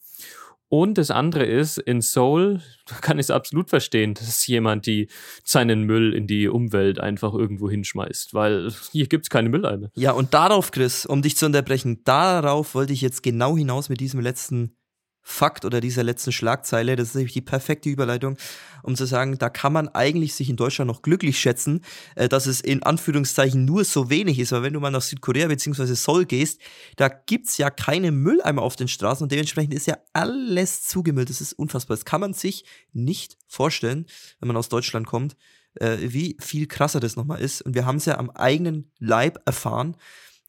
Und 0.74 0.98
das 0.98 1.12
andere 1.12 1.44
ist, 1.44 1.80
in 1.80 2.00
Seoul 2.00 2.62
kann 3.02 3.20
ich 3.20 3.26
es 3.26 3.30
absolut 3.30 3.70
verstehen, 3.70 4.14
dass 4.14 4.48
jemand 4.48 4.86
die 4.86 5.10
seinen 5.44 5.84
Müll 5.84 6.14
in 6.14 6.28
die 6.28 6.48
Umwelt 6.48 6.98
einfach 6.98 7.34
irgendwo 7.34 7.70
hinschmeißt, 7.70 8.34
weil 8.34 8.72
hier 8.94 9.08
gibt 9.08 9.26
es 9.26 9.30
keine 9.30 9.50
Mülleimer. 9.50 9.90
Ja, 9.96 10.14
und 10.14 10.34
darauf, 10.34 10.72
Chris, 10.72 11.06
um 11.06 11.22
dich 11.22 11.36
zu 11.36 11.46
unterbrechen, 11.46 12.06
darauf 12.06 12.74
wollte 12.74 12.94
ich 12.94 13.02
jetzt 13.02 13.22
genau 13.22 13.58
hinaus 13.58 13.90
mit 13.90 14.00
diesem 14.00 14.22
letzten 14.22 14.78
Fakt 15.24 15.66
oder 15.66 15.82
dieser 15.82 16.04
letzten 16.04 16.32
Schlagzeile. 16.32 16.96
Das 16.96 17.10
ist 17.10 17.16
nämlich 17.16 17.34
die 17.34 17.42
perfekte 17.42 17.90
Überleitung, 17.90 18.38
um 18.84 18.96
zu 18.96 19.06
sagen, 19.06 19.38
da 19.38 19.50
kann 19.50 19.72
man 19.72 19.88
eigentlich 19.90 20.34
sich 20.34 20.50
in 20.50 20.56
Deutschland 20.56 20.88
noch 20.88 21.02
glücklich 21.02 21.40
schätzen, 21.40 21.82
äh, 22.16 22.28
dass 22.28 22.48
es 22.48 22.62
in 22.62 22.84
Anführungszeichen 22.84 23.64
nur 23.64 23.84
so 23.84 24.10
wenig 24.10 24.40
ist. 24.40 24.52
Weil 24.52 24.64
wenn 24.64 24.74
du 24.74 24.80
mal 24.80 24.92
nach 24.92 25.02
Südkorea 25.02 25.48
bzw. 25.48 25.94
Seoul 25.94 26.26
gehst, 26.26 26.60
da 26.96 27.08
gibt's 27.08 27.58
ja 27.58 27.70
keine 27.70 28.12
Mülleimer 28.12 28.64
auf 28.64 28.76
den 28.76 28.88
Straßen 28.88 29.24
und 29.24 29.32
dementsprechend 29.32 29.74
ist 29.74 29.88
ja 29.88 29.98
alles 30.14 30.88
zugemüllt. 30.88 31.30
Das 31.30 31.42
ist 31.42 31.54
unfassbar. 31.54 31.96
Das 31.98 32.06
kann 32.06 32.22
man 32.22 32.34
sich 32.34 32.66
nicht 32.94 33.38
vorstellen, 33.48 34.08
wenn 34.40 34.48
man 34.48 34.58
aus 34.58 34.70
Deutschland 34.70 35.06
kommt, 35.06 35.36
äh, 35.76 35.98
wie 36.02 36.38
viel 36.40 36.68
krasser 36.68 37.00
das 37.00 37.16
nochmal 37.16 37.42
ist. 37.42 37.62
Und 37.62 37.76
wir 37.76 37.86
haben 37.86 37.98
es 37.98 38.06
ja 38.06 38.18
am 38.18 38.30
eigenen 38.32 38.92
Leib 39.00 39.40
erfahren. 39.46 39.96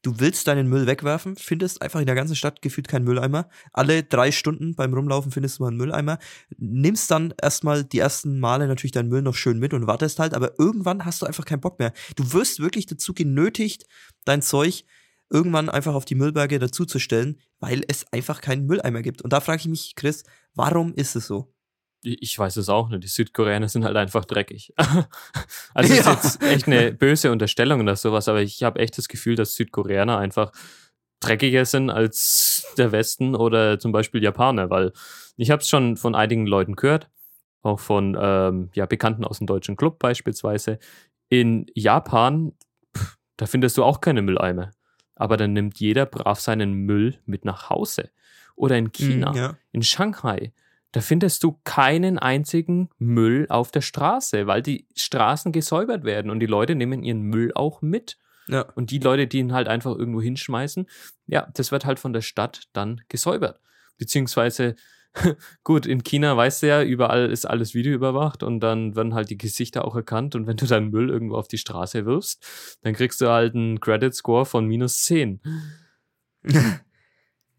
Du 0.03 0.19
willst 0.19 0.47
deinen 0.47 0.67
Müll 0.67 0.85
wegwerfen, 0.85 1.37
findest 1.37 1.81
einfach 1.81 2.01
in 2.01 2.05
der 2.05 2.15
ganzen 2.15 2.35
Stadt 2.35 2.61
gefühlt 2.61 2.89
keinen 2.89 3.05
Mülleimer. 3.05 3.47
Alle 3.71 4.03
drei 4.03 4.33
Stunden 4.33 4.75
beim 4.75 4.93
Rumlaufen 4.93 5.31
findest 5.31 5.57
du 5.57 5.63
mal 5.63 5.69
einen 5.69 5.77
Mülleimer. 5.77 6.19
Nimmst 6.57 7.09
dann 7.09 7.33
erstmal 7.41 7.85
die 7.85 7.99
ersten 7.99 8.37
Male 8.37 8.67
natürlich 8.67 8.91
deinen 8.91 9.07
Müll 9.07 9.21
noch 9.21 9.35
schön 9.35 9.59
mit 9.59 9.73
und 9.73 9.87
wartest 9.87 10.19
halt, 10.19 10.33
aber 10.33 10.59
irgendwann 10.59 11.05
hast 11.05 11.21
du 11.21 11.25
einfach 11.25 11.45
keinen 11.45 11.61
Bock 11.61 11.79
mehr. 11.79 11.93
Du 12.17 12.33
wirst 12.33 12.59
wirklich 12.59 12.85
dazu 12.85 13.13
genötigt, 13.13 13.85
dein 14.25 14.41
Zeug 14.41 14.83
irgendwann 15.29 15.69
einfach 15.69 15.93
auf 15.93 16.03
die 16.03 16.15
Müllberge 16.15 16.59
dazuzustellen, 16.59 17.39
weil 17.61 17.81
es 17.87 18.05
einfach 18.11 18.41
keinen 18.41 18.65
Mülleimer 18.65 19.03
gibt. 19.03 19.21
Und 19.21 19.31
da 19.31 19.39
frage 19.39 19.61
ich 19.61 19.67
mich, 19.67 19.95
Chris, 19.95 20.23
warum 20.53 20.93
ist 20.95 21.15
es 21.15 21.27
so? 21.27 21.52
Ich 22.03 22.37
weiß 22.37 22.57
es 22.57 22.69
auch 22.69 22.89
nicht. 22.89 23.03
Die 23.03 23.07
Südkoreaner 23.07 23.69
sind 23.69 23.85
halt 23.85 23.95
einfach 23.95 24.25
dreckig. 24.25 24.73
also 25.73 25.93
Ja. 25.93 25.99
ist 26.13 26.23
jetzt 26.23 26.43
echt 26.43 26.67
eine 26.67 26.91
böse 26.93 27.31
Unterstellung 27.31 27.81
oder 27.81 27.95
sowas, 27.95 28.27
aber 28.27 28.41
ich 28.41 28.63
habe 28.63 28.79
echt 28.79 28.97
das 28.97 29.07
Gefühl, 29.07 29.35
dass 29.35 29.55
Südkoreaner 29.55 30.17
einfach 30.17 30.51
dreckiger 31.19 31.65
sind 31.65 31.89
als 31.89 32.65
der 32.77 32.91
Westen 32.91 33.35
oder 33.35 33.79
zum 33.79 33.91
Beispiel 33.93 34.21
Japaner, 34.21 34.69
weil 34.69 34.91
ich 35.37 35.49
habe 35.51 35.61
es 35.61 35.69
schon 35.69 35.95
von 35.95 36.15
einigen 36.15 36.45
Leuten 36.45 36.75
gehört, 36.75 37.09
auch 37.61 37.79
von 37.79 38.17
ähm, 38.19 38.69
ja, 38.73 38.85
Bekannten 38.85 39.23
aus 39.23 39.37
dem 39.37 39.47
deutschen 39.47 39.77
Club 39.77 39.99
beispielsweise. 39.99 40.79
In 41.29 41.65
Japan, 41.73 42.51
pff, 42.95 43.17
da 43.37 43.45
findest 43.45 43.77
du 43.77 43.83
auch 43.85 44.01
keine 44.01 44.21
Mülleimer. 44.21 44.71
Aber 45.15 45.37
dann 45.37 45.53
nimmt 45.53 45.79
jeder 45.79 46.05
brav 46.05 46.39
seinen 46.41 46.73
Müll 46.73 47.19
mit 47.25 47.45
nach 47.45 47.69
Hause. 47.69 48.09
Oder 48.55 48.77
in 48.77 48.91
China 48.91 49.31
Mm, 49.31 49.35
ja. 49.35 49.57
in 49.71 49.81
Shanghai, 49.83 50.51
da 50.93 51.01
findest 51.01 51.43
du 51.43 51.59
keinen 51.63 52.19
einzigen 52.19 52.89
Müll 52.99 53.47
auf 53.49 53.71
der 53.71 53.81
Straße, 53.81 54.45
weil 54.47 54.61
die 54.61 54.87
Straßen 54.95 55.51
gesäubert 55.51 56.03
werden 56.03 56.29
und 56.31 56.39
die 56.39 56.45
Leute 56.45 56.75
nehmen 56.75 57.03
ihren 57.03 57.23
Müll 57.23 57.51
auch 57.55 57.81
mit. 57.81 58.17
ja. 58.47 58.61
Und 58.75 58.91
die 58.91 58.99
Leute, 58.99 59.27
die 59.27 59.39
ihn 59.39 59.53
halt 59.53 59.67
einfach 59.67 59.95
irgendwo 59.95 60.21
hinschmeißen, 60.21 60.87
ja, 61.25 61.49
das 61.55 61.71
wird 61.71 61.85
halt 61.85 61.99
von 61.99 62.13
der 62.13 62.21
Stadt 62.21 62.65
dann 62.73 63.01
gesäubert. 63.09 63.59
Beziehungsweise, 63.97 64.75
gut, 65.63 65.87
in 65.87 66.03
China 66.03 66.37
weißt 66.37 66.61
du 66.61 66.67
ja, 66.67 66.83
überall 66.83 67.31
ist 67.31 67.45
alles 67.45 67.73
videoüberwacht 67.73 68.43
und 68.43 68.59
dann 68.59 68.95
werden 68.95 69.15
halt 69.15 69.31
die 69.31 69.37
Gesichter 69.37 69.85
auch 69.85 69.95
erkannt 69.95 70.35
und 70.35 70.45
wenn 70.45 70.57
du 70.57 70.67
deinen 70.67 70.91
Müll 70.91 71.09
irgendwo 71.09 71.37
auf 71.37 71.47
die 71.47 71.57
Straße 71.57 72.05
wirfst, 72.05 72.77
dann 72.83 72.93
kriegst 72.93 73.19
du 73.19 73.29
halt 73.29 73.55
einen 73.55 73.79
Credit 73.79 74.13
Score 74.13 74.45
von 74.45 74.67
minus 74.67 75.03
10. 75.03 75.41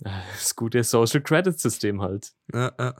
Das 0.00 0.54
gute 0.54 0.84
Social 0.84 1.22
Credit 1.22 1.58
System 1.58 2.02
halt. 2.02 2.32
ja, 2.52 2.70
ja. 2.78 2.94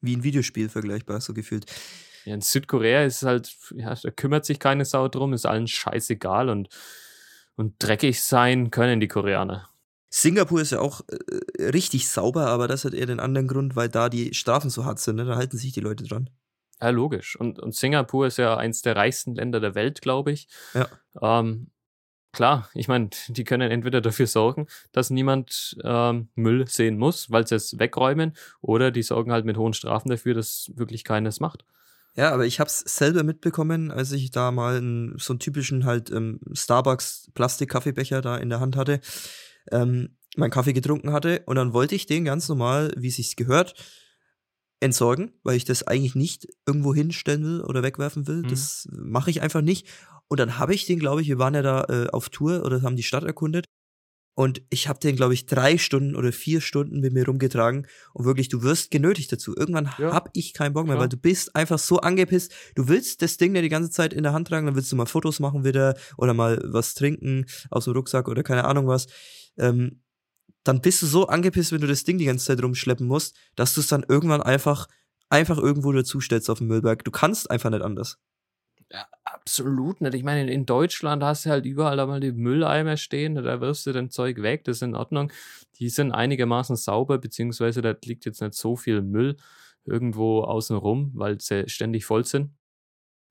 Wie 0.00 0.16
ein 0.16 0.22
Videospiel 0.22 0.68
vergleichbar, 0.68 1.20
so 1.20 1.34
gefühlt. 1.34 1.66
Ja, 2.24 2.34
in 2.34 2.40
Südkorea 2.40 3.04
ist 3.04 3.16
es 3.16 3.22
halt, 3.22 3.56
ja, 3.74 3.94
da 3.94 4.10
kümmert 4.10 4.44
sich 4.44 4.58
keine 4.58 4.84
Sau 4.84 5.08
drum, 5.08 5.32
ist 5.32 5.46
allen 5.46 5.66
scheißegal 5.66 6.48
und 6.48 6.68
Und 7.56 7.74
dreckig 7.78 8.22
sein 8.22 8.70
können 8.70 9.00
die 9.00 9.08
Koreaner. 9.08 9.68
Singapur 10.08 10.62
ist 10.62 10.72
ja 10.72 10.80
auch 10.80 11.02
äh, 11.08 11.64
richtig 11.64 12.08
sauber, 12.08 12.46
aber 12.46 12.68
das 12.68 12.84
hat 12.84 12.94
eher 12.94 13.06
den 13.06 13.20
anderen 13.20 13.48
Grund, 13.48 13.76
weil 13.76 13.88
da 13.90 14.08
die 14.08 14.32
Strafen 14.32 14.70
so 14.70 14.84
hart 14.86 14.98
sind. 14.98 15.16
Ne? 15.16 15.26
Da 15.26 15.36
halten 15.36 15.58
sich 15.58 15.72
die 15.72 15.80
Leute 15.80 16.04
dran. 16.04 16.30
Ja, 16.80 16.88
logisch. 16.88 17.36
Und, 17.36 17.58
und 17.58 17.74
Singapur 17.74 18.26
ist 18.26 18.38
ja 18.38 18.56
eins 18.56 18.80
der 18.80 18.96
reichsten 18.96 19.34
Länder 19.34 19.60
der 19.60 19.74
Welt, 19.74 20.00
glaube 20.00 20.32
ich. 20.32 20.48
Ja. 20.72 20.88
Ähm, 21.20 21.70
klar, 22.32 22.68
ich 22.74 22.88
meine, 22.88 23.10
die 23.28 23.44
können 23.44 23.70
entweder 23.70 24.00
dafür 24.00 24.26
sorgen, 24.26 24.66
dass 24.92 25.10
niemand 25.10 25.76
ähm, 25.84 26.28
Müll 26.34 26.66
sehen 26.68 26.98
muss, 26.98 27.30
weil 27.30 27.46
sie 27.46 27.56
es 27.56 27.78
wegräumen, 27.78 28.34
oder 28.60 28.90
die 28.90 29.02
sorgen 29.02 29.32
halt 29.32 29.44
mit 29.44 29.56
hohen 29.56 29.72
Strafen 29.72 30.08
dafür, 30.08 30.34
dass 30.34 30.70
wirklich 30.74 31.04
keines 31.04 31.40
macht. 31.40 31.64
Ja, 32.16 32.32
aber 32.32 32.44
ich 32.44 32.58
habe 32.58 32.68
es 32.68 32.80
selber 32.80 33.22
mitbekommen, 33.22 33.90
als 33.90 34.12
ich 34.12 34.30
da 34.30 34.50
mal 34.50 34.76
einen, 34.78 35.16
so 35.18 35.32
einen 35.32 35.40
typischen 35.40 35.84
halt 35.84 36.10
ähm, 36.10 36.40
Starbucks 36.52 37.30
Plastik-Kaffeebecher 37.34 38.20
da 38.20 38.36
in 38.36 38.50
der 38.50 38.60
Hand 38.60 38.76
hatte, 38.76 39.00
ähm, 39.70 40.16
meinen 40.36 40.50
Kaffee 40.50 40.72
getrunken 40.72 41.12
hatte 41.12 41.42
und 41.46 41.56
dann 41.56 41.72
wollte 41.72 41.94
ich 41.94 42.06
den 42.06 42.24
ganz 42.24 42.48
normal, 42.48 42.92
wie 42.96 43.08
es 43.08 43.16
sich 43.16 43.36
gehört, 43.36 43.74
entsorgen, 44.80 45.32
weil 45.44 45.56
ich 45.56 45.64
das 45.64 45.86
eigentlich 45.86 46.14
nicht 46.14 46.48
irgendwo 46.66 46.94
hinstellen 46.94 47.44
will 47.44 47.60
oder 47.60 47.82
wegwerfen 47.82 48.26
will. 48.26 48.42
Mhm. 48.42 48.48
Das 48.48 48.88
mache 48.90 49.30
ich 49.30 49.42
einfach 49.42 49.60
nicht. 49.60 49.86
Und 50.30 50.38
dann 50.38 50.58
habe 50.58 50.74
ich 50.74 50.86
den, 50.86 51.00
glaube 51.00 51.22
ich, 51.22 51.28
wir 51.28 51.38
waren 51.38 51.54
ja 51.54 51.62
da 51.62 51.84
äh, 51.88 52.08
auf 52.10 52.28
Tour 52.28 52.64
oder 52.64 52.82
haben 52.82 52.94
die 52.96 53.02
Stadt 53.02 53.24
erkundet. 53.24 53.66
Und 54.34 54.62
ich 54.70 54.88
habe 54.88 55.00
den, 55.00 55.16
glaube 55.16 55.34
ich, 55.34 55.46
drei 55.46 55.76
Stunden 55.76 56.14
oder 56.14 56.32
vier 56.32 56.60
Stunden 56.60 57.00
mit 57.00 57.12
mir 57.12 57.26
rumgetragen. 57.26 57.86
Und 58.14 58.24
wirklich, 58.24 58.48
du 58.48 58.62
wirst 58.62 58.92
genötigt 58.92 59.30
dazu. 59.32 59.54
Irgendwann 59.56 59.90
Ja. 59.98 60.12
hab 60.14 60.30
ich 60.34 60.54
keinen 60.54 60.72
Bock 60.72 60.86
mehr, 60.86 60.94
Klar. 60.94 61.02
weil 61.02 61.08
du 61.08 61.16
bist 61.16 61.56
einfach 61.56 61.80
so 61.80 61.98
angepisst. 61.98 62.52
Du 62.76 62.86
willst 62.88 63.22
das 63.22 63.38
Ding 63.38 63.54
ja 63.56 63.60
die 63.60 63.68
ganze 63.68 63.90
Zeit 63.90 64.14
in 64.14 64.22
der 64.22 64.32
Hand 64.32 64.46
tragen, 64.48 64.66
dann 64.66 64.76
willst 64.76 64.90
du 64.92 64.96
mal 64.96 65.06
Fotos 65.06 65.40
machen 65.40 65.64
wieder 65.64 65.94
oder 66.16 66.32
mal 66.32 66.60
was 66.64 66.94
trinken 66.94 67.46
aus 67.70 67.84
dem 67.84 67.94
Rucksack 67.94 68.28
oder 68.28 68.44
keine 68.44 68.64
Ahnung 68.66 68.86
was. 68.86 69.08
Ähm, 69.58 70.00
dann 70.62 70.80
bist 70.80 71.02
du 71.02 71.06
so 71.06 71.26
angepisst, 71.26 71.72
wenn 71.72 71.80
du 71.80 71.86
das 71.88 72.04
Ding 72.04 72.18
die 72.18 72.24
ganze 72.26 72.46
Zeit 72.46 72.62
rumschleppen 72.62 73.06
musst, 73.06 73.36
dass 73.56 73.74
du 73.74 73.80
es 73.80 73.88
dann 73.88 74.06
irgendwann 74.08 74.42
einfach, 74.42 74.86
einfach 75.28 75.58
irgendwo 75.58 75.90
dazustellst 75.92 76.48
auf 76.48 76.58
dem 76.58 76.68
Müllberg. 76.68 77.04
Du 77.04 77.10
kannst 77.10 77.50
einfach 77.50 77.70
nicht 77.70 77.82
anders. 77.82 78.16
Absolut 79.24 80.00
nicht. 80.00 80.14
Ich 80.14 80.24
meine, 80.24 80.50
in- 80.52 80.66
Deutschland 80.66 81.22
hast 81.22 81.46
du 81.46 81.50
halt 81.50 81.64
überall 81.64 81.96
da 81.96 82.06
mal 82.06 82.20
die 82.20 82.32
Mülleimer 82.32 82.96
stehen, 82.96 83.36
da 83.36 83.60
wirfst 83.60 83.86
du 83.86 83.92
dein 83.92 84.10
Zeug 84.10 84.42
weg, 84.42 84.64
das 84.64 84.78
ist 84.78 84.82
in 84.82 84.94
Ordnung. 84.94 85.32
Die 85.78 85.88
sind 85.88 86.12
einigermaßen 86.12 86.76
sauber, 86.76 87.18
beziehungsweise 87.18 87.80
da 87.82 87.94
liegt 88.04 88.24
jetzt 88.26 88.40
nicht 88.42 88.54
so 88.54 88.76
viel 88.76 89.00
Müll 89.02 89.36
irgendwo 89.84 90.42
außen 90.42 90.76
rum, 90.76 91.12
weil 91.14 91.40
sie 91.40 91.68
ständig 91.68 92.04
voll 92.04 92.24
sind. 92.24 92.50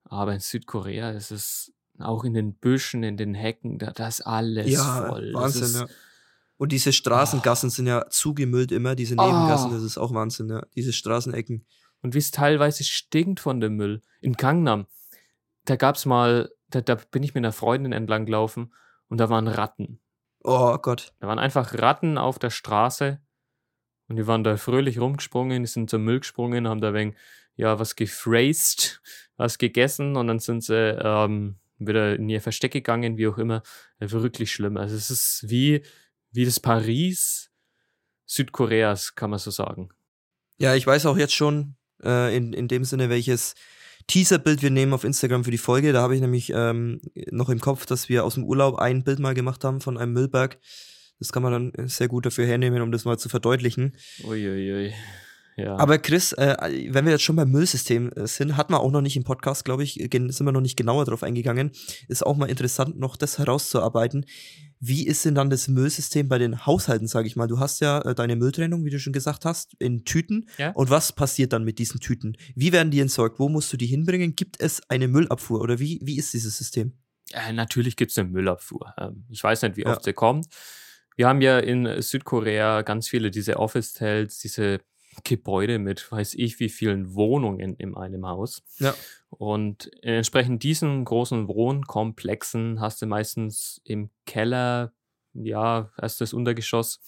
Aber 0.05 0.33
in 0.33 0.39
Südkorea 0.39 1.11
ist 1.11 1.31
es 1.31 1.71
auch 1.99 2.23
in 2.23 2.33
den 2.33 2.53
Büschen, 2.55 3.03
in 3.03 3.17
den 3.17 3.33
Hecken, 3.35 3.77
da, 3.77 3.91
da 3.91 4.07
ist 4.07 4.21
alles 4.21 4.75
voll. 4.81 5.33
Das 5.33 5.41
Wahnsinn, 5.41 5.63
ist, 5.63 5.75
ja. 5.75 5.87
Und 6.57 6.71
diese 6.71 6.91
Straßengassen 6.91 7.69
sind 7.69 7.87
ja 7.87 8.05
zugemüllt 8.09 8.71
immer, 8.71 8.95
diese 8.95 9.15
Nebengassen, 9.15 9.71
Oh. 9.71 9.73
das 9.73 9.83
ist 9.83 9.97
auch 9.97 10.13
Wahnsinn, 10.13 10.49
ja. 10.49 10.63
Diese 10.75 10.91
Straßenecken. 10.93 11.65
Und 12.01 12.13
wie 12.15 12.17
es 12.19 12.31
teilweise 12.31 12.83
stinkt 12.83 13.39
von 13.41 13.59
dem 13.59 13.75
Müll. 13.75 14.01
In 14.21 14.33
Gangnam, 14.33 14.87
da 15.69 15.75
gab's 15.75 16.05
mal, 16.05 16.51
da, 16.69 16.81
da 16.81 16.95
bin 16.95 17.23
ich 17.23 17.33
mit 17.33 17.41
einer 17.41 17.53
Freundin 17.53 17.91
entlang 17.91 18.25
gelaufen 18.25 18.73
und 19.07 19.19
da 19.19 19.29
waren 19.29 19.47
Ratten. 19.47 19.99
Oh 20.43 20.77
Gott. 20.77 21.13
Da 21.19 21.27
waren 21.27 21.39
einfach 21.39 21.73
Ratten 21.73 22.17
auf 22.17 22.39
der 22.39 22.49
Straße 22.49 23.19
und 24.07 24.15
die 24.15 24.27
waren 24.27 24.43
da 24.43 24.57
fröhlich 24.57 24.99
rumgesprungen, 24.99 25.63
die 25.63 25.67
sind 25.67 25.89
zum 25.89 26.03
Müll 26.03 26.19
gesprungen, 26.19 26.67
haben 26.67 26.81
da 26.81 26.93
wegen, 26.93 27.15
ja, 27.55 27.77
was 27.79 27.95
gefraced, 27.95 29.01
was 29.37 29.57
gegessen 29.57 30.15
und 30.15 30.27
dann 30.27 30.39
sind 30.39 30.63
sie 30.63 30.97
ähm, 31.01 31.59
wieder 31.77 32.15
in 32.15 32.29
ihr 32.29 32.41
Versteck 32.41 32.71
gegangen, 32.71 33.17
wie 33.17 33.27
auch 33.27 33.37
immer. 33.37 33.63
Wirklich 33.99 34.51
schlimm. 34.51 34.77
Also 34.77 34.95
es 34.95 35.09
ist 35.09 35.45
wie, 35.47 35.83
wie 36.31 36.45
das 36.45 36.59
Paris 36.59 37.51
Südkoreas, 38.25 39.15
kann 39.15 39.31
man 39.31 39.39
so 39.39 39.51
sagen. 39.51 39.89
Ja, 40.57 40.75
ich 40.75 40.85
weiß 40.85 41.05
auch 41.07 41.17
jetzt 41.17 41.33
schon, 41.33 41.75
äh, 42.03 42.35
in, 42.35 42.53
in 42.53 42.67
dem 42.67 42.83
Sinne, 42.83 43.09
welches 43.09 43.55
Teaserbild 44.09 44.63
wir 44.63 44.71
nehmen 44.71 44.93
auf 44.93 45.03
Instagram 45.03 45.43
für 45.43 45.51
die 45.51 45.59
Folge. 45.59 45.93
Da 45.93 46.01
habe 46.01 46.15
ich 46.15 46.21
nämlich 46.21 46.51
ähm, 46.53 46.99
noch 47.29 47.49
im 47.49 47.59
Kopf, 47.59 47.85
dass 47.85 48.09
wir 48.09 48.25
aus 48.25 48.33
dem 48.33 48.43
Urlaub 48.43 48.79
ein 48.79 49.03
Bild 49.03 49.19
mal 49.19 49.35
gemacht 49.35 49.63
haben 49.63 49.81
von 49.81 49.97
einem 49.97 50.13
Müllberg. 50.13 50.57
Das 51.19 51.31
kann 51.31 51.43
man 51.43 51.71
dann 51.73 51.87
sehr 51.87 52.07
gut 52.07 52.25
dafür 52.25 52.45
hernehmen, 52.47 52.81
um 52.81 52.91
das 52.91 53.05
mal 53.05 53.19
zu 53.19 53.29
verdeutlichen. 53.29 53.95
Uiuiui. 54.23 54.93
Ja. 55.57 55.75
Aber 55.75 55.99
Chris, 55.99 56.33
äh, 56.33 56.55
wenn 56.89 57.05
wir 57.05 57.11
jetzt 57.11 57.23
schon 57.23 57.35
beim 57.35 57.51
Müllsystem 57.51 58.11
äh, 58.15 58.25
sind, 58.25 58.57
hatten 58.57 58.73
wir 58.73 58.79
auch 58.79 58.91
noch 58.91 59.01
nicht 59.01 59.17
im 59.17 59.25
Podcast, 59.25 59.63
glaube 59.63 59.83
ich, 59.83 59.93
sind 59.93 60.45
wir 60.45 60.51
noch 60.51 60.61
nicht 60.61 60.77
genauer 60.77 61.05
drauf 61.05 61.21
eingegangen. 61.21 61.71
Ist 62.07 62.25
auch 62.25 62.35
mal 62.35 62.49
interessant, 62.49 62.97
noch 62.97 63.15
das 63.15 63.37
herauszuarbeiten. 63.37 64.25
Wie 64.81 65.05
ist 65.05 65.25
denn 65.25 65.35
dann 65.35 65.49
das 65.49 65.67
Müllsystem 65.67 66.29
bei 66.29 66.37
den 66.37 66.65
Haushalten, 66.65 67.07
sage 67.07 67.27
ich 67.27 67.35
mal? 67.35 67.47
Du 67.47 67.59
hast 67.59 67.81
ja 67.81 67.99
äh, 68.01 68.15
deine 68.15 68.35
Mülltrennung, 68.37 68.85
wie 68.85 68.89
du 68.89 68.99
schon 68.99 69.11
gesagt 69.11 69.43
hast, 69.43 69.73
in 69.79 70.05
Tüten. 70.05 70.47
Ja. 70.57 70.71
Und 70.71 70.89
was 70.89 71.11
passiert 71.11 71.51
dann 71.51 71.65
mit 71.65 71.79
diesen 71.79 71.99
Tüten? 71.99 72.37
Wie 72.55 72.71
werden 72.71 72.89
die 72.89 73.01
entsorgt? 73.01 73.39
Wo 73.39 73.49
musst 73.49 73.73
du 73.73 73.77
die 73.77 73.87
hinbringen? 73.87 74.35
Gibt 74.35 74.59
es 74.61 74.81
eine 74.89 75.07
Müllabfuhr 75.09 75.59
oder 75.59 75.79
wie, 75.79 75.99
wie 76.03 76.17
ist 76.17 76.33
dieses 76.33 76.57
System? 76.57 76.93
Äh, 77.33 77.51
natürlich 77.51 77.97
gibt 77.97 78.11
es 78.11 78.17
eine 78.17 78.29
Müllabfuhr. 78.29 78.93
Ähm, 78.97 79.25
ich 79.29 79.43
weiß 79.43 79.61
nicht, 79.63 79.75
wie 79.75 79.81
Ja. 79.81 79.91
oft 79.91 80.03
sie 80.05 80.13
kommt. 80.13 80.47
Wir 81.17 81.27
haben 81.27 81.41
ja 81.41 81.59
in 81.59 82.01
Südkorea 82.01 82.81
ganz 82.83 83.09
viele 83.09 83.31
diese 83.31 83.57
Office-Tells, 83.57 84.39
diese 84.39 84.79
Gebäude 85.23 85.79
mit 85.79 86.11
weiß 86.11 86.35
ich 86.35 86.59
wie 86.59 86.69
vielen 86.69 87.13
Wohnungen 87.15 87.75
in 87.75 87.95
einem 87.95 88.25
Haus. 88.27 88.63
Ja. 88.79 88.93
Und 89.29 89.91
entsprechend 90.03 90.63
diesen 90.63 91.05
großen 91.05 91.47
Wohnkomplexen 91.47 92.79
hast 92.79 93.01
du 93.01 93.05
meistens 93.05 93.81
im 93.83 94.09
Keller, 94.25 94.93
ja, 95.33 95.91
erstes 96.01 96.33
Untergeschoss, 96.33 96.99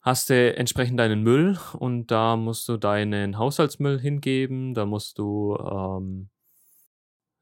hast 0.00 0.30
du 0.30 0.56
entsprechend 0.56 1.00
deinen 1.00 1.22
Müll 1.22 1.58
und 1.78 2.08
da 2.08 2.36
musst 2.36 2.68
du 2.68 2.76
deinen 2.76 3.38
Haushaltsmüll 3.38 3.98
hingeben, 3.98 4.74
da 4.74 4.84
musst 4.84 5.18
du 5.18 5.56
ähm, 5.56 6.28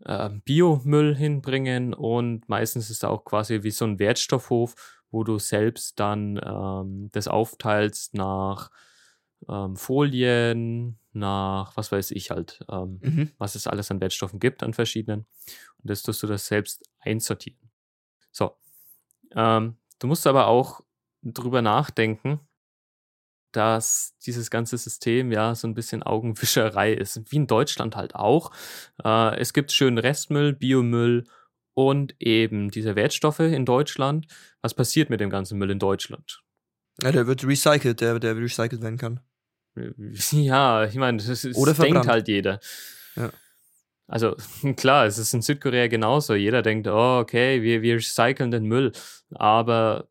äh, 0.05 0.31
Biomüll 0.45 1.17
hinbringen 1.17 1.95
und 1.95 2.49
meistens 2.49 2.91
ist 2.91 3.03
da 3.03 3.09
auch 3.09 3.25
quasi 3.25 3.63
wie 3.63 3.71
so 3.71 3.85
ein 3.85 3.99
Wertstoffhof, 3.99 4.75
wo 5.11 5.25
du 5.25 5.39
selbst 5.39 5.99
dann 5.99 6.41
ähm, 6.45 7.09
das 7.13 7.29
aufteilst 7.29 8.15
nach 8.15 8.71
ähm, 9.49 9.76
Folien, 9.76 10.99
nach 11.12 11.76
was 11.76 11.93
weiß 11.93 12.11
ich 12.12 12.30
halt, 12.30 12.61
ähm, 12.70 12.99
Mhm. 13.03 13.30
was 13.38 13.55
es 13.55 13.66
alles 13.66 13.90
an 13.90 14.01
Wertstoffen 14.01 14.40
gibt, 14.40 14.62
an 14.62 14.72
verschiedenen. 14.74 15.26
Und 15.78 15.90
das 15.90 16.03
tust 16.03 16.22
du 16.22 16.26
das 16.26 16.47
selbst 16.47 16.88
einsortieren. 17.01 17.70
So. 18.30 18.57
Ähm, 19.34 19.76
du 19.99 20.07
musst 20.07 20.26
aber 20.26 20.47
auch 20.47 20.80
drüber 21.22 21.62
nachdenken, 21.62 22.40
dass 23.53 24.16
dieses 24.24 24.51
ganze 24.51 24.78
System 24.78 25.30
ja 25.30 25.55
so 25.55 25.68
ein 25.68 25.74
bisschen 25.74 26.03
Augenwischerei 26.03 26.93
ist. 26.95 27.20
Wie 27.30 27.36
in 27.36 27.47
Deutschland 27.47 27.97
halt 27.97 28.14
auch. 28.14 28.51
Äh, 29.05 29.38
es 29.38 29.53
gibt 29.53 29.72
schönen 29.72 29.99
Restmüll, 29.99 30.55
Biomüll 30.55 31.24
und 31.74 32.14
eben 32.18 32.70
diese 32.70 32.97
Wertstoffe 32.97 33.40
in 33.40 33.66
Deutschland. 33.66 34.26
Was 34.62 34.72
passiert 34.74 35.11
mit 35.11 35.20
dem 35.20 35.28
ganzen 35.30 35.59
Müll 35.59 35.70
in 35.70 35.78
Deutschland? 35.78 36.43
Ja, 37.03 37.12
der 37.12 37.26
wird 37.26 37.45
recycelt, 37.45 38.01
der, 38.01 38.18
der 38.18 38.36
recycelt 38.36 38.82
werden 38.82 38.99
kann. 38.99 39.20
Ja, 40.33 40.85
ich 40.85 40.97
meine, 40.97 41.18
das, 41.18 41.45
ist, 41.45 41.57
Oder 41.57 41.75
denkt 41.75 42.07
halt 42.07 42.29
jeder. 42.29 42.61
Ja. 43.16 43.31
Also 44.07 44.37
klar, 44.77 45.07
es 45.07 45.18
ist 45.18 45.33
in 45.33 45.43
Südkorea 45.43 45.89
genauso. 45.89 46.35
Jeder 46.35 46.62
denkt, 46.62 46.87
oh, 46.87 47.18
okay, 47.20 47.62
wir, 47.62 47.83
wir 47.83 47.97
recyceln 47.97 48.51
den 48.51 48.64
Müll. 48.64 48.93
Aber 49.31 50.09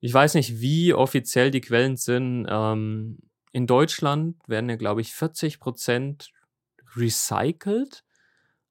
ich 0.00 0.12
weiß 0.12 0.34
nicht, 0.34 0.60
wie 0.60 0.94
offiziell 0.94 1.50
die 1.50 1.60
Quellen 1.60 1.96
sind. 1.96 2.46
Ähm, 2.48 3.18
in 3.52 3.66
Deutschland 3.66 4.36
werden 4.46 4.70
ja, 4.70 4.76
glaube 4.76 5.00
ich, 5.00 5.12
40 5.14 5.60
Prozent 5.60 6.30
recycelt. 6.96 8.04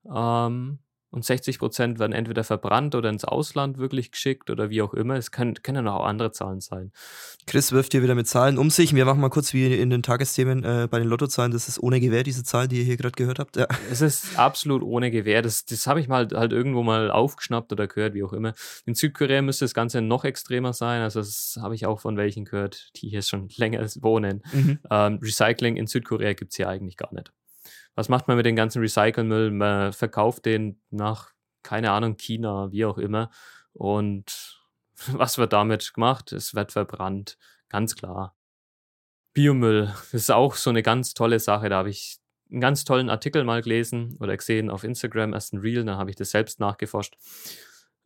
Ähm, 0.06 0.80
und 1.12 1.26
60 1.26 1.59
Prozent 1.59 1.99
werden 1.99 2.14
entweder 2.14 2.43
verbrannt 2.45 2.95
oder 2.95 3.09
ins 3.09 3.26
Ausland 3.26 3.78
wirklich 3.78 4.12
geschickt 4.12 4.49
oder 4.49 4.70
wie 4.70 4.82
auch 4.82 4.93
immer. 4.93 5.16
Es 5.16 5.30
kann, 5.30 5.55
können 5.55 5.88
auch 5.88 6.05
andere 6.05 6.32
Zahlen 6.32 6.62
sein. 6.62 6.91
Chris 7.45 7.74
wirft 7.74 7.91
hier 7.91 8.01
wieder 8.01 8.16
mit 8.16 8.28
Zahlen 8.28 8.57
um 8.57 8.70
sich. 8.70 8.95
Wir 8.95 9.03
machen 9.03 9.20
mal 9.20 9.30
kurz 9.30 9.53
wie 9.53 9.76
in 9.76 9.89
den 9.89 10.03
Tagesthemen 10.03 10.64
äh, 10.64 10.88
bei 10.89 10.99
den 10.99 11.09
Lottozahlen. 11.09 11.51
Das 11.51 11.68
ist 11.68 11.84
ohne 11.84 11.99
Gewähr, 11.99 12.24
diese 12.24 12.43
Zahl, 12.43 12.70
die 12.70 12.78
ihr 12.78 12.86
hier 12.86 12.95
gerade 12.95 13.12
gehört 13.12 13.39
habt. 13.39 13.57
Ja. 13.57 13.68
Es 13.91 13.99
ist 13.99 14.39
absolut 14.39 14.84
ohne 14.84 15.12
Gewähr. 15.12 15.41
Das, 15.41 15.66
das 15.66 15.86
habe 15.86 15.99
ich 15.99 16.07
mal 16.07 16.30
halt 16.34 16.53
irgendwo 16.53 16.82
mal 16.82 17.12
aufgeschnappt 17.12 17.74
oder 17.74 17.88
gehört, 17.88 18.14
wie 18.14 18.24
auch 18.24 18.34
immer. 18.34 18.53
In 18.86 18.95
Südkorea 18.95 19.41
müsste 19.41 19.66
das 19.66 19.74
Ganze 19.74 20.01
noch 20.01 20.24
extremer 20.24 20.72
sein. 20.72 21.01
Also 21.01 21.20
das 21.20 21.57
habe 21.62 21.76
ich 21.76 21.86
auch 21.86 21.99
von 21.99 22.16
welchen 22.16 22.45
gehört, 22.45 22.91
die 22.95 23.09
hier 23.09 23.22
schon 23.22 23.49
länger 23.57 23.86
wohnen. 23.99 24.43
Mhm. 24.53 24.80
Ähm, 24.89 25.20
Recycling 25.22 25.76
in 25.76 25.88
Südkorea 25.88 26.34
gibt 26.34 26.51
es 26.51 26.57
hier 26.57 26.70
eigentlich 26.70 26.95
gar 26.95 27.14
nicht. 27.14 27.34
Was 27.96 28.10
macht 28.10 28.28
man 28.28 28.38
mit 28.38 28.46
dem 28.46 28.56
ganzen 28.56 28.80
Recycelmüll? 28.80 29.52
Man 29.52 29.94
verkauft 29.94 30.46
den 30.46 30.82
nach, 30.89 31.32
keine 31.64 31.92
Ahnung, 31.92 32.18
China, 32.18 32.72
wie 32.72 32.86
auch 32.86 32.98
immer. 32.98 33.30
Und 33.74 34.60
was 35.12 35.38
wird 35.38 35.54
damit 35.54 35.94
gemacht? 35.94 36.32
Es 36.32 36.54
wird 36.56 36.72
verbrannt, 36.72 37.38
ganz 37.70 37.96
klar. 37.96 38.36
Biomüll, 39.34 39.94
ist 40.12 40.32
auch 40.32 40.56
so 40.56 40.70
eine 40.70 40.84
ganz 40.84 41.14
tolle 41.14 41.39
Sache. 41.39 41.70
Da 41.70 41.78
habe 41.78 41.89
ich 41.89 42.18
einen 42.52 42.62
ganz 42.62 42.84
tollen 42.84 43.10
Artikel 43.10 43.44
mal 43.44 43.62
gelesen 43.62 44.18
oder 44.20 44.36
gesehen 44.36 44.70
auf 44.70 44.84
Instagram, 44.84 45.34
erst 45.34 45.54
ein 45.54 45.60
Reel, 45.60 45.86
dann 45.86 45.98
habe 45.98 46.10
ich 46.10 46.18
das 46.18 46.32
selbst 46.32 46.60
nachgeforscht. 46.60 47.16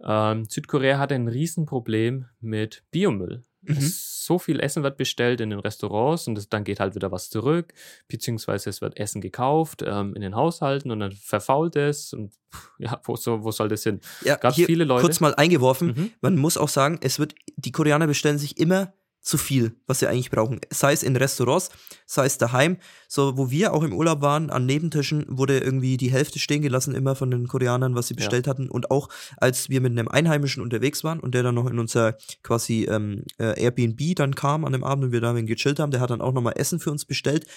Ähm, 0.04 0.46
Südkorea 0.46 1.00
hatte 1.00 1.16
ein 1.16 1.28
Riesenproblem 1.28 2.28
mit 2.42 2.84
Biomüll. 2.92 3.44
Mhm. 3.68 3.94
So 4.28 4.40
viel 4.40 4.60
Essen 4.60 4.84
wird 4.84 4.98
bestellt 4.98 5.42
in 5.42 5.52
den 5.52 5.60
Restaurants 5.60 6.28
und 6.28 6.38
es, 6.38 6.50
dann 6.50 6.64
geht 6.64 6.80
halt 6.80 6.96
wieder 6.96 7.12
was 7.12 7.30
zurück, 7.30 7.74
beziehungsweise 8.08 8.70
es 8.70 8.82
wird 8.82 8.98
Essen 8.98 9.22
gekauft 9.22 9.84
ähm, 9.86 10.16
in 10.16 10.22
den 10.22 10.36
Haushalten 10.36 10.92
und 10.92 11.00
dann 11.00 11.12
verfault 11.12 11.76
es 11.76 12.14
und 12.14 12.34
ja, 12.80 13.00
wo, 13.04 13.16
so, 13.16 13.44
wo 13.44 13.52
soll 13.52 13.70
das 13.70 13.84
hin? 13.84 14.00
Ja, 14.24 14.40
hier 14.52 14.66
viele 14.66 14.84
Leute? 14.84 15.02
kurz 15.02 15.20
mal 15.20 15.36
eingeworfen. 15.36 15.88
Mhm. 15.88 16.12
Man 16.22 16.38
muss 16.38 16.58
auch 16.58 16.70
sagen, 16.70 17.00
es 17.02 17.20
wird, 17.20 17.36
die 17.56 17.72
Koreaner 17.72 18.08
bestellen 18.08 18.38
sich 18.38 18.58
immer 18.58 18.94
zu 19.26 19.40
viel, 19.40 19.76
was 19.88 20.00
sie 20.00 20.08
eigentlich 20.08 20.30
brauchen. 20.30 20.62
Sei 20.70 20.94
es 20.94 21.02
in 21.02 21.16
Restaurants, 21.16 21.70
sei 22.06 22.28
es 22.28 22.38
daheim. 22.38 22.78
So, 23.08 23.38
wo 23.38 23.50
wir 23.50 23.74
auch 23.74 23.82
im 23.82 23.92
Urlaub 23.92 24.22
waren, 24.22 24.52
an 24.52 24.68
Nebentischen 24.68 25.26
wurde 25.28 25.58
irgendwie 25.58 25.98
die 25.98 26.12
Hälfte 26.12 26.38
stehen 26.38 26.62
gelassen, 26.62 26.94
immer 26.94 27.16
von 27.16 27.32
den 27.32 27.48
Koreanern, 27.48 27.96
was 27.96 28.08
sie 28.08 28.14
Ja. 28.14 28.18
bestellt 28.18 28.46
hatten. 28.46 28.70
Und 28.70 28.92
auch 28.92 29.10
als 29.38 29.70
wir 29.70 29.82
mit 29.82 29.94
einem 29.94 30.08
Einheimischen 30.08 30.62
unterwegs 30.62 31.04
waren 31.04 31.20
und 31.20 31.34
der 31.34 31.42
dann 31.42 31.56
noch 31.56 31.68
in 31.68 31.80
unser 31.80 32.18
quasi 32.44 32.84
ähm, 32.86 33.24
äh, 33.40 33.60
Airbnb 33.60 34.16
dann 34.16 34.36
kam 34.36 34.64
an 34.64 34.74
dem 34.74 34.84
Abend 34.84 35.06
und 35.06 35.12
wir 35.12 35.22
da 35.22 35.34
gechillt 35.34 35.80
haben, 35.80 35.92
der 35.92 36.02
hat 36.02 36.12
dann 36.12 36.22
auch 36.22 36.32
nochmal 36.32 36.54
Essen 36.58 36.80
für 36.80 36.92
uns 36.92 37.04
bestellt. 37.06 37.48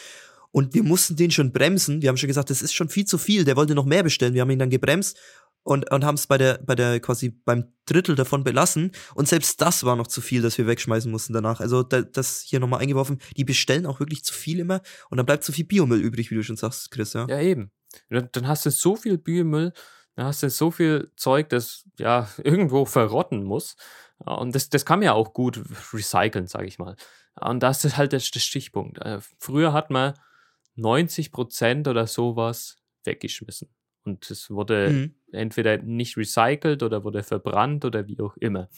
Und 0.50 0.72
wir 0.72 0.82
mussten 0.82 1.16
den 1.16 1.30
schon 1.30 1.52
bremsen. 1.52 2.00
Wir 2.00 2.08
haben 2.08 2.16
schon 2.16 2.28
gesagt, 2.28 2.48
das 2.48 2.62
ist 2.62 2.72
schon 2.72 2.88
viel 2.88 3.04
zu 3.04 3.18
viel. 3.18 3.44
Der 3.44 3.56
wollte 3.56 3.74
noch 3.74 3.84
mehr 3.84 4.02
bestellen. 4.02 4.32
Wir 4.32 4.40
haben 4.40 4.50
ihn 4.50 4.58
dann 4.58 4.70
gebremst 4.70 5.18
und, 5.62 5.90
und 5.90 6.04
haben 6.04 6.14
es 6.14 6.26
bei 6.26 6.38
der, 6.38 6.58
bei 6.58 6.74
der 6.74 6.98
quasi 7.00 7.30
beim 7.30 7.72
Drittel 7.84 8.14
davon 8.14 8.44
belassen. 8.44 8.92
Und 9.14 9.28
selbst 9.28 9.60
das 9.60 9.84
war 9.84 9.96
noch 9.96 10.06
zu 10.06 10.20
viel, 10.20 10.42
dass 10.42 10.56
wir 10.56 10.66
wegschmeißen 10.66 11.10
mussten 11.10 11.32
danach. 11.32 11.60
Also 11.60 11.82
da, 11.82 12.02
das 12.02 12.40
hier 12.40 12.60
nochmal 12.60 12.80
eingeworfen. 12.80 13.18
Die 13.36 13.44
bestellen 13.44 13.86
auch 13.86 14.00
wirklich 14.00 14.24
zu 14.24 14.32
viel 14.32 14.60
immer 14.60 14.80
und 15.10 15.18
dann 15.18 15.26
bleibt 15.26 15.44
zu 15.44 15.52
viel 15.52 15.66
Biomüll 15.66 16.00
übrig, 16.00 16.30
wie 16.30 16.36
du 16.36 16.42
schon 16.42 16.56
sagst, 16.56 16.90
Chris, 16.90 17.12
ja. 17.12 17.26
Ja, 17.28 17.40
eben. 17.40 17.70
Dann, 18.08 18.46
hast 18.46 18.66
du 18.66 18.70
so 18.70 18.96
viel 18.96 19.18
Biomüll, 19.18 19.72
dann 20.14 20.26
hast 20.26 20.42
du 20.42 20.50
so 20.50 20.70
viel 20.70 21.12
Zeug, 21.16 21.48
das 21.50 21.84
ja 21.98 22.28
irgendwo 22.42 22.84
verrotten 22.84 23.44
muss. 23.44 23.76
Und 24.18 24.54
das, 24.54 24.68
das 24.68 24.84
kann 24.84 25.00
man 25.00 25.06
ja 25.06 25.12
auch 25.12 25.32
gut 25.32 25.62
recyceln, 25.92 26.46
sage 26.46 26.66
ich 26.66 26.78
mal. 26.78 26.96
Und 27.40 27.62
das 27.62 27.84
ist 27.84 27.96
halt 27.96 28.12
der, 28.12 28.20
der 28.20 28.40
Stichpunkt. 28.40 28.98
Äh, 28.98 29.20
Früher 29.38 29.72
hat 29.72 29.90
man 29.90 30.14
90 30.74 31.30
Prozent 31.30 31.88
oder 31.88 32.06
sowas 32.06 32.76
weggeschmissen. 33.04 33.68
Und 34.08 34.30
es 34.30 34.50
wurde 34.50 34.90
Mhm. 34.92 35.14
entweder 35.32 35.78
nicht 35.78 36.16
recycelt 36.16 36.82
oder 36.82 37.04
wurde 37.04 37.22
verbrannt 37.22 37.84
oder 37.84 38.06
wie 38.08 38.18
auch 38.20 38.36
immer. 38.38 38.68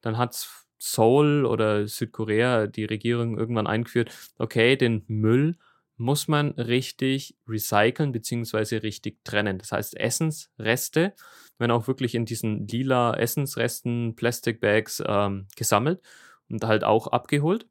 Dann 0.00 0.18
hat 0.18 0.48
Seoul 0.78 1.44
oder 1.44 1.86
Südkorea 1.86 2.66
die 2.66 2.84
Regierung 2.86 3.38
irgendwann 3.38 3.66
eingeführt, 3.66 4.10
okay, 4.38 4.76
den 4.76 5.04
Müll 5.08 5.56
muss 5.96 6.28
man 6.28 6.52
richtig 6.52 7.36
recyceln 7.46 8.12
beziehungsweise 8.12 8.82
richtig 8.82 9.22
trennen. 9.24 9.58
Das 9.58 9.72
heißt, 9.72 9.98
Essensreste 10.00 11.14
werden 11.58 11.72
auch 11.72 11.86
wirklich 11.88 12.14
in 12.14 12.24
diesen 12.24 12.66
lila 12.66 13.14
Essensresten, 13.14 14.16
Plastic 14.16 14.60
Bags 14.60 15.02
ähm, 15.06 15.48
gesammelt 15.56 16.00
und 16.48 16.64
halt 16.64 16.84
auch 16.84 17.08
abgeholt. 17.08 17.66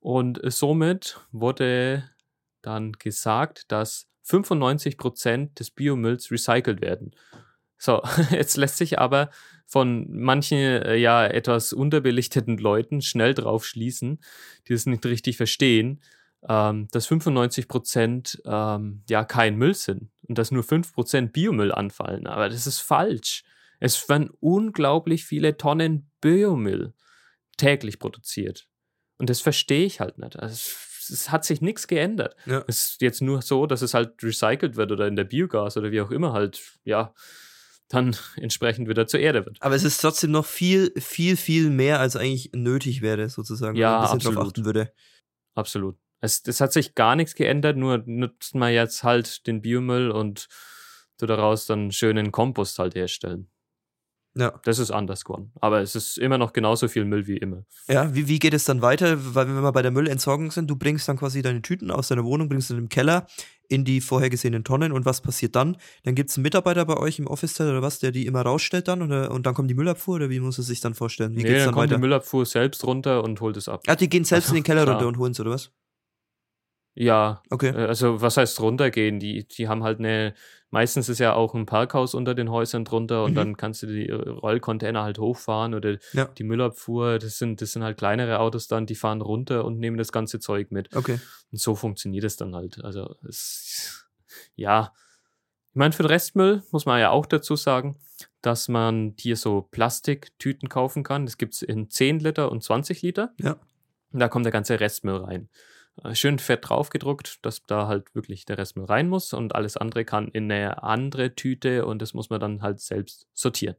Und 0.00 0.40
somit 0.44 1.20
wurde 1.32 2.10
dann 2.62 2.92
gesagt, 2.92 3.70
dass 3.72 4.08
95% 4.28 5.54
des 5.54 5.70
Biomülls 5.70 6.30
recycelt 6.30 6.80
werden. 6.80 7.12
So, 7.78 8.02
jetzt 8.30 8.56
lässt 8.56 8.76
sich 8.76 8.98
aber 8.98 9.30
von 9.66 10.06
manchen 10.10 10.58
äh, 10.58 10.96
ja 10.96 11.26
etwas 11.26 11.72
unterbelichteten 11.72 12.58
Leuten 12.58 13.02
schnell 13.02 13.34
drauf 13.34 13.64
schließen, 13.64 14.20
die 14.66 14.72
es 14.72 14.86
nicht 14.86 15.04
richtig 15.06 15.36
verstehen, 15.36 16.00
ähm, 16.48 16.88
dass 16.90 17.08
95% 17.08 18.40
ähm, 18.44 19.02
ja 19.08 19.24
kein 19.24 19.56
Müll 19.56 19.74
sind 19.74 20.10
und 20.22 20.38
dass 20.38 20.50
nur 20.50 20.62
5% 20.62 21.32
Biomüll 21.32 21.72
anfallen. 21.72 22.26
Aber 22.26 22.48
das 22.48 22.66
ist 22.66 22.80
falsch. 22.80 23.44
Es 23.80 24.08
werden 24.08 24.30
unglaublich 24.40 25.24
viele 25.24 25.56
Tonnen 25.56 26.10
Biomüll 26.20 26.94
täglich 27.56 27.98
produziert. 27.98 28.66
Und 29.18 29.30
das 29.30 29.40
verstehe 29.40 29.84
ich 29.84 30.00
halt 30.00 30.18
nicht. 30.18 30.38
Also, 30.38 30.70
es, 31.08 31.20
es 31.20 31.30
hat 31.30 31.44
sich 31.44 31.60
nichts 31.60 31.86
geändert. 31.86 32.36
Ja. 32.46 32.64
Es 32.66 32.90
ist 32.90 33.02
jetzt 33.02 33.22
nur 33.22 33.42
so, 33.42 33.66
dass 33.66 33.82
es 33.82 33.94
halt 33.94 34.22
recycelt 34.22 34.76
wird 34.76 34.92
oder 34.92 35.06
in 35.06 35.16
der 35.16 35.24
Biogas 35.24 35.76
oder 35.76 35.90
wie 35.90 36.00
auch 36.00 36.10
immer 36.10 36.32
halt, 36.32 36.60
ja, 36.84 37.14
dann 37.88 38.16
entsprechend 38.36 38.88
wieder 38.88 39.06
zur 39.06 39.20
Erde 39.20 39.46
wird. 39.46 39.58
Aber 39.60 39.74
es 39.74 39.84
ist 39.84 40.00
trotzdem 40.00 40.30
noch 40.30 40.46
viel, 40.46 40.92
viel, 40.98 41.36
viel 41.36 41.70
mehr, 41.70 42.00
als 42.00 42.16
eigentlich 42.16 42.50
nötig 42.54 43.02
wäre, 43.02 43.28
sozusagen. 43.28 43.74
wenn 43.74 43.82
Ja, 43.82 43.98
man 44.00 44.08
ein 44.08 44.18
bisschen 44.18 44.34
drauf 44.34 44.46
achten 44.46 44.64
würde. 44.64 44.92
Absolut. 45.54 45.96
Es, 46.20 46.42
es 46.46 46.60
hat 46.60 46.72
sich 46.72 46.94
gar 46.94 47.16
nichts 47.16 47.34
geändert, 47.34 47.76
nur 47.76 48.02
nutzt 48.06 48.54
man 48.54 48.72
jetzt 48.72 49.04
halt 49.04 49.46
den 49.46 49.62
Biomüll 49.62 50.10
und 50.10 50.48
du 51.18 51.26
daraus 51.26 51.66
dann 51.66 51.92
schönen 51.92 52.32
Kompost 52.32 52.78
halt 52.78 52.94
herstellen. 52.94 53.50
Ja. 54.36 54.52
Das 54.64 54.78
ist 54.78 54.90
anders 54.90 55.24
geworden. 55.24 55.52
Aber 55.60 55.80
es 55.80 55.94
ist 55.96 56.16
immer 56.18 56.38
noch 56.38 56.52
genauso 56.52 56.86
viel 56.88 57.04
Müll 57.04 57.26
wie 57.26 57.38
immer. 57.38 57.64
Ja, 57.88 58.14
wie, 58.14 58.28
wie 58.28 58.38
geht 58.38 58.54
es 58.54 58.64
dann 58.64 58.82
weiter? 58.82 59.16
Weil 59.34 59.48
wenn 59.48 59.62
wir 59.62 59.72
bei 59.72 59.82
der 59.82 59.90
Müllentsorgung 59.90 60.50
sind, 60.50 60.68
du 60.70 60.76
bringst 60.76 61.08
dann 61.08 61.16
quasi 61.16 61.42
deine 61.42 61.62
Tüten 61.62 61.90
aus 61.90 62.08
deiner 62.08 62.24
Wohnung, 62.24 62.48
bringst 62.48 62.70
in 62.70 62.76
den 62.76 62.88
Keller 62.88 63.26
in 63.68 63.84
die 63.84 64.00
vorhergesehenen 64.00 64.64
Tonnen 64.64 64.92
und 64.92 65.04
was 65.04 65.20
passiert 65.20 65.54
dann? 65.54 65.76
Dann 66.02 66.14
gibt 66.14 66.30
es 66.30 66.36
einen 66.36 66.42
Mitarbeiter 66.42 66.84
bei 66.86 66.96
euch 66.96 67.18
im 67.18 67.26
Office 67.26 67.60
oder 67.60 67.82
was, 67.82 67.98
der 67.98 68.12
die 68.12 68.26
immer 68.26 68.42
rausstellt 68.42 68.88
dann 68.88 69.02
oder, 69.02 69.30
und 69.30 69.44
dann 69.44 69.54
kommt 69.54 69.70
die 69.70 69.74
Müllabfuhr 69.74 70.16
oder 70.16 70.30
wie 70.30 70.40
muss 70.40 70.58
es 70.58 70.66
sich 70.66 70.80
dann 70.80 70.94
vorstellen? 70.94 71.32
Wie 71.32 71.42
nee, 71.42 71.48
geht's 71.48 71.58
dann 71.58 71.66
dann 71.66 71.74
kommt 71.74 71.90
weiter? 71.90 71.96
die 71.96 72.00
Müllabfuhr 72.00 72.46
selbst 72.46 72.84
runter 72.84 73.22
und 73.22 73.40
holt 73.40 73.56
es 73.56 73.68
ab. 73.68 73.82
Ah, 73.86 73.96
die 73.96 74.08
gehen 74.08 74.24
selbst 74.24 74.48
in 74.48 74.54
den 74.54 74.64
Keller 74.64 74.86
runter 74.88 75.06
und 75.06 75.18
holen 75.18 75.32
es, 75.32 75.40
oder 75.40 75.50
was? 75.50 75.70
Ja, 77.00 77.42
Okay. 77.50 77.68
Äh, 77.70 77.86
Also, 77.86 78.20
was 78.20 78.36
heißt 78.36 78.60
runtergehen? 78.60 79.20
Die, 79.20 79.46
die 79.46 79.68
haben 79.68 79.84
halt 79.84 80.00
eine, 80.00 80.34
meistens 80.70 81.08
ist 81.08 81.20
ja 81.20 81.32
auch 81.34 81.54
ein 81.54 81.64
Parkhaus 81.64 82.12
unter 82.14 82.34
den 82.34 82.50
Häusern 82.50 82.84
drunter 82.84 83.22
und 83.24 83.30
Mhm. 83.32 83.36
dann 83.36 83.56
kannst 83.56 83.82
du 83.84 83.86
die 83.86 84.10
Rollcontainer 84.10 85.02
halt 85.04 85.18
hochfahren 85.18 85.74
oder 85.74 85.98
Ja. 86.12 86.24
die 86.26 86.42
Müllabfuhr, 86.44 87.18
das 87.20 87.38
sind, 87.38 87.60
das 87.60 87.72
sind 87.72 87.84
halt 87.84 87.98
kleinere 87.98 88.40
Autos 88.40 88.66
dann, 88.66 88.84
die 88.86 88.96
fahren 88.96 89.20
runter 89.20 89.64
und 89.64 89.78
nehmen 89.78 89.96
das 89.96 90.10
ganze 90.10 90.40
Zeug 90.40 90.72
mit. 90.72 90.94
Okay. 90.96 91.20
Und 91.52 91.60
so 91.60 91.76
funktioniert 91.76 92.24
es 92.24 92.36
dann 92.36 92.54
halt. 92.56 92.82
Also, 92.84 93.14
es, 93.28 94.04
ja. 94.56 94.92
Ich 95.70 95.76
meine, 95.78 95.92
für 95.92 96.02
den 96.02 96.10
Restmüll 96.10 96.62
muss 96.72 96.84
man 96.86 96.98
ja 96.98 97.10
auch 97.10 97.26
dazu 97.26 97.54
sagen, 97.54 97.96
dass 98.42 98.66
man 98.66 99.14
hier 99.20 99.36
so 99.36 99.62
Plastiktüten 99.70 100.68
kaufen 100.68 101.04
kann. 101.04 101.26
Das 101.26 101.38
gibt 101.38 101.54
es 101.54 101.62
in 101.62 101.90
10 101.90 102.18
Liter 102.18 102.50
und 102.50 102.64
20 102.64 103.02
Liter. 103.02 103.32
Ja. 103.38 103.56
Und 104.12 104.18
da 104.20 104.28
kommt 104.28 104.44
der 104.46 104.52
ganze 104.52 104.80
Restmüll 104.80 105.16
rein. 105.18 105.48
Äh, 106.04 106.14
Schön 106.14 106.38
fett 106.38 106.68
draufgedruckt, 106.68 107.44
dass 107.44 107.64
da 107.66 107.86
halt 107.86 108.14
wirklich 108.14 108.44
der 108.44 108.58
Restmüll 108.58 108.86
rein 108.86 109.08
muss 109.08 109.32
und 109.32 109.54
alles 109.54 109.76
andere 109.76 110.04
kann 110.04 110.28
in 110.28 110.50
eine 110.50 110.82
andere 110.82 111.34
Tüte 111.34 111.86
und 111.86 112.02
das 112.02 112.14
muss 112.14 112.30
man 112.30 112.40
dann 112.40 112.62
halt 112.62 112.80
selbst 112.80 113.26
sortieren. 113.34 113.76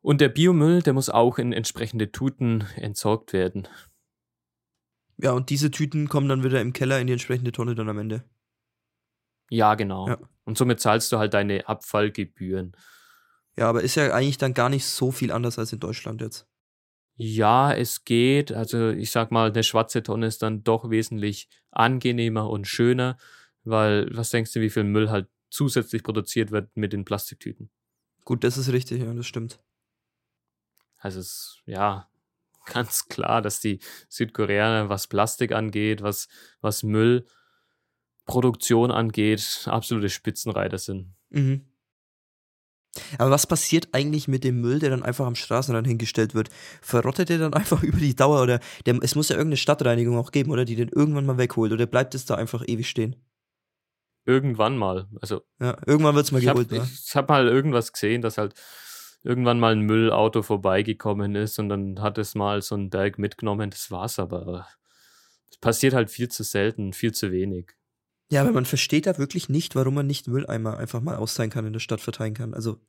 Und 0.00 0.20
der 0.20 0.28
Biomüll, 0.28 0.82
der 0.82 0.92
muss 0.92 1.10
auch 1.10 1.38
in 1.38 1.52
entsprechende 1.52 2.12
Tüten 2.12 2.64
entsorgt 2.76 3.32
werden. 3.32 3.66
Ja, 5.18 5.32
und 5.32 5.50
diese 5.50 5.70
Tüten 5.70 6.08
kommen 6.08 6.28
dann 6.28 6.44
wieder 6.44 6.60
im 6.60 6.72
Keller 6.72 7.00
in 7.00 7.06
die 7.06 7.14
entsprechende 7.14 7.52
Tonne 7.52 7.74
dann 7.74 7.88
am 7.88 7.98
Ende. 7.98 8.24
Ja, 9.50 9.74
genau. 9.74 10.08
Ja. 10.08 10.18
Und 10.44 10.58
somit 10.58 10.80
zahlst 10.80 11.10
du 11.10 11.18
halt 11.18 11.34
deine 11.34 11.68
Abfallgebühren. 11.68 12.76
Ja, 13.56 13.68
aber 13.68 13.82
ist 13.82 13.94
ja 13.94 14.12
eigentlich 14.12 14.38
dann 14.38 14.54
gar 14.54 14.68
nicht 14.68 14.84
so 14.84 15.10
viel 15.10 15.32
anders 15.32 15.58
als 15.58 15.72
in 15.72 15.80
Deutschland 15.80 16.20
jetzt. 16.20 16.46
Ja, 17.16 17.72
es 17.72 18.04
geht. 18.04 18.52
Also 18.52 18.90
ich 18.90 19.10
sag 19.10 19.30
mal, 19.30 19.50
eine 19.50 19.64
schwarze 19.64 20.02
Tonne 20.02 20.26
ist 20.26 20.42
dann 20.42 20.64
doch 20.64 20.90
wesentlich 20.90 21.48
angenehmer 21.70 22.50
und 22.50 22.66
schöner, 22.66 23.16
weil 23.64 24.14
was 24.14 24.28
denkst 24.30 24.52
du, 24.52 24.60
wie 24.60 24.70
viel 24.70 24.84
Müll 24.84 25.08
halt 25.10 25.28
zusätzlich 25.48 26.02
produziert 26.02 26.50
wird 26.50 26.76
mit 26.76 26.92
den 26.92 27.06
Plastiktüten? 27.06 27.70
Gut, 28.24 28.44
das 28.44 28.58
ist 28.58 28.70
richtig, 28.70 29.00
ja, 29.00 29.14
das 29.14 29.26
stimmt. 29.26 29.58
Also 30.98 31.20
es 31.20 31.26
ist 31.26 31.62
ja 31.64 32.10
ganz 32.66 33.08
klar, 33.08 33.40
dass 33.40 33.60
die 33.60 33.78
Südkoreaner, 34.08 34.90
was 34.90 35.06
Plastik 35.06 35.52
angeht, 35.52 36.02
was, 36.02 36.28
was 36.60 36.82
Müllproduktion 36.82 38.90
angeht, 38.90 39.62
absolute 39.66 40.10
Spitzenreiter 40.10 40.78
sind. 40.78 41.14
Mhm. 41.30 41.64
Aber 43.18 43.30
was 43.30 43.46
passiert 43.46 43.88
eigentlich 43.92 44.28
mit 44.28 44.44
dem 44.44 44.60
Müll, 44.60 44.78
der 44.78 44.90
dann 44.90 45.02
einfach 45.02 45.26
am 45.26 45.34
Straßenrand 45.34 45.86
hingestellt 45.86 46.34
wird? 46.34 46.50
Verrottet 46.80 47.28
der 47.28 47.38
dann 47.38 47.54
einfach 47.54 47.82
über 47.82 47.98
die 47.98 48.16
Dauer 48.16 48.42
oder 48.42 48.60
der, 48.84 48.98
es 49.02 49.14
muss 49.14 49.28
ja 49.28 49.36
irgendeine 49.36 49.56
Stadtreinigung 49.56 50.16
auch 50.16 50.32
geben, 50.32 50.50
oder 50.50 50.64
die 50.64 50.76
den 50.76 50.88
irgendwann 50.88 51.26
mal 51.26 51.38
wegholt 51.38 51.72
oder 51.72 51.86
bleibt 51.86 52.14
es 52.14 52.24
da 52.24 52.34
einfach 52.34 52.64
ewig 52.66 52.88
stehen? 52.88 53.16
Irgendwann 54.24 54.76
mal. 54.76 55.06
Also 55.20 55.42
Ja, 55.60 55.76
irgendwann 55.86 56.14
wird 56.14 56.26
es 56.26 56.32
mal 56.32 56.42
ich 56.42 56.48
habe 56.48 56.64
geholt, 56.64 56.82
ne? 56.82 56.88
ich 56.92 57.14
hab 57.14 57.28
mal 57.28 57.46
irgendwas 57.46 57.92
gesehen, 57.92 58.22
dass 58.22 58.38
halt 58.38 58.54
irgendwann 59.22 59.60
mal 59.60 59.72
ein 59.72 59.80
Müllauto 59.80 60.42
vorbeigekommen 60.42 61.34
ist 61.34 61.58
und 61.58 61.68
dann 61.68 62.00
hat 62.00 62.18
es 62.18 62.34
mal 62.34 62.62
so 62.62 62.74
einen 62.74 62.90
Berg 62.90 63.18
mitgenommen. 63.18 63.70
Das 63.70 63.90
war's 63.90 64.18
aber. 64.18 64.68
Es 65.50 65.58
passiert 65.58 65.94
halt 65.94 66.10
viel 66.10 66.28
zu 66.28 66.44
selten, 66.44 66.92
viel 66.92 67.12
zu 67.12 67.32
wenig. 67.32 67.72
Ja, 68.30 68.42
aber 68.42 68.52
man 68.52 68.64
versteht 68.64 69.06
da 69.06 69.18
wirklich 69.18 69.48
nicht, 69.48 69.76
warum 69.76 69.94
man 69.94 70.06
nicht 70.06 70.26
Mülleimer 70.26 70.76
einfach 70.78 71.00
mal 71.00 71.16
austeilen 71.16 71.50
kann, 71.50 71.66
in 71.66 71.72
der 71.72 71.80
Stadt 71.80 72.00
verteilen 72.00 72.34
kann. 72.34 72.54
Also, 72.54 72.80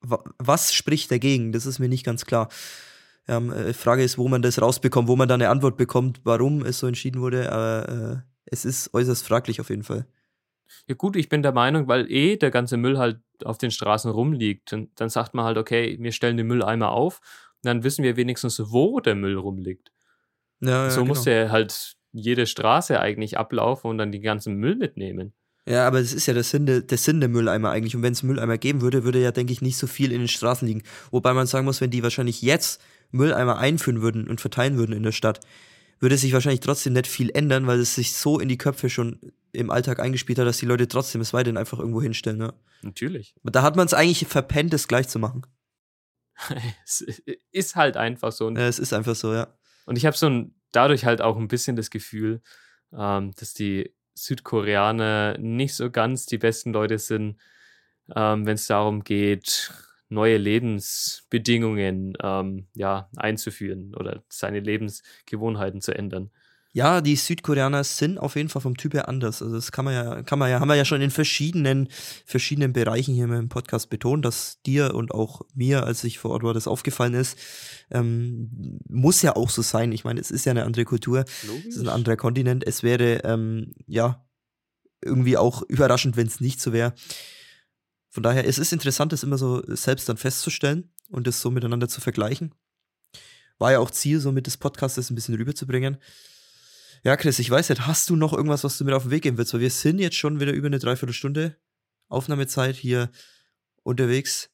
wa 0.00 0.22
was 0.38 0.74
spricht 0.74 1.10
dagegen? 1.10 1.52
Das 1.52 1.66
ist 1.66 1.78
mir 1.78 1.88
nicht 1.88 2.04
ganz 2.04 2.26
klar. 2.26 2.48
Ähm, 3.28 3.52
äh, 3.52 3.72
Frage 3.72 4.02
ist, 4.02 4.18
wo 4.18 4.28
man 4.28 4.42
das 4.42 4.60
rausbekommt, 4.60 5.08
wo 5.08 5.16
man 5.16 5.28
da 5.28 5.34
eine 5.34 5.48
Antwort 5.48 5.76
bekommt, 5.76 6.20
warum 6.24 6.64
es 6.64 6.78
so 6.78 6.86
entschieden 6.86 7.20
wurde, 7.20 7.50
aber 7.52 7.88
äh, 7.88 8.16
es 8.46 8.64
ist 8.64 8.92
äußerst 8.92 9.26
fraglich 9.26 9.60
auf 9.60 9.70
jeden 9.70 9.84
Fall. 9.84 10.06
Ja 10.86 10.94
gut, 10.94 11.16
ich 11.16 11.28
bin 11.28 11.42
der 11.42 11.52
Meinung, 11.52 11.88
weil 11.88 12.10
eh 12.10 12.36
der 12.36 12.50
ganze 12.50 12.76
Müll 12.76 12.98
halt 12.98 13.20
auf 13.44 13.58
den 13.58 13.70
Straßen 13.70 14.10
rumliegt, 14.10 14.72
dann, 14.72 14.90
dann 14.96 15.08
sagt 15.08 15.34
man 15.34 15.44
halt, 15.44 15.56
okay, 15.56 15.96
wir 16.00 16.12
stellen 16.12 16.36
den 16.36 16.46
Mülleimer 16.46 16.90
auf, 16.90 17.20
dann 17.62 17.82
wissen 17.82 18.02
wir 18.02 18.16
wenigstens, 18.16 18.60
wo 18.66 19.00
der 19.00 19.14
Müll 19.14 19.36
rumliegt. 19.36 19.92
Ja, 20.60 20.90
so 20.90 21.00
ja, 21.00 21.06
muss 21.06 21.24
genau. 21.24 21.36
der 21.36 21.52
halt 21.52 21.96
jede 22.14 22.46
Straße 22.46 22.98
eigentlich 23.00 23.36
ablaufen 23.36 23.90
und 23.90 23.98
dann 23.98 24.12
den 24.12 24.22
ganzen 24.22 24.54
Müll 24.54 24.76
mitnehmen. 24.76 25.32
Ja, 25.66 25.86
aber 25.86 26.00
das 26.00 26.12
ist 26.12 26.26
ja 26.26 26.34
der 26.34 26.44
Sinn, 26.44 26.66
der, 26.66 26.82
der 26.82 26.98
Sinn 26.98 27.20
der 27.20 27.28
Mülleimer 27.28 27.70
eigentlich. 27.70 27.96
Und 27.96 28.02
wenn 28.02 28.12
es 28.12 28.22
Mülleimer 28.22 28.58
geben 28.58 28.82
würde, 28.82 29.04
würde 29.04 29.20
ja, 29.20 29.32
denke 29.32 29.52
ich, 29.52 29.62
nicht 29.62 29.78
so 29.78 29.86
viel 29.86 30.12
in 30.12 30.18
den 30.18 30.28
Straßen 30.28 30.68
liegen. 30.68 30.82
Wobei 31.10 31.32
man 31.32 31.46
sagen 31.46 31.64
muss, 31.64 31.80
wenn 31.80 31.90
die 31.90 32.02
wahrscheinlich 32.02 32.42
jetzt 32.42 32.82
Mülleimer 33.10 33.58
einführen 33.58 34.02
würden 34.02 34.28
und 34.28 34.40
verteilen 34.40 34.76
würden 34.76 34.92
in 34.94 35.02
der 35.02 35.12
Stadt, 35.12 35.40
würde 36.00 36.18
sich 36.18 36.32
wahrscheinlich 36.32 36.60
trotzdem 36.60 36.92
nicht 36.92 37.06
viel 37.06 37.30
ändern, 37.30 37.66
weil 37.66 37.80
es 37.80 37.94
sich 37.94 38.12
so 38.12 38.38
in 38.38 38.48
die 38.48 38.58
Köpfe 38.58 38.90
schon 38.90 39.18
im 39.52 39.70
Alltag 39.70 40.00
eingespielt 40.00 40.38
hat, 40.38 40.46
dass 40.46 40.58
die 40.58 40.66
Leute 40.66 40.86
trotzdem 40.86 41.20
es 41.22 41.32
weiterhin 41.32 41.56
einfach 41.56 41.78
irgendwo 41.78 42.02
hinstellen. 42.02 42.40
Ja. 42.40 42.52
Natürlich. 42.82 43.34
Da 43.42 43.62
hat 43.62 43.76
man 43.76 43.86
es 43.86 43.94
eigentlich 43.94 44.26
verpennt, 44.26 44.72
das 44.72 44.86
gleich 44.86 45.08
zu 45.08 45.18
machen. 45.18 45.46
es 46.84 47.00
ist 47.52 47.76
halt 47.76 47.96
einfach 47.96 48.32
so. 48.32 48.50
Ja, 48.50 48.66
es 48.68 48.78
ist 48.78 48.92
einfach 48.92 49.14
so, 49.14 49.32
ja. 49.32 49.56
und 49.86 49.96
ich 49.96 50.04
habe 50.04 50.16
so 50.16 50.26
ein, 50.26 50.54
dadurch 50.76 51.04
halt 51.04 51.22
auch 51.22 51.36
ein 51.36 51.48
bisschen 51.48 51.76
das 51.76 51.90
Gefühl, 51.90 52.42
ähm, 52.92 53.32
dass 53.38 53.54
die 53.54 53.94
Südkoreaner 54.14 55.38
nicht 55.38 55.74
so 55.74 55.90
ganz 55.90 56.26
die 56.26 56.38
besten 56.38 56.72
Leute 56.72 56.98
sind, 56.98 57.38
ähm, 58.14 58.46
wenn 58.46 58.54
es 58.54 58.66
darum 58.66 59.04
geht, 59.04 59.72
neue 60.08 60.36
Lebensbedingungen 60.36 62.14
ähm, 62.22 62.68
ja, 62.74 63.08
einzuführen 63.16 63.94
oder 63.96 64.22
seine 64.28 64.60
Lebensgewohnheiten 64.60 65.80
zu 65.80 65.94
ändern. 65.94 66.30
Ja, 66.76 67.00
die 67.00 67.14
Südkoreaner 67.14 67.84
sind 67.84 68.18
auf 68.18 68.34
jeden 68.34 68.48
Fall 68.48 68.60
vom 68.60 68.76
Typ 68.76 68.94
her 68.94 69.08
anders. 69.08 69.40
Also 69.40 69.54
das 69.54 69.70
kann 69.70 69.84
man 69.84 69.94
ja, 69.94 70.22
kann 70.24 70.40
man 70.40 70.50
ja, 70.50 70.58
haben 70.58 70.66
wir 70.66 70.74
ja 70.74 70.84
schon 70.84 71.00
in 71.00 71.12
verschiedenen, 71.12 71.88
verschiedenen 72.26 72.72
Bereichen 72.72 73.14
hier 73.14 73.26
im 73.26 73.48
Podcast 73.48 73.90
betont, 73.90 74.24
dass 74.24 74.60
dir 74.62 74.92
und 74.92 75.14
auch 75.14 75.42
mir, 75.54 75.84
als 75.84 76.02
ich 76.02 76.18
vor 76.18 76.32
Ort 76.32 76.42
war, 76.42 76.52
das 76.52 76.66
aufgefallen 76.66 77.14
ist. 77.14 77.38
Ähm, 77.92 78.80
muss 78.88 79.22
ja 79.22 79.36
auch 79.36 79.50
so 79.50 79.62
sein. 79.62 79.92
Ich 79.92 80.02
meine, 80.02 80.20
es 80.20 80.32
ist 80.32 80.46
ja 80.46 80.50
eine 80.50 80.64
andere 80.64 80.84
Kultur, 80.84 81.24
es 81.68 81.76
ist 81.76 81.80
ein 81.80 81.88
anderer 81.88 82.16
Kontinent. 82.16 82.66
Es 82.66 82.82
wäre 82.82 83.20
ähm, 83.22 83.72
ja 83.86 84.26
irgendwie 85.00 85.36
auch 85.36 85.62
überraschend, 85.62 86.16
wenn 86.16 86.26
es 86.26 86.40
nicht 86.40 86.60
so 86.60 86.72
wäre. 86.72 86.92
Von 88.10 88.24
daher, 88.24 88.48
es 88.48 88.58
ist 88.58 88.72
interessant, 88.72 89.12
das 89.12 89.22
immer 89.22 89.38
so 89.38 89.62
selbst 89.68 90.08
dann 90.08 90.16
festzustellen 90.16 90.90
und 91.08 91.28
das 91.28 91.40
so 91.40 91.52
miteinander 91.52 91.88
zu 91.88 92.00
vergleichen. 92.00 92.52
War 93.58 93.70
ja 93.70 93.78
auch 93.78 93.92
Ziel, 93.92 94.18
so 94.18 94.32
mit 94.32 94.48
des 94.48 94.56
Podcasts 94.56 95.08
ein 95.08 95.14
bisschen 95.14 95.36
rüberzubringen. 95.36 95.98
Ja, 97.04 97.18
Chris, 97.18 97.38
ich 97.38 97.50
weiß 97.50 97.68
nicht, 97.68 97.86
hast 97.86 98.08
du 98.08 98.16
noch 98.16 98.32
irgendwas, 98.32 98.64
was 98.64 98.78
du 98.78 98.84
mit 98.84 98.94
auf 98.94 99.02
den 99.02 99.10
Weg 99.10 99.22
geben 99.22 99.36
willst? 99.36 99.52
Weil 99.52 99.60
wir 99.60 99.70
sind 99.70 99.98
jetzt 99.98 100.16
schon 100.16 100.40
wieder 100.40 100.52
über 100.52 100.66
eine 100.66 100.78
Dreiviertelstunde 100.78 101.56
Aufnahmezeit 102.08 102.76
hier 102.76 103.10
unterwegs. 103.82 104.50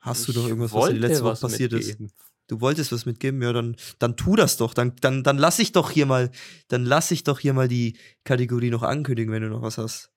Hast 0.00 0.28
du 0.28 0.32
noch 0.32 0.46
irgendwas, 0.46 0.72
was 0.72 0.88
dir 0.88 0.94
die 0.94 1.00
wollte 1.00 1.06
letzte 1.08 1.24
Woche 1.24 1.40
passiert 1.40 1.72
ist? 1.72 1.86
mitgeben. 1.88 2.12
Du 2.48 2.60
wolltest 2.60 2.92
was 2.92 3.06
mitgeben, 3.06 3.42
ja, 3.42 3.52
dann, 3.52 3.76
dann 3.98 4.16
tu 4.16 4.36
das 4.36 4.58
doch. 4.58 4.74
Dann, 4.74 4.94
dann, 5.00 5.22
dann 5.22 5.38
lass 5.38 5.58
ich 5.58 5.72
doch 5.72 5.90
hier 5.90 6.06
mal, 6.06 6.30
dann 6.68 6.84
lass 6.84 7.10
ich 7.10 7.24
doch 7.24 7.38
hier 7.40 7.54
mal 7.54 7.68
die 7.68 7.98
Kategorie 8.24 8.70
noch 8.70 8.82
ankündigen, 8.82 9.32
wenn 9.32 9.42
du 9.42 9.48
noch 9.48 9.62
was 9.62 9.78
hast. 9.78 10.10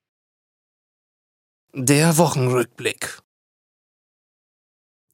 Der 1.73 2.17
Wochenrückblick. 2.17 3.21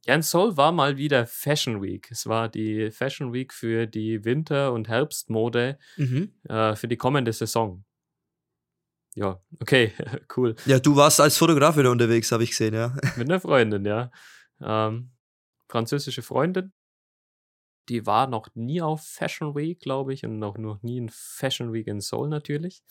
Ja, 0.08 0.16
in 0.16 0.22
Seoul 0.22 0.56
war 0.56 0.72
mal 0.72 0.96
wieder 0.98 1.26
Fashion 1.28 1.82
Week. 1.82 2.08
Es 2.12 2.28
war 2.28 2.48
die 2.50 2.92
Fashion 2.92 3.34
Week 3.34 3.54
für 3.54 3.88
die 3.88 4.24
Winter- 4.24 4.72
und 4.72 4.88
Herbstmode 4.88 5.78
Mhm. 5.98 6.32
äh, 6.48 6.76
für 6.76 6.88
die 6.88 6.96
kommende 6.98 7.34
Saison. 7.34 7.84
Ja, 9.16 9.42
okay, 9.60 9.92
cool. 10.38 10.56
Ja, 10.66 10.80
du 10.80 10.96
warst 10.96 11.20
als 11.20 11.38
Fotograf 11.38 11.76
wieder 11.78 11.92
unterwegs, 11.92 12.32
habe 12.32 12.44
ich 12.44 12.52
gesehen, 12.52 12.74
ja. 12.74 12.96
Mit 13.18 13.30
einer 13.30 13.40
Freundin, 13.40 13.86
ja. 13.86 14.12
Ähm, 14.62 15.12
französische 15.68 16.22
Freundin. 16.22 16.72
Die 17.90 18.06
war 18.06 18.28
noch 18.28 18.48
nie 18.54 18.82
auf 18.82 19.06
Fashion 19.06 19.56
Week, 19.56 19.80
glaube 19.80 20.14
ich, 20.14 20.24
und 20.26 20.40
noch, 20.40 20.58
noch 20.58 20.82
nie 20.84 20.98
in 20.98 21.10
Fashion 21.10 21.74
Week 21.74 21.88
in 21.88 22.00
Seoul 22.02 22.28
natürlich. 22.30 22.84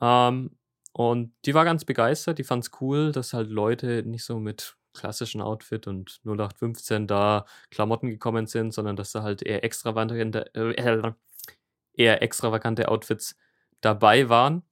Ähm, 0.00 0.56
und 0.92 1.32
die 1.46 1.54
war 1.54 1.64
ganz 1.64 1.84
begeistert, 1.84 2.38
die 2.38 2.44
fand 2.44 2.64
es 2.64 2.70
cool, 2.80 3.12
dass 3.12 3.32
halt 3.32 3.48
Leute 3.50 4.02
nicht 4.04 4.24
so 4.24 4.38
mit 4.38 4.76
klassischen 4.94 5.40
Outfit 5.40 5.86
und 5.86 6.20
0815 6.24 7.06
da 7.06 7.46
Klamotten 7.70 8.08
gekommen 8.08 8.46
sind, 8.46 8.72
sondern 8.72 8.96
dass 8.96 9.12
da 9.12 9.22
halt 9.22 9.42
eher 9.42 9.64
extravagante, 9.64 10.54
äh, 10.54 11.12
eher 11.94 12.22
extravagante 12.22 12.88
Outfits 12.88 13.36
dabei 13.80 14.28
waren. 14.28 14.62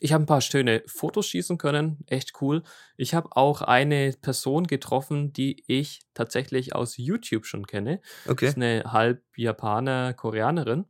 Ich 0.00 0.12
habe 0.12 0.24
ein 0.24 0.26
paar 0.26 0.40
schöne 0.40 0.82
Fotos 0.86 1.26
schießen 1.28 1.58
können, 1.58 1.98
echt 2.06 2.40
cool. 2.40 2.62
Ich 2.96 3.14
habe 3.14 3.28
auch 3.36 3.60
eine 3.60 4.14
Person 4.20 4.66
getroffen, 4.66 5.32
die 5.34 5.62
ich 5.66 6.00
tatsächlich 6.14 6.74
aus 6.74 6.96
YouTube 6.96 7.44
schon 7.46 7.66
kenne. 7.66 8.00
Das 8.24 8.32
Okay. 8.32 8.46
ist 8.48 8.56
eine 8.56 8.84
halb 8.86 9.22
Japaner, 9.36 10.14
Koreanerin. 10.14 10.86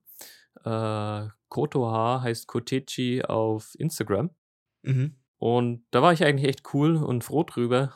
Äh, 0.64 1.28
Kotoha 1.48 2.22
heißt 2.22 2.46
Kotechi 2.46 3.22
auf 3.24 3.74
Instagram. 3.78 4.30
Mhm. 4.82 5.16
Und 5.42 5.82
da 5.90 6.02
war 6.02 6.12
ich 6.12 6.22
eigentlich 6.24 6.48
echt 6.48 6.72
cool 6.72 6.94
und 6.96 7.24
froh 7.24 7.42
drüber. 7.42 7.92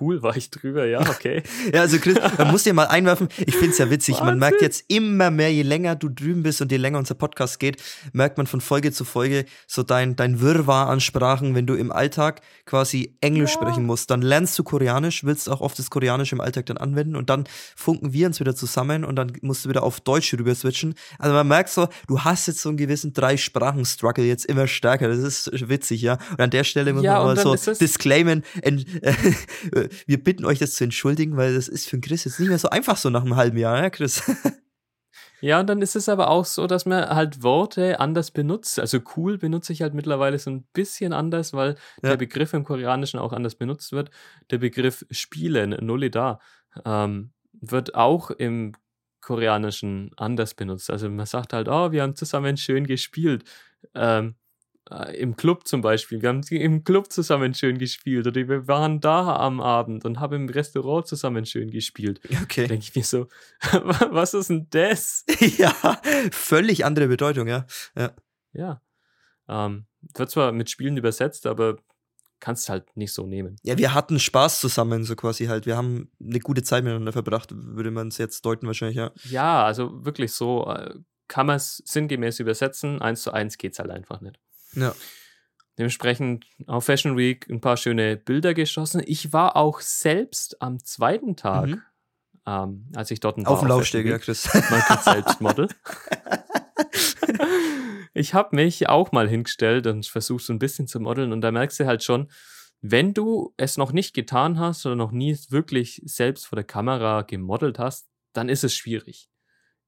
Cool 0.00 0.22
war 0.22 0.36
ich 0.36 0.50
drüber, 0.50 0.86
ja, 0.86 1.00
okay. 1.00 1.42
Ja, 1.72 1.80
also 1.82 1.98
Chris, 1.98 2.16
man 2.38 2.50
muss 2.50 2.62
dir 2.64 2.72
mal 2.72 2.86
einwerfen, 2.86 3.28
ich 3.38 3.54
finde 3.56 3.70
es 3.72 3.78
ja 3.78 3.90
witzig, 3.90 4.16
man 4.18 4.26
Wahnsinn. 4.26 4.38
merkt 4.40 4.62
jetzt 4.62 4.84
immer 4.88 5.30
mehr, 5.30 5.52
je 5.52 5.62
länger 5.62 5.96
du 5.96 6.08
drüben 6.08 6.42
bist 6.42 6.60
und 6.60 6.70
je 6.72 6.78
länger 6.78 6.98
unser 6.98 7.14
Podcast 7.14 7.58
geht, 7.58 7.82
merkt 8.12 8.36
man 8.38 8.46
von 8.46 8.60
Folge 8.60 8.92
zu 8.92 9.04
Folge 9.04 9.44
so 9.66 9.82
dein, 9.82 10.16
dein 10.16 10.40
Wirrwarr 10.40 10.88
an 10.88 11.00
Sprachen, 11.00 11.54
wenn 11.54 11.66
du 11.66 11.74
im 11.74 11.90
Alltag 11.92 12.40
quasi 12.66 13.16
Englisch 13.20 13.54
Ja. 13.54 13.60
sprechen 13.60 13.84
musst, 13.86 14.10
dann 14.10 14.22
lernst 14.22 14.58
du 14.58 14.62
Koreanisch, 14.64 15.24
willst 15.24 15.48
auch 15.48 15.60
oft 15.60 15.78
das 15.78 15.90
Koreanische 15.90 16.34
im 16.34 16.40
Alltag 16.40 16.66
dann 16.66 16.76
anwenden 16.76 17.16
und 17.16 17.28
dann 17.30 17.44
funken 17.76 18.12
wir 18.12 18.26
uns 18.26 18.40
wieder 18.40 18.54
zusammen 18.54 19.04
und 19.04 19.16
dann 19.16 19.32
musst 19.42 19.64
du 19.64 19.68
wieder 19.68 19.82
auf 19.82 20.00
Deutsch 20.00 20.32
rüber 20.34 20.54
switchen. 20.54 20.94
Also 21.18 21.34
man 21.34 21.46
merkt 21.48 21.70
so, 21.70 21.88
du 22.06 22.20
hast 22.20 22.46
jetzt 22.46 22.60
so 22.60 22.68
einen 22.68 22.78
gewissen 22.78 23.12
Drei-Sprachen-Struggle 23.12 24.24
jetzt 24.24 24.46
immer 24.46 24.66
stärker, 24.66 25.08
das 25.08 25.18
ist 25.18 25.68
witzig, 25.68 26.02
ja. 26.02 26.18
Und 26.32 26.40
an 26.40 26.50
der 26.50 26.64
Stelle 26.64 26.92
muss 26.92 27.02
Ja, 27.02 27.22
man 27.24 27.36
mal 27.36 27.58
so 27.58 27.72
disclaimen, 27.74 28.44
en, 28.62 28.84
äh, 29.02 29.12
wir 30.06 30.22
bitten 30.22 30.44
euch 30.44 30.58
das 30.58 30.74
zu 30.74 30.84
entschuldigen, 30.84 31.36
weil 31.36 31.54
das 31.54 31.68
ist 31.68 31.88
für 31.88 32.00
Chris 32.00 32.24
jetzt 32.24 32.40
nicht 32.40 32.48
mehr 32.48 32.58
so 32.58 32.70
einfach 32.70 32.96
so 32.96 33.10
nach 33.10 33.22
einem 33.24 33.36
halben 33.36 33.56
Jahr, 33.58 33.82
ja, 33.82 33.90
Chris? 33.90 34.22
Ja, 35.40 35.60
und 35.60 35.68
dann 35.68 35.80
ist 35.82 35.94
es 35.94 36.08
aber 36.08 36.30
auch 36.30 36.44
so, 36.44 36.66
dass 36.66 36.84
man 36.84 37.08
halt 37.08 37.42
Worte 37.42 38.00
anders 38.00 38.30
benutzt. 38.32 38.80
Also 38.80 38.98
cool 39.16 39.38
benutze 39.38 39.72
ich 39.72 39.82
halt 39.82 39.94
mittlerweile 39.94 40.38
so 40.38 40.50
ein 40.50 40.64
bisschen 40.72 41.12
anders, 41.12 41.52
weil 41.52 41.76
Ja. 42.02 42.10
der 42.10 42.16
Begriff 42.16 42.52
im 42.54 42.64
Koreanischen 42.64 43.20
auch 43.20 43.32
anders 43.32 43.54
benutzt 43.54 43.92
wird. 43.92 44.10
Der 44.50 44.58
Begriff 44.58 45.06
spielen, 45.10 45.76
Nolida, 45.84 46.40
ähm, 46.84 47.30
wird 47.52 47.94
auch 47.94 48.30
im 48.30 48.72
Koreanischen 49.20 50.10
anders 50.16 50.54
benutzt. 50.54 50.90
Also 50.90 51.08
man 51.08 51.26
sagt 51.26 51.52
halt, 51.52 51.68
oh, 51.68 51.92
wir 51.92 52.02
haben 52.02 52.16
zusammen 52.16 52.56
schön 52.56 52.84
gespielt. 52.86 53.44
Ähm, 53.94 54.30
äh, 54.30 54.37
Im 55.12 55.36
Club 55.36 55.66
zum 55.66 55.80
Beispiel. 55.82 56.22
Wir 56.22 56.30
haben 56.30 56.42
im 56.50 56.84
Club 56.84 57.12
zusammen 57.12 57.54
schön 57.54 57.78
gespielt. 57.78 58.26
Oder 58.26 58.48
wir 58.48 58.68
waren 58.68 59.00
da 59.00 59.36
am 59.36 59.60
Abend 59.60 60.04
und 60.04 60.20
haben 60.20 60.34
im 60.34 60.48
Restaurant 60.48 61.06
zusammen 61.06 61.44
schön 61.46 61.70
gespielt. 61.70 62.20
Okay. 62.42 62.66
denke 62.66 62.84
ich 62.84 62.94
mir 62.94 63.04
so, 63.04 63.28
was 64.10 64.34
ist 64.34 64.50
denn 64.50 64.66
das? 64.70 65.24
ja, 65.58 65.72
völlig 66.30 66.84
andere 66.84 67.08
Bedeutung, 67.08 67.48
ja. 67.48 67.66
Ja. 68.52 68.82
Ähm, 69.48 69.86
wird 70.16 70.30
zwar 70.30 70.52
mit 70.52 70.70
Spielen 70.70 70.96
übersetzt, 70.96 71.46
aber 71.46 71.78
kannst 72.40 72.68
halt 72.68 72.96
nicht 72.96 73.12
so 73.12 73.26
nehmen. 73.26 73.56
Ja, 73.62 73.78
wir 73.78 73.94
hatten 73.94 74.18
Spaß 74.18 74.60
zusammen, 74.60 75.04
so 75.04 75.16
quasi 75.16 75.46
halt. 75.46 75.66
Wir 75.66 75.76
haben 75.76 76.10
eine 76.20 76.38
gute 76.38 76.62
Zeit 76.62 76.84
miteinander 76.84 77.12
verbracht, 77.12 77.50
würde 77.52 77.90
man 77.90 78.08
es 78.08 78.18
jetzt 78.18 78.44
deuten 78.44 78.66
wahrscheinlich, 78.66 78.96
ja. 78.96 79.10
Ja, 79.24 79.64
also 79.64 80.04
wirklich 80.04 80.32
so 80.32 80.66
äh, 80.68 80.94
kann 81.26 81.46
man 81.46 81.56
es 81.56 81.82
sinngemäß 81.84 82.40
übersetzen. 82.40 83.02
Eins 83.02 83.22
zu 83.22 83.32
eins 83.32 83.58
geht's 83.58 83.78
halt 83.78 83.90
einfach 83.90 84.20
nicht. 84.20 84.38
Ja. 84.80 84.94
Dementsprechend 85.78 86.44
auf 86.66 86.86
Fashion 86.86 87.16
Week 87.16 87.48
ein 87.48 87.60
paar 87.60 87.76
schöne 87.76 88.16
Bilder 88.16 88.52
geschossen. 88.54 89.00
Ich 89.06 89.32
war 89.32 89.54
auch 89.56 89.80
selbst 89.80 90.60
am 90.60 90.82
zweiten 90.82 91.36
Tag, 91.36 91.66
Mhm. 91.68 91.82
ähm, 92.46 92.86
als 92.96 93.12
ich 93.12 93.20
dort 93.20 93.36
war. 93.38 93.46
Auf 93.48 93.60
dem 93.60 93.68
Laufsteg, 93.68 94.04
ja, 94.06 94.18
Chris. 94.18 94.52
mal 94.52 94.82
kurz 94.88 95.04
selbst 95.04 95.40
Model. 95.40 95.68
ich 98.14 98.34
habe 98.34 98.56
mich 98.56 98.88
auch 98.88 99.12
mal 99.12 99.28
hingestellt 99.28 99.86
und 99.86 100.06
versucht 100.06 100.44
so 100.44 100.52
ein 100.52 100.58
bisschen 100.58 100.88
zu 100.88 101.00
modeln 101.00 101.32
und 101.32 101.40
da 101.40 101.52
merkst 101.52 101.80
du 101.80 101.86
halt 101.86 102.02
schon, 102.02 102.30
wenn 102.80 103.14
du 103.14 103.52
es 103.56 103.76
noch 103.76 103.92
nicht 103.92 104.14
getan 104.14 104.58
hast 104.58 104.86
oder 104.86 104.96
noch 104.96 105.10
nie 105.10 105.36
wirklich 105.50 106.00
selbst 106.04 106.46
vor 106.46 106.56
der 106.56 106.64
Kamera 106.64 107.22
gemodelt 107.22 107.78
hast, 107.78 108.08
dann 108.32 108.48
ist 108.48 108.64
es 108.64 108.74
schwierig. 108.74 109.28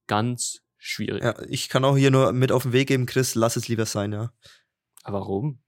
Ganz 0.07 0.61
schwierig. 0.77 1.23
ja, 1.23 1.35
ich 1.47 1.69
kann 1.69 1.85
auch 1.85 1.95
hier 1.95 2.11
nur 2.11 2.33
mit 2.33 2.51
auf 2.51 2.63
den 2.63 2.73
Weg 2.73 2.87
geben, 2.89 3.05
Chris, 3.05 3.35
lass 3.35 3.55
es 3.55 3.67
lieber 3.67 3.85
sein, 3.85 4.11
ja. 4.11 4.31
Aber 5.03 5.21
warum? 5.21 5.59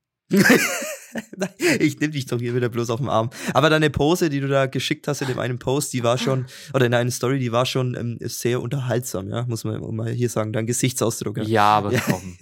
ich 1.80 2.00
nehme 2.00 2.14
dich 2.14 2.26
doch 2.26 2.40
hier 2.40 2.56
wieder 2.56 2.70
bloß 2.70 2.90
auf 2.90 3.00
den 3.00 3.10
Arm. 3.10 3.30
Aber 3.54 3.70
deine 3.70 3.90
Pose, 3.90 4.30
die 4.30 4.40
du 4.40 4.48
da 4.48 4.66
geschickt 4.66 5.08
hast 5.08 5.22
in 5.22 5.28
dem 5.28 5.40
einen 5.40 5.60
Post, 5.60 5.94
die 5.94 6.04
war 6.04 6.18
schon, 6.18 6.46
oder 6.74 6.86
in 6.86 6.94
einer 6.94 7.12
Story, 7.12 7.40
die 7.40 7.52
war 7.52 7.66
schon 7.66 7.96
ähm, 7.96 8.18
sehr 8.22 8.62
unterhaltsam, 8.62 9.30
ja, 9.30 9.46
muss 9.46 9.64
man 9.64 9.80
mal 9.96 10.12
hier 10.12 10.30
sagen. 10.30 10.54
Dein 10.54 10.66
Gesichtsausdruck. 10.66 11.38
Ja. 11.38 11.44
Ja, 11.44 11.66
aber 11.78 11.92
Ja. 11.94 12.02
komm. 12.06 12.38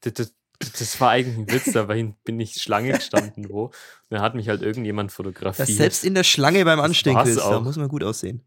Das, 0.00 0.12
das, 0.12 0.32
Das 0.78 1.00
war 1.00 1.10
eigentlich 1.10 1.38
ein 1.38 1.50
Witz, 1.50 1.72
da 1.72 1.84
bin 1.84 2.40
ich 2.40 2.54
Schlange 2.60 2.92
gestanden, 2.92 3.48
wo. 3.48 3.70
Da 4.10 4.20
hat 4.20 4.34
mich 4.34 4.48
halt 4.48 4.62
irgendjemand 4.62 5.12
fotografiert. 5.12 5.68
Ja, 5.68 5.74
selbst 5.74 6.04
in 6.04 6.14
der 6.14 6.24
Schlange 6.24 6.64
beim 6.64 6.80
Anstehen, 6.80 7.14
da 7.14 7.60
muss 7.60 7.76
man 7.76 7.88
gut 7.88 8.04
aussehen. 8.04 8.42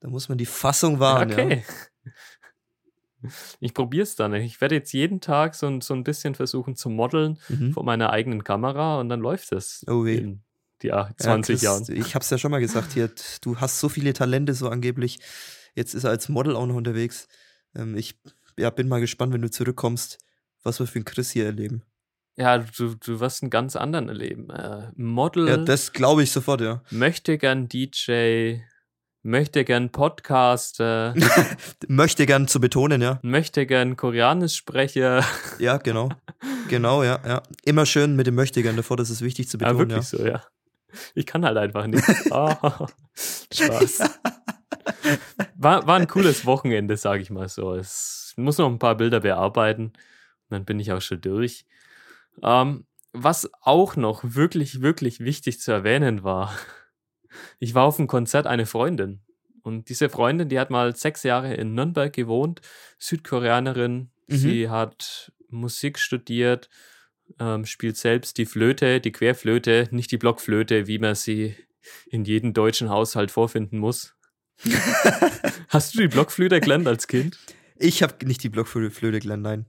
Da 0.00 0.08
muss 0.08 0.28
man 0.28 0.38
die 0.38 0.46
Fassung 0.46 1.00
wahren. 1.00 1.32
okay. 1.32 1.64
Ich 3.60 3.74
probiere 3.74 4.04
es 4.04 4.14
dann. 4.16 4.32
Ich 4.34 4.60
werde 4.60 4.76
jetzt 4.76 4.92
jeden 4.92 5.20
Tag 5.20 5.54
so, 5.54 5.66
ein- 5.66 5.80
so 5.80 5.94
ein 5.94 6.04
bisschen 6.04 6.34
versuchen 6.34 6.76
zu 6.76 6.88
modeln 6.90 7.38
Ja. 7.48 7.56
Mhm. 7.56 7.72
vor 7.72 7.84
meiner 7.84 8.10
eigenen 8.10 8.44
Kamera 8.44 9.00
und 9.00 9.08
dann 9.08 9.20
läuft 9.20 9.52
es. 9.52 9.84
Oh 9.88 10.04
weh. 10.04 10.16
In 10.18 10.42
ja, 10.82 11.08
Ja, 11.08 11.16
20 11.16 11.54
Chris, 11.54 11.62
Jahren. 11.62 11.84
Ich 11.88 12.14
hab's 12.14 12.30
ja 12.30 12.38
schon 12.38 12.52
mal 12.52 12.60
gesagt 12.60 12.92
hier, 12.92 13.10
du 13.40 13.56
hast 13.56 13.80
so 13.80 13.88
viele 13.88 14.12
Talente 14.12 14.54
so 14.54 14.68
angeblich. 14.68 15.18
Jetzt 15.74 15.94
ist 15.94 16.04
er 16.04 16.10
als 16.10 16.28
Model 16.28 16.54
auch 16.54 16.66
noch 16.66 16.76
unterwegs. 16.76 17.26
Ähm, 17.74 17.96
ich 17.96 18.20
ja, 18.56 18.70
bin 18.70 18.86
mal 18.88 19.00
gespannt, 19.00 19.32
wenn 19.32 19.42
du 19.42 19.50
zurückkommst, 19.50 20.18
was 20.62 20.78
wir 20.78 20.86
für 20.86 20.96
einen 20.96 21.04
Chris 21.04 21.30
hier 21.30 21.44
erleben. 21.46 21.82
Ja, 22.36 22.58
du, 22.58 22.94
du 22.94 23.18
wirst 23.18 23.42
einen 23.42 23.50
ganz 23.50 23.74
anderen 23.74 24.08
erleben. 24.08 24.50
Äh, 24.50 24.92
Model, 24.94 25.48
Ja, 25.48 25.56
das 25.56 25.92
glaube 25.92 26.22
ich 26.22 26.30
sofort, 26.30 26.60
ja. 26.60 26.82
möchte 26.90 27.36
gern 27.38 27.68
DJ, 27.68 28.60
möchte 29.28 29.64
gern 29.64 29.90
Podcaster, 29.90 31.14
Möchte 31.88 32.26
gern 32.26 32.48
zu 32.48 32.60
betonen, 32.60 33.00
ja. 33.02 33.20
möchte 33.22 33.66
gern 33.66 33.96
Koreanischsprecher. 33.96 35.24
Ja, 35.58 35.76
genau. 35.76 36.08
genau, 36.68 37.02
ja, 37.02 37.20
ja. 37.26 37.42
Immer 37.64 37.84
schön 37.84 38.16
mit 38.16 38.26
dem 38.26 38.34
möchte 38.34 38.62
gern 38.62 38.76
davor, 38.76 38.96
das 38.96 39.10
ist 39.10 39.22
wichtig 39.22 39.48
zu 39.48 39.58
Ja, 39.58 39.72
betonen, 39.72 39.90
ja. 39.90 39.96
wirklich 39.96 40.08
so, 40.08 40.24
ja. 40.24 40.42
Ich 41.14 41.26
kann 41.26 41.44
halt 41.44 41.58
einfach 41.58 41.86
nicht. 41.86 42.02
Ah, 42.30 42.88
Spaß. 43.52 44.10
War, 45.56 45.86
war 45.86 45.96
ein 45.96 46.06
cooles 46.06 46.46
Wochenende, 46.46 46.96
sage 46.96 47.22
ich 47.22 47.30
mal 47.30 47.48
so. 47.48 47.74
Es 47.74 48.32
muss 48.36 48.58
noch 48.58 48.68
ein 48.68 48.78
paar 48.78 48.96
Bilder 48.96 49.20
bearbeiten. 49.20 49.86
Und 49.86 50.50
dann 50.50 50.64
bin 50.64 50.80
ich 50.80 50.92
auch 50.92 51.00
schon 51.00 51.20
durch. 51.20 51.66
Ähm, 52.42 52.86
was 53.12 53.50
auch 53.62 53.96
noch 53.96 54.22
wirklich, 54.22 54.80
wirklich 54.80 55.20
wichtig 55.20 55.60
zu 55.60 55.72
erwähnen 55.72 56.22
war, 56.22 56.54
ich 57.58 57.74
war 57.74 57.84
auf 57.84 57.98
einem 57.98 58.08
Konzert 58.08 58.46
einer 58.46 58.66
Freundin. 58.66 59.20
Und 59.62 59.88
diese 59.88 60.08
Freundin, 60.08 60.48
die 60.48 60.58
hat 60.58 60.70
mal 60.70 60.96
sechs 60.96 61.22
Jahre 61.22 61.54
in 61.54 61.74
Nürnberg 61.74 62.12
gewohnt, 62.12 62.60
Südkoreanerin. 62.98 64.10
Mhm. 64.26 64.36
Sie 64.36 64.68
hat 64.70 65.32
Musik 65.50 65.98
studiert, 65.98 66.68
ähm, 67.38 67.66
spielt 67.66 67.96
selbst 67.96 68.38
die 68.38 68.46
Flöte, 68.46 69.00
die 69.00 69.12
Querflöte, 69.12 69.88
nicht 69.90 70.10
die 70.10 70.16
Blockflöte, 70.18 70.86
wie 70.86 70.98
man 70.98 71.14
sie 71.14 71.54
in 72.10 72.24
jedem 72.24 72.54
deutschen 72.54 72.88
Haushalt 72.88 73.30
vorfinden 73.30 73.78
muss. 73.78 74.14
Hast 75.68 75.94
du 75.94 75.98
die 75.98 76.08
Blockflöte 76.08 76.60
gelernt 76.60 76.86
als 76.86 77.06
Kind? 77.06 77.38
Ich 77.76 78.02
habe 78.02 78.26
nicht 78.26 78.42
die 78.42 78.48
Blockflöte 78.48 79.20
gelernt, 79.20 79.42
nein. 79.42 79.66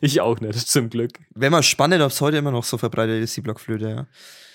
Ich 0.00 0.20
auch 0.20 0.40
nicht, 0.40 0.58
zum 0.68 0.90
Glück. 0.90 1.20
Wäre 1.34 1.52
mal 1.52 1.62
spannend, 1.62 2.02
ob 2.02 2.10
es 2.10 2.20
heute 2.20 2.38
immer 2.38 2.50
noch 2.50 2.64
so 2.64 2.78
verbreitet 2.78 3.22
ist, 3.22 3.36
die 3.36 3.42
Blockflöte, 3.42 3.88
ja. 3.88 4.06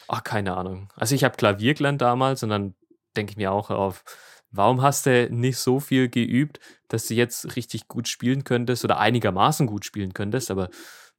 Ach, 0.07 0.23
keine 0.23 0.55
Ahnung. 0.55 0.89
Also 0.95 1.15
ich 1.15 1.23
habe 1.23 1.37
Klavier 1.37 1.73
gelernt 1.73 2.01
damals 2.01 2.43
und 2.43 2.49
dann 2.49 2.75
denke 3.15 3.31
ich 3.31 3.37
mir 3.37 3.51
auch 3.51 3.69
auf, 3.69 4.03
warum 4.51 4.81
hast 4.81 5.05
du 5.05 5.29
nicht 5.31 5.57
so 5.57 5.79
viel 5.79 6.09
geübt, 6.09 6.59
dass 6.87 7.07
du 7.07 7.13
jetzt 7.13 7.55
richtig 7.55 7.87
gut 7.87 8.07
spielen 8.07 8.43
könntest 8.43 8.83
oder 8.83 8.99
einigermaßen 8.99 9.67
gut 9.67 9.85
spielen 9.85 10.13
könntest, 10.13 10.51
aber 10.51 10.69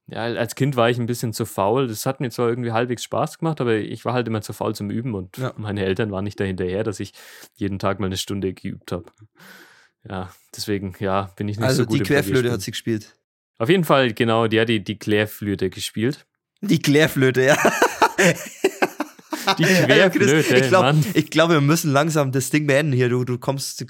ja, 0.07 0.21
als 0.21 0.53
Kind 0.53 0.75
war 0.75 0.89
ich 0.91 0.99
ein 0.99 1.07
bisschen 1.07 1.33
zu 1.33 1.45
faul. 1.45 1.87
Das 1.87 2.05
hat 2.05 2.19
mir 2.19 2.29
zwar 2.29 2.47
irgendwie 2.47 2.71
halbwegs 2.71 3.03
Spaß 3.03 3.39
gemacht, 3.39 3.59
aber 3.59 3.73
ich 3.75 4.05
war 4.05 4.13
halt 4.13 4.27
immer 4.27 4.41
zu 4.41 4.53
faul 4.53 4.75
zum 4.75 4.91
Üben 4.91 5.15
und 5.15 5.37
Ja. 5.37 5.51
meine 5.57 5.83
Eltern 5.83 6.11
waren 6.11 6.23
nicht 6.23 6.39
dahinterher, 6.39 6.83
dass 6.83 6.99
ich 6.99 7.13
jeden 7.55 7.79
Tag 7.79 7.99
mal 7.99 8.05
eine 8.05 8.17
Stunde 8.17 8.53
geübt 8.53 8.91
habe. 8.91 9.05
Ja, 10.07 10.29
deswegen, 10.55 10.95
ja, 10.99 11.31
bin 11.35 11.47
ich 11.47 11.57
nicht 11.57 11.65
Also 11.65 11.83
so 11.83 11.87
gut 11.87 11.95
die 11.95 11.99
im 12.01 12.05
Querflöte 12.05 12.51
hat 12.51 12.61
sie 12.61 12.69
gespielt. 12.71 13.15
Auf 13.57 13.69
jeden 13.69 13.83
Fall, 13.83 14.13
genau, 14.13 14.45
die 14.47 14.59
hat 14.59 14.69
die, 14.69 14.83
die 14.83 14.99
Querflöte 14.99 15.71
gespielt. 15.71 16.27
Die 16.61 16.79
Klärflöte, 16.79 17.43
ja. 17.43 17.57
Die 19.57 19.63
Ja, 19.95 20.09
Chris, 20.09 20.27
Querflöte, 20.31 20.55
ich 20.57 20.67
glaube, 20.67 20.99
glaub, 21.29 21.49
wir 21.49 21.61
müssen 21.61 21.91
langsam 21.91 22.31
das 22.31 22.49
Ding 22.49 22.67
beenden 22.67 22.93
hier. 22.93 23.09
Du, 23.09 23.23
du, 23.23 23.37
kommst, 23.37 23.81
du 23.81 23.85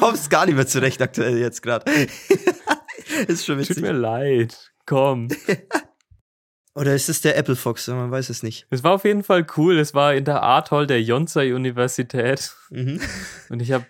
kommst 0.00 0.30
gar 0.30 0.46
nicht 0.46 0.54
mehr 0.56 0.66
zurecht 0.66 1.00
aktuell 1.02 1.38
jetzt 1.38 1.62
gerade. 1.62 1.90
ist 3.28 3.44
schon 3.44 3.58
Tut 3.58 3.70
witzig. 3.70 3.82
mir 3.82 3.92
leid. 3.92 4.72
Komm. 4.86 5.28
Oder 6.74 6.94
ist 6.94 7.08
es 7.08 7.20
der 7.20 7.36
Apple 7.36 7.54
Fox? 7.54 7.86
Man 7.86 8.10
weiß 8.10 8.30
es 8.30 8.42
nicht. 8.42 8.66
Es 8.70 8.82
war 8.82 8.92
auf 8.92 9.04
jeden 9.04 9.22
Fall 9.22 9.46
cool. 9.56 9.78
Es 9.78 9.94
war 9.94 10.14
in 10.14 10.24
der 10.24 10.42
Art 10.42 10.72
Hall 10.72 10.86
der 10.86 11.00
Yonsei 11.00 11.54
Universität. 11.54 12.56
Mhm. 12.70 13.00
Und 13.48 13.62
ich 13.62 13.70
habe, 13.70 13.86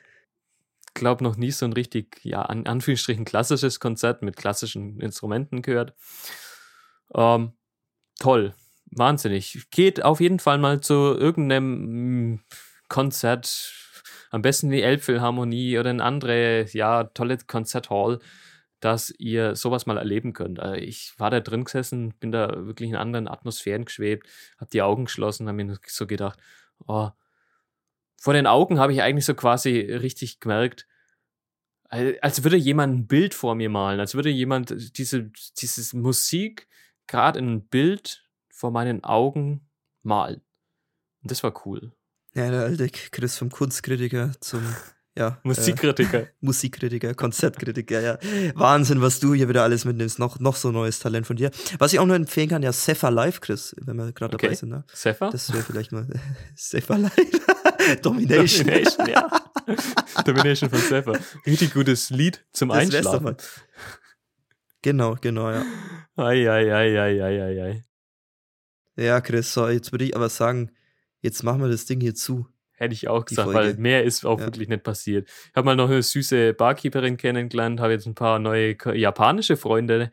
glaube 0.93 1.25
noch 1.25 1.37
nie 1.37 1.51
so 1.51 1.65
ein 1.65 1.73
richtig, 1.73 2.21
ja, 2.23 2.43
an 2.43 2.67
Anführungsstrichen 2.67 3.25
klassisches 3.25 3.81
Konzert 3.81 4.23
mit 4.23 4.37
klassischen 4.37 5.01
Instrumenten 5.01 5.63
gehört. 5.63 5.95
Ähm, 7.15 7.53
toll. 8.19 8.55
Wahnsinnig. 8.91 9.67
Geht 9.71 10.05
auf 10.05 10.21
jeden 10.21 10.39
Fall 10.39 10.59
mal 10.59 10.81
zu 10.81 10.95
irgendeinem 10.95 12.33
mm, 12.35 12.41
Konzert. 12.89 13.73
Am 14.31 14.43
besten 14.43 14.71
die 14.71 14.83
Elbphilharmonie 14.83 15.79
oder 15.79 15.91
eine 15.91 16.03
andere, 16.05 16.67
ja, 16.73 17.05
tolle 17.05 17.39
Konzerthall, 17.47 18.19
dass 18.81 19.11
ihr 19.19 19.57
sowas 19.57 19.87
mal 19.87 19.97
erleben 19.99 20.33
könnt. 20.33 20.61
Also 20.61 20.75
ich 20.77 21.15
war 21.19 21.31
da 21.31 21.41
drin 21.41 21.65
gesessen, 21.65 22.15
bin 22.21 22.33
da 22.33 22.67
wirklich 22.67 22.91
in 22.91 22.97
anderen 22.97 23.29
Atmosphären 23.29 23.85
geschwebt, 23.87 24.29
hab 24.59 24.71
die 24.71 24.83
Augen 24.83 25.07
geschlossen, 25.07 25.49
hab 25.49 25.55
mir 25.57 25.79
so 25.87 26.07
gedacht, 26.07 26.39
oh, 26.87 27.11
vor 28.21 28.35
den 28.35 28.47
Augen 28.47 28.79
habe 28.79 28.93
ich 28.93 29.03
eigentlich 29.03 29.25
so 29.25 29.35
quasi 29.35 29.79
richtig 29.81 30.41
gemerkt, 30.41 30.87
al- 31.89 32.19
als 32.23 32.43
würde 32.45 32.57
jemand 32.57 32.95
ein 32.95 33.07
Bild 33.07 33.35
vor 33.35 33.55
mir 33.55 33.71
malen, 33.71 34.01
als 34.01 34.15
würde 34.15 34.31
jemand 34.31 34.99
diese 34.99 35.31
dieses 35.59 35.93
Musik 35.93 36.69
gerade 37.07 37.39
in 37.39 37.49
ein 37.55 37.67
Bild 37.69 38.24
vor 38.55 38.71
meinen 38.71 39.03
Augen 39.03 39.69
malen. 40.03 40.41
Und 41.23 41.31
das 41.31 41.43
war 41.43 41.67
cool. 41.67 41.93
Ja, 42.35 42.51
der 42.51 42.63
alte 42.63 42.89
Chris 42.89 43.37
vom 43.37 43.51
Kunstkritiker 43.51 44.33
zum 44.41 44.63
ja, 45.19 45.39
Musikkritiker. 45.43 46.21
Äh, 46.23 46.27
Musikkritiker, 46.41 47.15
Konzertkritiker, 47.25 48.01
ja. 48.01 48.19
Wahnsinn, 48.55 49.01
was 49.03 49.19
du 49.21 49.35
hier 49.35 49.49
wieder 49.49 49.63
alles 49.65 49.85
mitnimmst. 49.85 50.19
Noch, 50.21 50.39
noch 50.39 50.55
so 50.57 50.71
neues 50.71 51.01
Talent 51.01 51.27
von 51.27 51.37
dir. 51.37 51.51
Was 51.79 51.93
ich 51.93 51.99
auch 51.99 52.07
nur 52.07 52.17
empfehlen 52.17 52.49
kann, 52.49 52.63
ja, 52.63 52.73
Sefa 52.73 53.09
Live, 53.09 53.41
Chris, 53.41 53.75
wenn 53.81 53.97
wir 53.97 54.13
gerade 54.13 54.37
dabei 54.37 54.49
Okay. 54.49 54.55
sind. 54.57 54.69
Ne? 54.71 54.85
Sefa? 54.93 55.31
Das 55.31 55.53
wäre 55.53 55.63
vielleicht 55.65 55.91
mal 55.93 56.07
Sefa 56.55 56.97
Live. 56.97 57.13
Domination. 58.03 58.67
Domination, 58.67 59.07
ja. 59.09 59.29
Domination 60.25 60.71
von 60.71 60.79
Sefa. 60.79 61.13
Richtig 61.45 61.75
gutes 61.75 62.11
Lied 62.11 62.45
zum 62.53 62.69
Das 62.69 62.79
Einschlafen. 62.79 63.37
Genau, 64.83 65.17
genau, 65.21 65.51
ja. 65.51 65.65
Ei, 66.17 66.49
ei, 66.49 66.73
ei, 66.73 67.01
ei, 67.01 67.23
ei, 67.23 67.43
ei, 67.43 67.63
ei. 67.63 67.85
Ja, 68.97 69.21
Chris, 69.21 69.53
so, 69.53 69.69
jetzt 69.69 69.93
würde 69.93 70.05
ich 70.05 70.17
aber 70.17 70.29
sagen, 70.29 70.71
jetzt 71.21 71.43
machen 71.43 71.61
wir 71.61 71.69
das 71.69 71.87
Ding 71.87 72.01
hier 72.01 72.15
zu. 72.15 72.47
Hätte 72.77 72.93
ich 72.93 73.07
auch 73.09 73.25
gesagt, 73.25 73.53
weil 73.53 73.75
mehr 73.75 74.03
ist 74.03 74.27
auch 74.27 74.39
Ja. 74.41 74.47
wirklich 74.47 74.69
nicht 74.69 74.83
passiert. 74.83 75.29
Ich 75.29 75.55
habe 75.55 75.65
mal 75.65 75.77
noch 75.77 75.89
eine 75.89 76.03
süße 76.03 76.55
Barkeeperin 76.55 77.17
kennengelernt, 77.17 77.79
habe 77.81 77.93
jetzt 77.93 78.07
ein 78.07 78.17
paar 78.17 78.41
neue 78.41 78.77
japanische 78.95 79.57
Freunde 79.57 80.11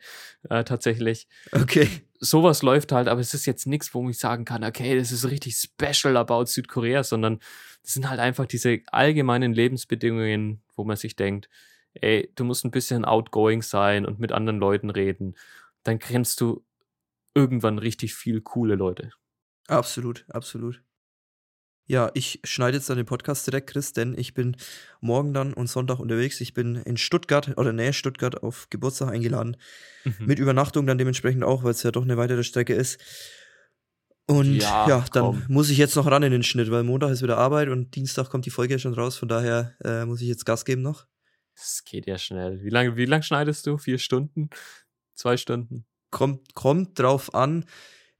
äh, 0.48 0.62
tatsächlich. 0.62 1.26
Okay. 1.50 1.88
Sowas 2.20 2.62
läuft 2.62 2.92
halt, 2.92 3.08
aber 3.08 3.20
es 3.20 3.34
ist 3.34 3.46
jetzt 3.46 3.66
nichts, 3.66 3.92
wo 3.94 4.08
ich 4.08 4.18
sagen 4.18 4.44
kann, 4.44 4.62
okay, 4.62 4.96
das 4.96 5.10
ist 5.10 5.28
richtig 5.28 5.56
special 5.56 6.16
about 6.16 6.46
Südkorea, 6.46 7.02
sondern 7.02 7.40
das 7.82 7.94
sind 7.94 8.08
halt 8.08 8.20
einfach 8.20 8.46
diese 8.46 8.78
allgemeinen 8.92 9.52
Lebensbedingungen, 9.52 10.62
wo 10.76 10.84
man 10.84 10.96
sich 10.96 11.16
denkt, 11.16 11.48
ey, 11.94 12.30
du 12.36 12.44
musst 12.44 12.64
ein 12.64 12.70
bisschen 12.70 13.04
outgoing 13.04 13.62
sein 13.62 14.06
und 14.06 14.20
mit 14.20 14.30
anderen 14.30 14.60
Leuten 14.60 14.88
reden. 14.90 15.34
Dann 15.82 15.98
kennst 15.98 16.40
du 16.40 16.64
irgendwann 17.34 17.78
richtig 17.78 18.14
viel 18.14 18.40
coole 18.40 18.74
Leute. 18.74 19.10
Absolut, 19.68 20.24
absolut. 20.28 20.82
Ja, 21.86 22.10
ich 22.14 22.40
schneide 22.44 22.76
jetzt 22.76 22.88
dann 22.88 22.96
den 22.96 23.06
Podcast 23.06 23.46
direkt, 23.46 23.70
Chris, 23.70 23.92
denn 23.92 24.16
ich 24.16 24.34
bin 24.34 24.56
morgen 25.00 25.34
dann 25.34 25.52
und 25.52 25.66
Sonntag 25.66 25.98
unterwegs. 25.98 26.40
Ich 26.40 26.54
bin 26.54 26.76
in 26.76 26.96
Stuttgart 26.96 27.58
oder 27.58 27.72
Nähe 27.72 27.92
Stuttgart 27.92 28.42
auf 28.42 28.68
Geburtstag 28.70 29.08
eingeladen. 29.10 29.56
Mhm. 30.04 30.26
Mit 30.26 30.38
Übernachtung 30.38 30.86
dann 30.86 30.98
dementsprechend 30.98 31.42
auch, 31.42 31.64
weil 31.64 31.72
es 31.72 31.82
ja 31.82 31.90
doch 31.90 32.02
eine 32.02 32.16
weitere 32.16 32.44
Strecke 32.44 32.74
ist. 32.74 33.00
Und 34.26 34.54
Ja, 34.54 34.88
ja, 34.88 35.04
dann 35.12 35.24
komm. 35.24 35.44
muss 35.48 35.70
ich 35.70 35.78
jetzt 35.78 35.96
noch 35.96 36.06
ran 36.06 36.22
in 36.22 36.30
den 36.30 36.44
Schnitt, 36.44 36.70
weil 36.70 36.84
Montag 36.84 37.10
ist 37.10 37.22
wieder 37.22 37.38
Arbeit 37.38 37.68
und 37.68 37.94
Dienstag 37.96 38.30
kommt 38.30 38.46
die 38.46 38.50
Folge 38.50 38.74
ja 38.74 38.78
schon 38.78 38.94
raus. 38.94 39.16
Von 39.18 39.28
daher 39.28 39.74
äh, 39.84 40.04
muss 40.04 40.20
ich 40.22 40.28
jetzt 40.28 40.46
Gas 40.46 40.64
geben 40.64 40.82
noch. 40.82 41.06
Das 41.56 41.82
geht 41.84 42.06
ja 42.06 42.16
schnell. 42.16 42.62
Wie 42.62 42.70
lange 42.70 42.96
wie 42.96 43.04
lang 43.04 43.22
schneidest 43.22 43.66
du? 43.66 43.76
Vier 43.76 43.98
Stunden? 43.98 44.48
Zwei 45.14 45.36
Stunden? 45.36 45.84
Kommt, 46.12 46.54
kommt 46.54 46.96
drauf 47.00 47.34
an, 47.34 47.64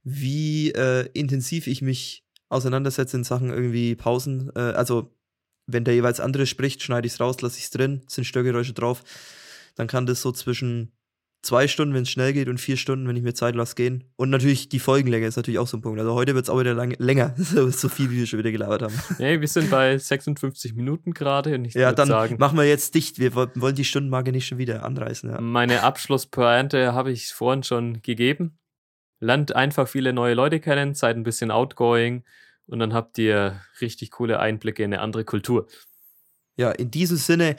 wie 0.03 0.71
äh, 0.71 1.07
intensiv 1.13 1.67
ich 1.67 1.81
mich 1.81 2.25
auseinandersetze 2.49 3.15
in 3.15 3.23
Sachen 3.23 3.49
irgendwie 3.49 3.95
Pausen. 3.95 4.51
Äh, 4.55 4.59
also, 4.59 5.15
wenn 5.65 5.85
der 5.85 5.93
jeweils 5.93 6.19
andere 6.19 6.45
spricht, 6.45 6.83
schneide 6.83 7.07
ich 7.07 7.13
es 7.13 7.21
raus, 7.21 7.39
lasse 7.41 7.57
ich 7.57 7.65
es 7.65 7.69
drin, 7.69 8.01
sind 8.07 8.25
Störgeräusche 8.25 8.73
drauf. 8.73 9.03
Dann 9.75 9.87
kann 9.87 10.05
das 10.05 10.21
so 10.21 10.33
zwischen 10.33 10.91
zwei 11.43 11.67
Stunden, 11.67 11.93
wenn 11.93 12.01
es 12.03 12.09
schnell 12.09 12.33
geht 12.33 12.47
und 12.47 12.57
vier 12.57 12.77
Stunden, 12.77 13.07
wenn 13.07 13.15
ich 13.15 13.21
mir 13.21 13.33
Zeit 13.33 13.53
lasse, 13.53 13.75
gehen. 13.75 14.05
Und 14.15 14.29
natürlich 14.31 14.69
die 14.69 14.79
Folgenlänge 14.79 15.27
ist 15.27 15.35
natürlich 15.35 15.59
auch 15.59 15.67
so 15.67 15.77
ein 15.77 15.81
Punkt. 15.81 15.99
Also 15.99 16.13
heute 16.13 16.33
wird 16.35 16.45
es 16.45 16.49
auch 16.49 16.59
wieder 16.59 16.73
lang, 16.73 16.95
länger. 16.97 17.35
so 17.37 17.89
viel, 17.89 18.09
wie 18.09 18.17
wir 18.17 18.25
schon 18.25 18.39
wieder 18.39 18.51
gelabert 18.51 18.81
haben. 18.81 18.93
Nee, 19.19 19.39
wir 19.41 19.47
sind 19.47 19.69
bei 19.69 19.97
56 19.97 20.73
Minuten 20.73 21.13
gerade. 21.13 21.53
Und 21.55 21.65
ich 21.65 21.73
Ja, 21.75 21.91
dann 21.91 22.07
sagen, 22.07 22.37
machen 22.39 22.57
wir 22.57 22.63
jetzt 22.65 22.95
dicht. 22.95 23.19
Wir 23.19 23.35
wo- 23.35 23.47
wollen 23.55 23.75
die 23.75 23.85
Stundenmarke 23.85 24.31
nicht 24.31 24.47
schon 24.47 24.57
wieder 24.57 24.83
anreißen. 24.83 25.29
Ja. 25.29 25.41
meine 25.41 25.83
Abschlusspointe 25.83 26.93
habe 26.93 27.11
ich 27.11 27.27
vorhin 27.27 27.63
schon 27.63 28.01
gegeben. 28.01 28.57
Lernt 29.19 29.55
einfach 29.55 29.87
viele 29.87 30.11
neue 30.13 30.33
Leute 30.33 30.59
kennen, 30.59 30.95
seid 30.95 31.15
ein 31.15 31.23
bisschen 31.23 31.51
outgoing 31.51 32.23
und 32.65 32.79
dann 32.79 32.93
habt 32.93 33.17
ihr 33.17 33.61
richtig 33.81 34.11
coole 34.11 34.39
Einblicke 34.39 34.83
in 34.83 34.93
eine 34.93 35.01
andere 35.01 35.23
Kultur. 35.25 35.67
ja, 36.55 36.71
in 36.71 36.91
diesem 36.91 37.17
Sinne, 37.17 37.55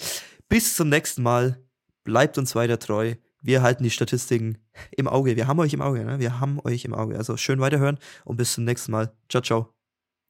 bis 0.49 0.74
zum 0.76 0.89
nächsten 0.89 1.22
Mal. 1.22 1.59
Bleibt 2.05 2.37
uns 2.39 2.55
weiter 2.55 2.78
treu. 2.78 3.14
Wir 3.45 3.61
halten 3.61 3.85
die 3.85 3.91
Statistiken 3.91 4.57
im 4.91 5.07
Auge. 5.07 5.37
Wir 5.37 5.47
haben 5.47 5.61
euch 5.61 5.75
im 5.75 5.83
Auge. 5.83 6.03
Ne? 6.03 6.19
Wir 6.19 6.41
haben 6.41 6.61
euch 6.65 6.87
im 6.87 6.95
Auge. 6.95 7.19
Also 7.19 7.37
schön 7.37 7.61
weiterhören 7.61 7.99
und 8.25 8.39
bis 8.39 8.55
zum 8.55 8.65
nächsten 8.65 8.91
Mal. 8.91 9.13
Ciao, 9.29 9.43
ciao. 9.43 9.75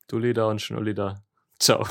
Dulli 0.08 0.34
da 0.34 0.46
und 0.46 0.60
Schnulli 0.60 0.94
da. 0.94 1.22
Ciao. 1.60 1.86